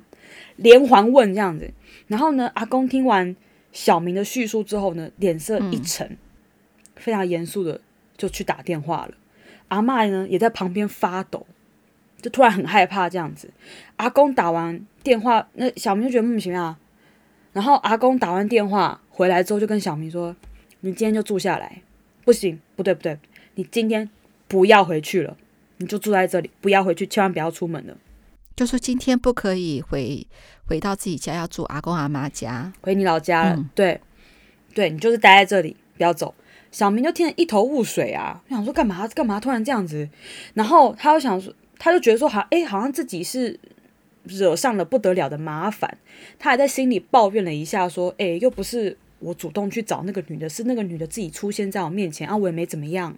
[0.57, 1.71] 连环问这样子。
[2.07, 3.33] 然后呢，阿公听完
[3.71, 6.17] 小明的叙述之后呢，脸色一沉，
[6.95, 7.79] 非常严肃的
[8.17, 9.13] 就去打电话了。
[9.69, 11.45] 阿嬷呢也在旁边发抖，
[12.21, 13.49] 就突然很害怕这样子。
[13.95, 16.75] 阿公打完电话，那小明就觉得莫名其妙。
[17.53, 20.35] 然后阿公打完电话回来之后，就跟小明说
[20.81, 21.81] ：“你今天就住下来，
[22.25, 23.17] 不行，不对不对，
[23.55, 24.09] 你今天。”
[24.51, 25.37] 不要回去了，
[25.77, 27.95] 你就住在这里，不要回去，千万不要出门了。
[28.53, 30.27] 就说今天不可以回
[30.65, 33.55] 回到自己家，要住阿公阿妈家，回你老家了。
[33.55, 34.01] 嗯、对，
[34.73, 36.35] 对你就是待在这里，不要走。
[36.69, 40.09] 小明就听得一头雾水啊，想说干嘛干嘛突然这样子，
[40.53, 43.57] 然后他又想说，他就觉得说好，哎，好像自己是
[44.25, 45.97] 惹上了不得了的麻烦，
[46.37, 53.17] 他还在心里抱怨了一下，说，哎，又不是我主动去找那个女的，是那个女的自己出现在我面前啊，我也没怎么样。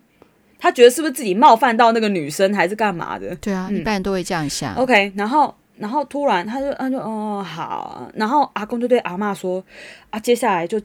[0.63, 3.35] 他觉得是不是自己冒犯到那个女生，还是干嘛的？
[3.35, 4.73] 对啊，嗯、一般人都会这样想。
[4.75, 8.09] OK，然后，然后突然他就，他就，哦，好。
[8.15, 9.61] 然后阿公就对阿妈说
[10.09, 10.81] ：“啊，接下来就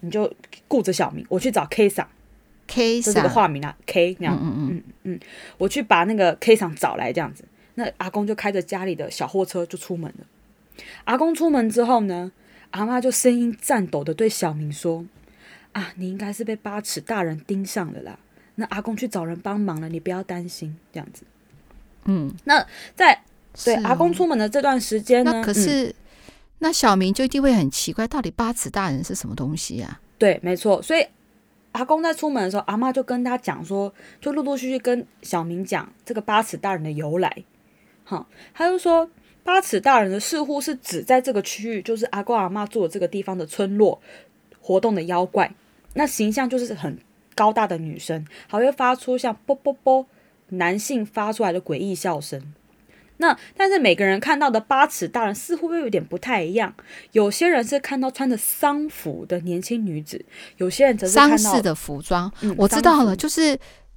[0.00, 0.28] 你就
[0.66, 2.04] 顾着小明，我去找 K 桑
[2.66, 5.20] ，K 桑这是个化名啊，K 那样，嗯嗯嗯嗯，
[5.58, 7.44] 我去把那个 K 厂找来，这样子。
[7.76, 10.26] 那阿公就开着家里的小货车就出门了。
[11.04, 12.32] 阿公出门之后呢，
[12.72, 15.04] 阿妈就声音颤抖的对小明说：
[15.70, 18.18] 啊，你应该是被八尺大人盯上了啦。”
[18.56, 21.24] 那阿公去找人帮忙了，你不要担心，这样子。
[22.04, 22.64] 嗯，那
[22.94, 23.20] 在
[23.64, 25.32] 对、哦、阿公出门的这段时间呢？
[25.32, 25.94] 那可是、嗯、
[26.58, 30.00] 那小明就一定会很奇怪，到底八尺大人是什么东西呀、啊？
[30.18, 30.80] 对，没错。
[30.82, 31.04] 所以
[31.72, 37.44] 阿公在出门的时候，阿妈就跟他讲说，就陆陆续续跟小明讲这个八尺大人的由来。
[38.04, 39.10] 哈，他就说
[39.42, 44.00] 八尺大人的似乎是指在这个区域，就是阿公阿妈住的这个地方的村落
[44.60, 45.52] 活动的妖怪，
[45.94, 46.96] 那形象就是很。
[47.34, 50.06] 高大的女生还会发出像啵啵啵
[50.48, 52.52] 男性发出来的诡异笑声。
[53.18, 56.74] 那但是每个人看到的八尺大人似乎又有点不太一样。
[57.12, 60.24] 有些人是看到穿着丧服的年轻女子，
[60.56, 62.30] 有些人则是看到丧事的服装。
[62.40, 63.56] 嗯，我知道了，就是，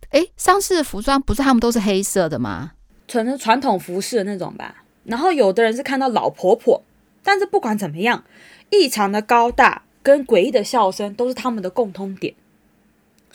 [0.09, 2.73] 哎，丧事的服装不是他们都是黑色的吗？
[3.07, 4.84] 纯的传统服饰的那种吧。
[5.05, 6.84] 然后有的人是看到老婆婆，
[7.23, 8.23] 但是不管怎么样，
[8.69, 12.35] 异常的高大跟诡异的笑声都是他们的共通点。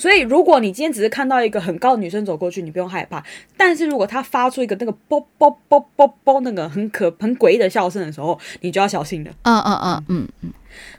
[0.03, 3.25] 所以，如果你今天只是看到一个很高的女生走过去，你不用害怕。
[3.57, 9.31] 但是如果她发出一个那个啵啵啵啵啵那个很可很诡异的笑声的时候，你就要小心了。
[9.43, 10.53] 嗯嗯嗯嗯嗯。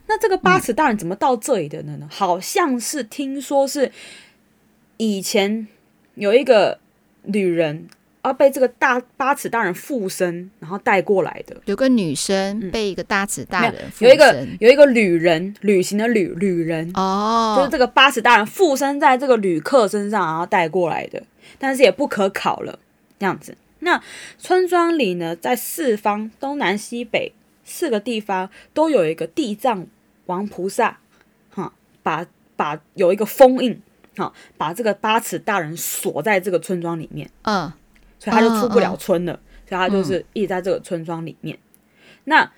[0.08, 1.98] 那这个八尺大人怎么到这里的呢？
[2.00, 3.92] 嗯、好像是听说是
[4.96, 5.68] 以前
[6.16, 6.80] 有一个
[7.24, 7.90] 女人。
[8.24, 11.56] 而被这个大八尺大人附身，然后带过来的。
[11.66, 21.22] 有个女生被一个大尺大人附身，嗯、有，有一个有一个旅人，旅行的旅旅人哦，就是这个八尺大人附身在这个旅客身上，然后带过来的。
[21.60, 22.80] 但是也不可考了，
[23.20, 23.56] 这样子。
[23.80, 24.02] 那
[24.38, 27.34] 村庄里呢，在四方东南西北
[27.66, 29.86] 四个地方都有一个地藏
[30.28, 31.00] 王菩萨，
[31.50, 32.26] 哈，把
[32.56, 33.82] 把有一个封印，
[34.16, 37.70] 哈，把这个八尺大人锁在这个村庄里面，嗯。
[38.24, 39.38] 所以他就出不了村了，
[39.68, 41.58] 所以他就是一直在这个村庄里面。
[41.58, 41.60] 嗯、
[42.24, 42.52] 那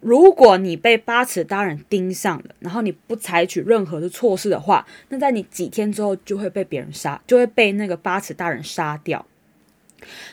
[0.00, 9.24] 如果你被八尺大人盯上了，然后你不采取任何的措施的话，那在你几天之后就会被别人杀，就会被那个八尺大人杀掉。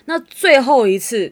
[0.04, 1.32] 那最后一次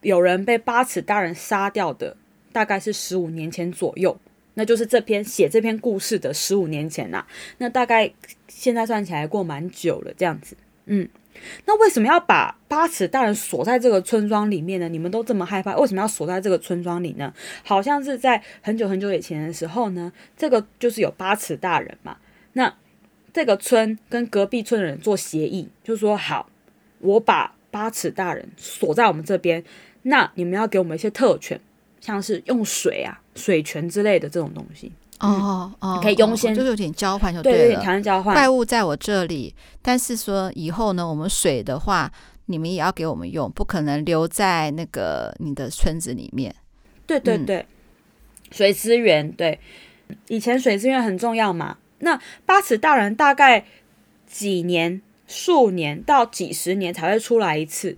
[0.00, 2.16] 有人被八尺大人杀掉的，
[2.50, 4.18] 大概是十五年前左右，
[4.54, 7.26] 那就是这篇写这篇故事的十五年前呐、啊。
[7.58, 8.10] 那大概
[8.48, 10.56] 现在算起来过蛮久了，这样子，
[10.86, 11.06] 嗯。
[11.66, 14.88] 那为什么要把八尺大人锁在这个村庄里面呢？
[14.88, 17.32] 你们都这么害怕，为什么要锁在这个村庄里呢？
[17.64, 22.16] 好像是在很久很久以前的时候呢，这个就是有八尺大人嘛。
[22.54, 22.74] 那
[23.32, 26.48] 这个村跟隔壁村的人做协议，就说好，
[26.98, 29.64] 我把八尺大人锁在我们这边，
[30.02, 31.58] 那你们要给我们一些特权，
[32.00, 34.92] 像是用水啊、水泉之类的这种东西。
[35.22, 37.58] 哦哦，可以优先，就是有点交换就对了。
[37.58, 38.34] 对，有点条件交换。
[38.34, 42.10] 怪物在我这里，但是说以后呢，我们水的话，
[42.46, 46.54] 你们也要给我们用，不可能留在那个你的村子里面。
[47.06, 47.66] 对对对，嗯、
[48.50, 49.58] 水资源对，
[50.28, 51.78] 以前水资源很重要嘛。
[52.00, 53.64] 那八尺大人大概
[54.26, 57.96] 几年、数年到几十年才会出来一次。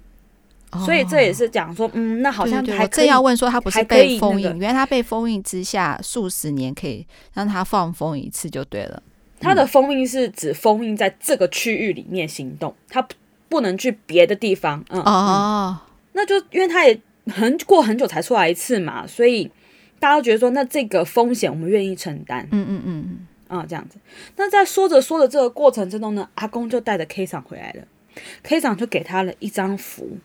[0.85, 4.49] 所以这也是讲说，嗯，那好像还正要问说，他不是被封印？
[4.59, 9.03] 原来他被封印之下数十年，可以让他放风一次就对了。
[9.41, 13.07] 他的封印是指封印在这个区域里面行动，他
[13.49, 14.83] 不能去别的地方。
[14.89, 19.51] 嗯哦、嗯，那就因为他也很过很久才出来一次嘛，所以
[19.99, 22.49] 大家都觉得说，那这个风险我们愿意承担。
[22.53, 23.99] 嗯嗯嗯嗯，这样子。
[24.37, 27.83] 那在说着说着这个过程之中呢，阿公就带着 K 桑回来了
[28.43, 30.19] ，K 桑就给他了一张符。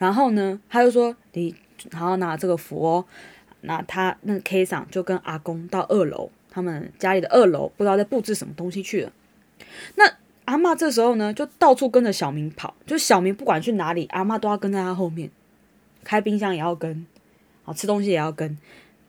[0.00, 1.54] 然后呢，他就说你，
[1.90, 3.04] 然后拿这个符哦，
[3.60, 9.12] 那他那 K 桑就跟阿公到二楼，他们家里的二楼不知道在布置什么东西去了。
[9.96, 10.10] 那
[10.46, 15.30] 阿嬷这时候呢，就到处跟着小明跑，就小明不管去哪里，阿嬷都要跟在他后面，
[16.02, 17.06] 开冰箱也要跟，
[17.62, 18.56] 好吃东西也要跟，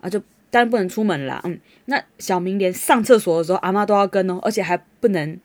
[0.01, 0.19] 啊就
[0.49, 5.39] 当然不能出门了，嗯，那小明连上厕所的时候，阿嬷都要跟哦，而且还不能。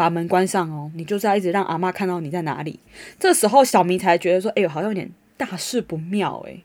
[0.00, 2.80] 把门关上哦，你就是要一直让阿嬷看到你在哪里。
[3.18, 6.56] 这时候小明才觉得说：“哎呦，好像有点大事不妙哎，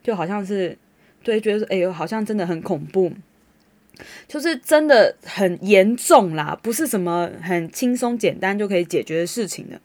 [0.00, 0.78] 就好像是
[1.24, 3.10] 对，觉得说哎呦，好像真的很恐怖，
[4.28, 9.80] 就是真的很严重啦，不是什么很轻松简单就可以解决的事情的。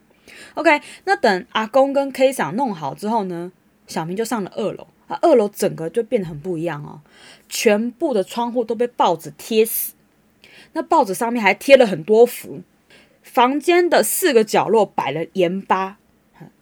[0.53, 3.51] OK，那等阿公跟 K 桑弄好之后呢，
[3.87, 7.01] 小明就上了二楼啊，二楼整个就变得很不一样哦，
[7.49, 9.93] 全部的窗户都被报纸贴死，
[10.73, 12.61] 那报纸上面还贴了很多符。
[13.33, 15.97] 房间的四个角落摆了盐巴，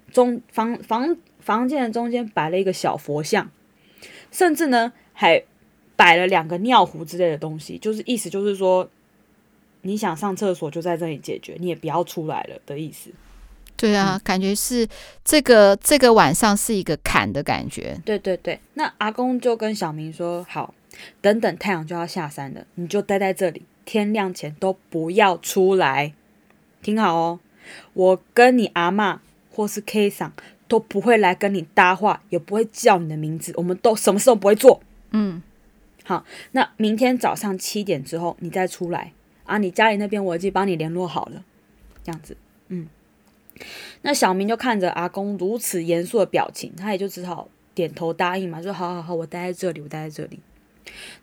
[0.09, 3.51] 中房房房间的中间摆了一个小佛像，
[4.31, 5.43] 甚至呢还
[5.97, 8.89] 摆了两个尿壶之类的东西，就是意思就是说，
[9.81, 13.11] 你想上厕所就在这里解决，你也不要出来了的意思。
[13.75, 14.87] 对啊，嗯、感觉是
[15.25, 17.99] 这个这个晚上是一个坎的感觉。
[18.05, 20.73] 对对对，那阿公就跟小明说：“好，
[21.19, 26.13] 等等太阳就要下山了，你就待在这里，天亮前都不要出来。”
[26.81, 27.39] 听好哦，
[27.93, 29.19] 我跟你阿嬷
[29.51, 30.33] 或是 K 桑
[30.67, 34.81] 都不会来跟你搭话，也不会叫你的名字，我们都什么事都不会做。
[35.11, 35.41] 嗯，
[36.03, 39.11] 好，那明天早上七点之后你再出来
[39.43, 41.43] 啊，你家里那边我已经帮你联络好了，
[42.03, 42.37] 这样子。
[42.69, 42.87] 嗯，
[44.03, 50.39] 那小明就看着阿公如此严肃的表情，他也就只好点头答应嘛，说好好好，我待在这里，我待在这里。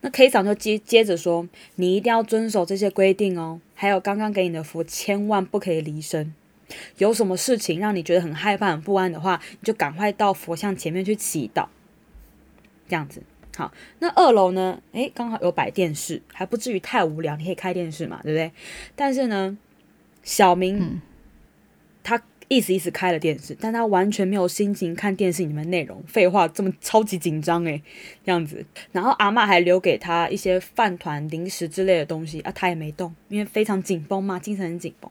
[0.00, 6.34] 那 K 长就接接着说：“你一定要遵守这些规定哦，还有刚刚给你的符，千万不可以离身。
[6.98, 11.66] 有什么事情让你觉得很害怕、很不安的话，你就赶快到佛像前面去祈祷。
[12.88, 13.22] 这样子，
[13.56, 13.72] 好。
[13.98, 14.80] 那二楼呢？
[14.92, 18.52] 诶，刚好有摆电视，还不至于太无聊，你可以开电视嘛，对不对？
[18.94, 19.56] 但是呢，
[20.22, 21.00] 小明、嗯、
[22.02, 22.22] 他。
[22.48, 26.02] 意思意思开了电视，但他完全没有心情看电视里面内容。
[26.06, 27.82] 废话，这么超级紧张诶，
[28.24, 28.64] 这样子。
[28.90, 35.10] 然后阿嬷还留给他一些饭团、零食之类的东西啊，他也没动，因为非常紧绷嘛，精神很紧绷。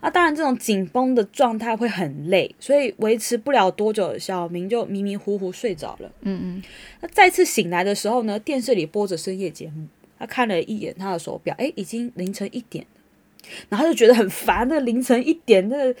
[0.00, 6.12] 啊，当然这种紧绷的状态会很累，所以维持不了多久，小明就迷迷糊糊睡着了。
[6.20, 6.62] 嗯嗯。
[7.00, 9.88] 那再次醒来的时候呢，电视里播着深夜节目，
[10.20, 12.86] 他看了一眼他的手表，诶，已经凌晨一点，
[13.68, 15.98] 然后就觉得很烦，那凌晨一点那个。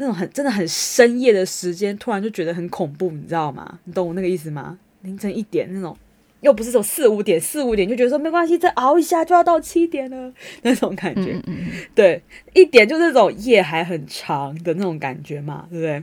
[0.00, 3.78] 那种很真的很深夜的时间，突然就觉得很恐怖，你知道吗？
[3.84, 4.78] 你懂我那个意思吗？
[5.02, 5.94] 凌晨一点那种，
[6.40, 10.32] 又不是说四五点，四五点就觉得说没关系，再熬一下就要到七点了
[10.62, 11.34] 那种感觉。
[11.34, 12.22] 嗯嗯对，
[12.54, 16.02] 一点就那种夜还很长的那种感觉嘛，对不对？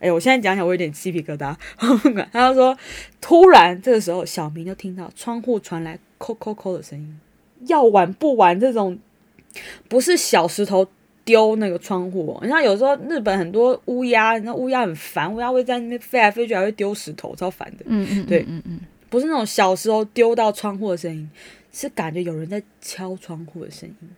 [0.00, 1.56] 哎，我现在讲讲，我有点鸡皮疙瘩。
[2.30, 2.76] 他就说，
[3.22, 7.18] 突然这个时候，小明就听到窗户传来“扣扣扣”的声音。
[7.68, 8.98] 要玩不玩这种，
[9.88, 10.86] 不是小石头。
[11.24, 17.84] 丢那个窗户，你像有时候日本很多乌鸦，那乌鸦很烦，乌鸦会在那边飞来飞去，还会丢石头，超烦的。
[17.86, 21.30] 嗯嗯，对，嗯嗯，不是那种小时候丢到窗户的声音，
[21.72, 24.08] 是感觉有人在敲窗户的声音，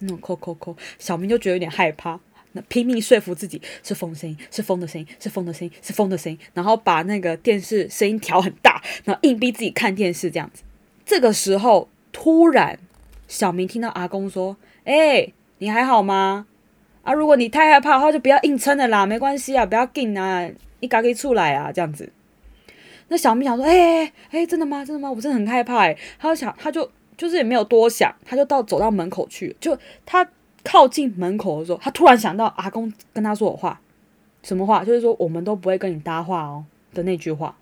[0.00, 2.18] 那种扣扣扣，小明就觉得有点害怕，
[2.52, 10.64] 那拼命说服自己是风声音，是风的声音，是风的声音，是风的声音，然后把那个电视声音调很大，然后硬逼自己看电视这样子。
[11.06, 12.78] 这个时候，突然
[13.28, 16.46] 小明听到阿公说：“哎、欸。”你还好吗？
[17.02, 20.48] 啊，如果你太害怕的话，就不要硬撑的啦，没关系啊，不要紧啊，
[20.80, 22.12] 你赶紧出来啊，这样子。
[23.08, 24.84] 那小明想说，哎哎哎，真的吗？
[24.84, 25.10] 真的吗？
[25.10, 25.96] 我真的很害怕哎。
[26.18, 29.56] 他就想，他就就是也没有多想，他就到走到门口去。
[29.58, 30.28] 就他
[30.62, 33.80] 靠近门口的时候，他突然想到阿公跟他说的话，
[34.42, 34.84] 什么话？
[34.84, 37.56] 就是说我们都不会跟你搭话哦的那句话。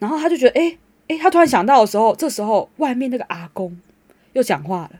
[0.00, 0.76] 然后他就觉得，哎
[1.06, 3.78] 哎，他突然想到的时候，这时候外面那个阿公
[4.32, 4.90] 又讲话了，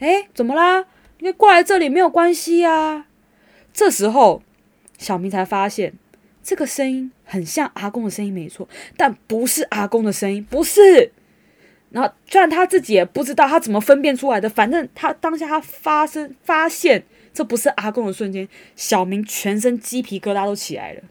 [0.00, 0.84] 哎，怎么啦？
[1.18, 3.06] 因为过来这里没有关系呀。
[3.72, 4.42] 这时候，
[4.98, 5.94] 小明才发现
[6.42, 11.12] 这个声音很像阿公的声音，没错，但不是阿公的声音，不是。
[11.90, 21.02] 然后，虽然他自己也不知道他怎么分辨出来的，反正他当下他发生发现这不是阿公的瞬间，小明全身鸡皮疙瘩都起来了。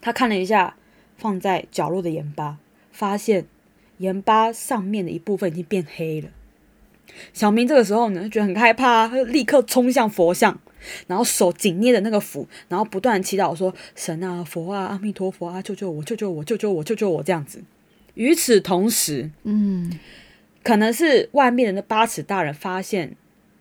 [0.00, 0.76] 他看了一下
[1.16, 2.58] 放在角落的盐巴，
[2.90, 3.46] 发现
[3.98, 6.28] 盐巴上面的一部分已经变黑了。
[7.32, 10.58] 小明这个时候呢，觉得很害怕，他就立刻冲向佛像，
[11.06, 17.62] 然后手紧捏着那个符，然后不断祈祷说：“神啊，佛啊，阿弥陀佛啊，救救我，救救我，救救我，救救我！”这样子。
[18.14, 19.98] 与此同时，嗯，
[20.62, 23.16] 可能是外面的那八尺大人发现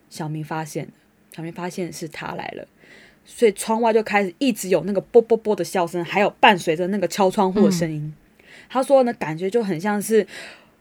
[0.10, 0.88] 小明发现，
[1.36, 2.68] 小明发现是他来了，
[3.26, 8.02] 所以窗外就开始一直有那个啵啵啵的笑声，还有伴随着那个敲窗户的声音。
[8.02, 8.14] 嗯、
[8.70, 10.26] 他说呢，感觉就很像是。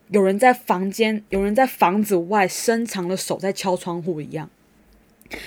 [0.09, 4.51] 有人在房间，有人在房子外伸长了手在敲窗户一样，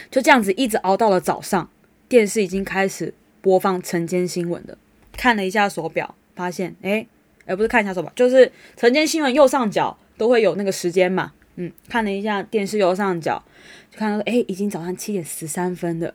[0.10, 1.70] 就这样子一直熬到了早上。
[2.08, 4.78] 电视已经开始播放晨间新闻了。
[5.12, 7.06] 看了一下手表，发现哎
[7.46, 11.34] 哎，不是看一下手表，就是晨间新闻右上角都会有那个时间嘛。
[11.56, 13.44] 嗯，看了一下电视右上角，
[13.92, 16.14] 就看到哎，已经早上七点十三分了。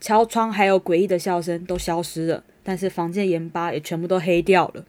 [0.00, 4.84] 敲窗还有诡异的笑声都消失了，但是房间的盐巴也全部都黑掉了。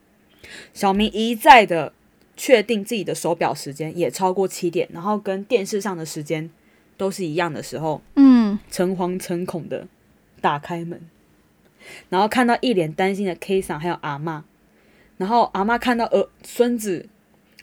[0.74, 1.94] 小明一再的。
[2.38, 6.50] 确定自己的手表时间也超过七点，然后跟电视上的时间
[6.96, 9.88] 都是一样的时候，嗯，诚惶诚恐的
[10.40, 11.02] 打开门，
[12.10, 14.44] 然后看到一脸担心的 K 桑还有阿嬷，
[15.18, 17.10] 然后阿嬷看到儿孙子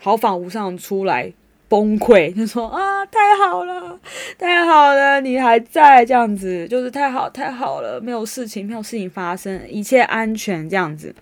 [0.01, 1.33] 毫发无伤出来
[1.69, 3.99] 崩溃，就说啊，太好了，
[4.37, 11.15] 太好了，你还在这样子，就是太好太好了，没有事情，没有事情发生，一切安全这样子。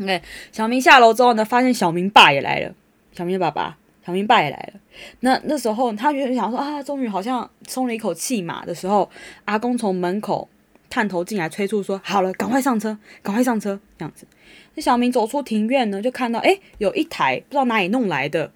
[0.00, 2.74] OK，小明下楼之后呢，发现小明爸也来了。
[3.16, 4.80] 小明爸爸，小明爸也来了。
[5.20, 9.08] 那那时候，他原想说啊，终于好像松了一口气嘛的时候，
[9.46, 10.46] 阿公从门口
[10.90, 14.26] 探头进来催促说：“好了，赶快上车，赶快上车。”这样子，
[14.74, 18.52] 那小明走出庭院呢，就看到诶，有一台不知道哪里弄来的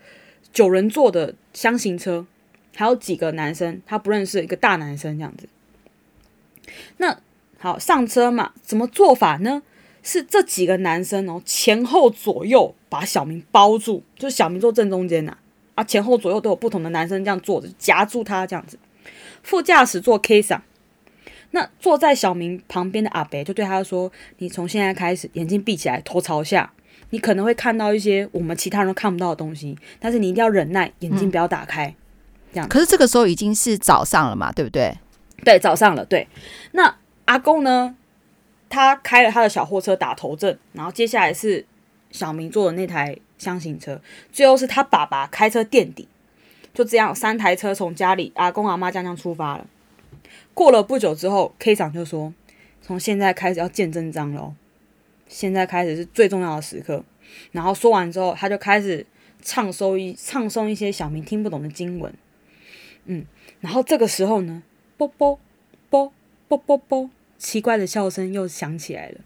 [0.53, 2.27] 九人座的厢型车，
[2.77, 5.49] 还有几个男生，他不认识一个大男生这样子。
[6.99, 7.19] 那
[7.59, 9.62] 好，上车嘛，怎么做法呢？
[10.03, 15.35] 是这几个男生哦，前后左右把小明包住，就是小明坐正中间呐，
[15.75, 18.79] 啊，前后左右都有不同的男生这样坐着夹住他这样子。
[19.43, 20.62] 副驾驶座 K 上，
[21.53, 26.71] 那坐在小明旁边的阿伯就对他说：“你从现在开始眼睛闭起来，头朝下，
[27.09, 31.95] 你可能会看到一些我们其他人都看不到的东西，但是你一定要忍耐，眼睛不要打开。”
[32.53, 32.69] 这样。
[32.69, 34.95] 可是这个时候已经是早上了嘛，对不对？
[35.45, 36.05] 对，早上了。
[36.05, 36.29] 对，
[36.73, 36.97] 那。
[37.27, 37.95] 阿公呢，
[38.69, 41.65] 他开了他的小货车打头阵，然后接下来是
[42.11, 44.01] 小明坐的那台厢型车，
[44.32, 46.09] 最后是他爸爸开车垫底，
[46.74, 49.66] 就这样三台车从家里阿公阿妈这样出发了。
[50.55, 52.35] 过了不久之后，K 长就说
[52.82, 54.55] ：“从现在开始要见真章了，
[55.28, 57.05] 现在开始是最重要的时刻。”
[57.53, 59.07] 然后说完之后，他就开始
[59.41, 62.12] 唱诵一唱诵一些小明听不懂的经文。
[63.05, 63.24] 嗯，
[63.61, 64.62] 然后这个时候呢，
[64.97, 65.39] 啵啵
[65.89, 66.12] 啵
[66.49, 69.20] 啵啵啵，奇怪的笑声又响起来了。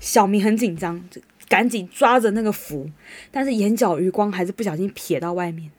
[0.00, 1.08] 小明很紧张，
[1.48, 2.90] 赶紧抓着那个符，
[3.30, 5.70] 但是眼角余光还是不小心瞥到外面。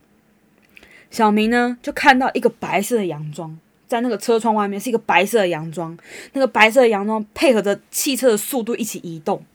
[1.09, 3.57] 小明呢，就看到一个白色的洋装。
[3.87, 5.95] 在那个车窗外面是一个白色的洋装，
[6.33, 9.45] 那个白色的洋装配合着汽车的速度一起移动，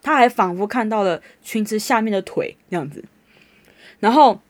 [0.00, 3.04] 他还仿佛看到了裙子下面的腿这样子，
[3.98, 4.40] 然后，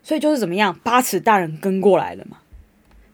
[0.00, 2.38] 所以就是怎么样，八尺大人跟过来了嘛，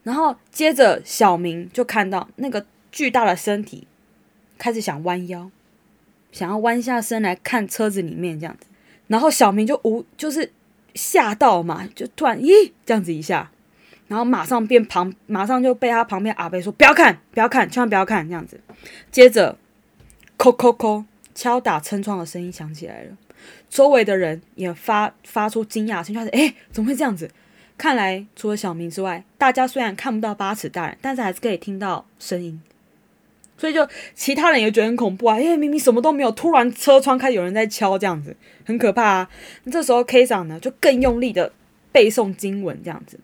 [0.03, 3.87] 然后接着小明就看到那个巨大的身体
[4.59, 5.51] 开始想弯腰，
[6.33, 8.67] 想要弯下身来看车子里面这样子，
[9.07, 10.51] 然后小明就无就是
[10.95, 13.51] 吓到嘛，就突然咦这样子一下。
[14.09, 18.61] 然后马上变旁，马上就被他旁边阿伯说：“不要看，不要看，千万不要看。”这样子，
[19.11, 19.57] 接着，
[20.37, 21.05] 叩叩叩，
[21.35, 23.17] 敲打车窗的声音响起来了。
[23.71, 27.31] 周围的人也发发出惊讶声，就是哎，怎么会这样子？
[27.79, 32.61] 看来除了小明之外，大家虽然看不到八尺大人，但是还是可以听到声音。
[33.63, 38.35] 所以就其他人也觉得很恐怖啊，因为明明什么都没有，突然车窗开始有人在敲，这样子
[38.65, 39.31] 很可怕啊。
[39.63, 41.53] 那这时候 K 长呢，就更用力的
[41.93, 43.21] 背诵经文，这样子。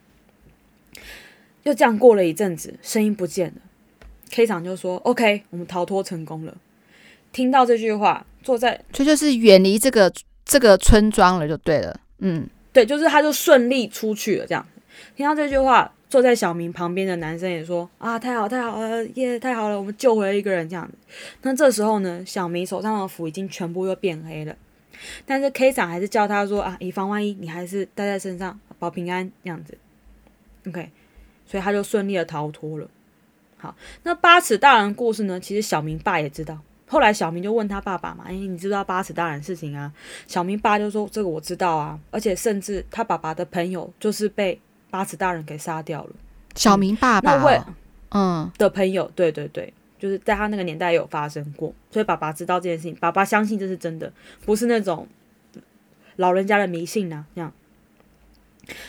[1.65, 3.55] 就这样过了一阵子，声音不见了。
[4.31, 6.57] K 长就说：“OK，我们逃脱成功了。”
[7.33, 10.13] 听到这句话，坐在这就，就是远离这个
[10.45, 11.99] 这个村庄了，就对了。
[12.21, 14.47] 嗯，对，就是他就顺利出去了。
[14.47, 14.65] 这样
[15.17, 20.95] 听到这句话，坐在小明旁边的男生也说：“啊，太好，太好了，耶、太好了，我们救回了一个人。”这样子。
[21.43, 24.57] 那这时候呢，小明手上的符已经全部又变黑了，
[25.27, 29.77] 但是 K 长还是叫他说：“啊，以防万一，你还是带在身上，保平安。”这样子。
[30.67, 30.91] OK。
[31.47, 32.87] 所以他就顺利的逃脱了。
[33.57, 35.41] 好，那八尺大人故事呢？
[35.41, 36.59] 其实小明爸也知道。
[36.87, 39.91] 后来小明就问他爸爸嘛：“哎，你知道八尺大人事情啊？”
[40.29, 46.11] 小明爸就说：“这个我知道啊，而且甚至他爸爸的朋友就是被八尺大人给杀掉了。”
[46.55, 47.65] 小明爸爸，哦，
[48.11, 54.13] 嗯，的朋友，对对对，就是在他那个年代有发生过，所以爸爸知道这件事情，爸爸相信这是真的，
[54.45, 55.07] 不是那种
[56.17, 57.53] 老人家的迷信啊，这样。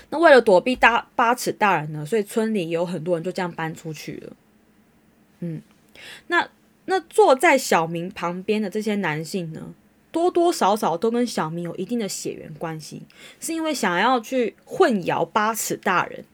[0.09, 4.33] 那为了躲避大八尺大人呢，所以村里有很多人就这样搬出去了。
[5.39, 5.61] 嗯，
[6.27, 6.49] 那
[6.85, 9.73] 那坐在小明旁边的这些男性呢，
[10.11, 13.03] 多多少少都跟小明有一定的血缘关系，
[13.39, 16.25] 是因为想要去混淆八尺大人，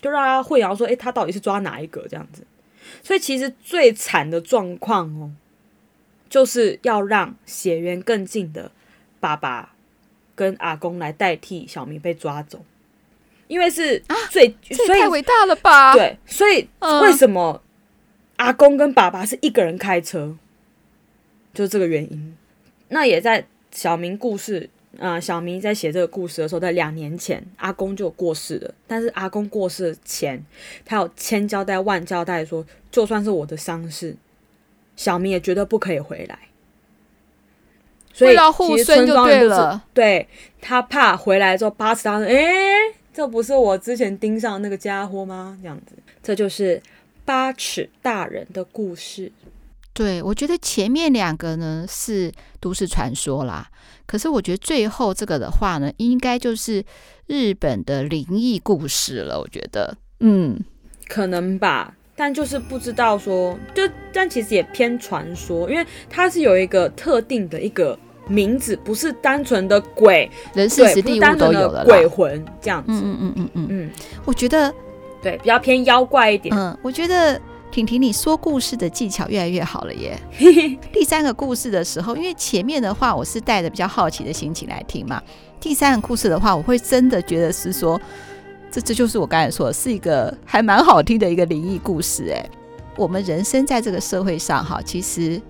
[0.00, 2.46] 就让他混淆说，诶，他到底是抓哪一个这样子。
[3.02, 5.32] 所以其实最惨的状况哦，
[6.28, 8.70] 就是要让血缘更近的
[9.18, 9.74] 爸爸
[10.34, 12.64] 跟阿公来代替小明被抓走。
[13.48, 14.54] 因为是最，啊、
[14.86, 15.94] 所以太伟大了吧？
[15.94, 16.66] 对，所以
[17.02, 17.62] 为什么
[18.36, 20.38] 阿公跟爸爸是一个人开车，嗯、
[21.52, 22.36] 就是这个原因。
[22.92, 28.74] 那也在小明故事，啊、呃，小明在写这个故事的时候，在两年前，阿公就过世了。
[28.86, 30.44] 但是阿公过世前，
[30.84, 34.14] 他有千交代万交代说，就算是我的丧事，
[34.94, 36.38] 小明也绝对不可以回来。
[38.12, 38.36] 所以
[38.68, 40.28] 其实村庄人就是对
[40.60, 42.94] 他怕回来之后八尺大人，哎。
[43.14, 45.58] 这不是我之前盯上那个家伙吗？
[45.60, 46.80] 这样子，这就是
[47.26, 49.30] 八尺大人的故事。
[49.92, 53.66] 对，我觉得前面两个呢是都市传说啦，
[54.06, 56.84] 可是我觉得最后这个的话呢，应该就是
[57.26, 59.38] 日本的灵异故事了。
[59.38, 60.58] 我觉得，嗯，
[61.08, 63.82] 可能吧，但就是不知道说，就
[64.12, 67.98] 但其实也偏传说，因为它是有一个特定的一个。
[68.28, 72.92] 名字不是单纯的鬼，人事实地物都有了，鬼魂这样子。
[72.92, 73.90] 嗯嗯嗯嗯嗯嗯，
[74.24, 74.72] 我觉得
[75.20, 76.56] 对，比较偏妖怪一点。
[76.56, 77.38] 嗯，我觉得
[77.72, 80.20] 婷婷你说故事的技巧越来越好了耶。
[80.92, 85.20] 第三个故事的时候，因为前面的话我是带着比较好奇的心情来听嘛，
[85.58, 87.98] 第三个故事的话，我会真的觉得是说，
[88.70, 92.46] 这这就是我刚才说的是一个还蛮好听的一个灵异故事哎。
[92.94, 95.40] 我们人生在这个社会上哈，其实。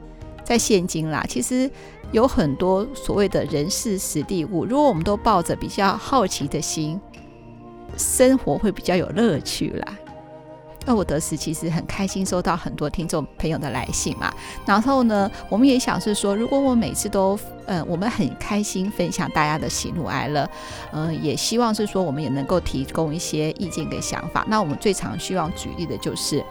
[0.45, 1.71] 在现今啦，其实
[2.11, 7.01] 有很多所谓的人事实地物，如果我们都抱着比较好奇的心，
[7.97, 9.99] 生活会比较有乐趣啦。
[10.85, 14.33] 那我得时其实很开心收到很多听众朋友的来信嘛，
[14.67, 20.49] 然后呢，我们也想是说，如果我每次都，嗯，我们很开心分享大家的喜怒哀乐，
[20.93, 24.45] 嗯，也希望是说我们也能够提供一些意见跟想法。
[24.49, 26.45] 那我们最常希望举例的就是。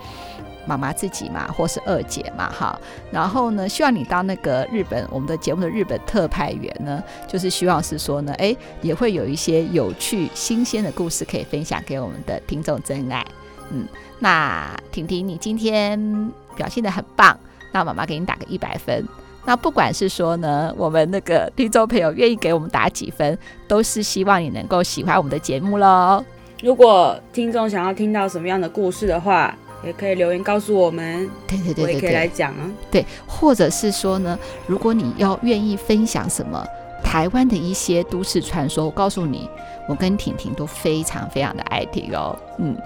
[0.68, 2.80] 妈妈自己嘛，或是二姐嘛，哈。
[3.12, 13.26] 然后呢，希望你当那个日本我们的节目的日本特派员呢，就是希望是说呢，哎，也会有一些有趣、新鲜的故事可以分享给我们的听众真爱。
[13.72, 13.88] 嗯，
[14.20, 17.38] 那婷婷，你今天表现的很棒，
[17.72, 19.04] 那妈妈给你打个一百分。
[19.44, 23.36] 那不管是说呢，我们那个听众朋友愿意给我们打几分，
[23.68, 26.24] 都是希望你能够喜欢我们的节目喽。
[26.62, 31.28] 如果听众想要听到什么样的故事的话，也可以留言告诉我们。
[31.48, 32.72] 对对对，对，对，我也可以来讲啊。
[32.92, 34.38] 对，或者是说呢，
[34.68, 36.64] 如果你要愿意分享什么
[37.04, 39.50] 台湾的一些都市传说，我告诉你，
[39.88, 42.38] 我跟婷婷都非常非常的爱听哦。
[42.60, 42.78] 嗯。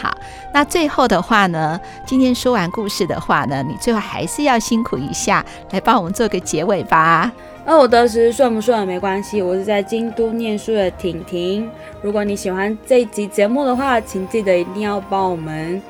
[0.00, 0.16] 好，
[0.52, 7.32] 那最后的话呢，今天说完故事的话呢，你最后还是要辛苦一下，来帮我们做个结尾吧。
[7.64, 11.68] 那，我得时顺不顺没关系，我是在京都念书的婷婷。
[12.00, 15.82] 如果你喜欢这一集节目的话，请记得一定要帮我们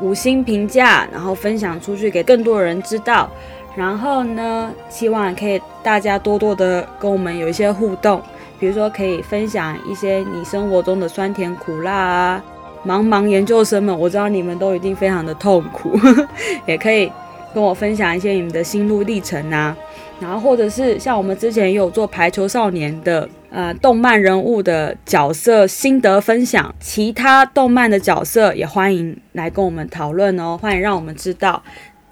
[0.00, 3.30] 五星评价，然后分享出去给更多人知道。
[3.76, 8.20] 然后呢，希望可以大家多多的跟我们有一些互动，
[8.58, 12.42] 比如说可以分享一些你生活中的酸甜苦辣啊。
[12.86, 15.98] 茫茫研究生们，我知道你们都一定非常的痛苦，
[16.66, 17.10] 也可以
[17.54, 19.76] 跟我分享一些你们的心路历程啊。
[20.20, 31.60] 然后或者是像我们之前也有做排球少年的呃动漫人物的角色心得分享，其他动漫的角色也欢迎来跟我们讨论哦，欢迎让我们知道。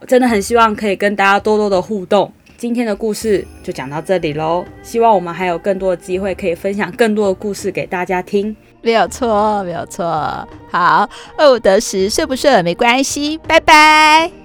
[0.09, 2.33] 真的很希望可以跟大家多多的互动。
[2.57, 8.55] 今天的故事就讲到这里喽，希望我们还有更多的机会可以分享更多的故事给大家听。
[8.83, 10.05] 没有错，没有错。
[10.71, 14.40] 好，饿不得食，睡不睡没关系，拜拜。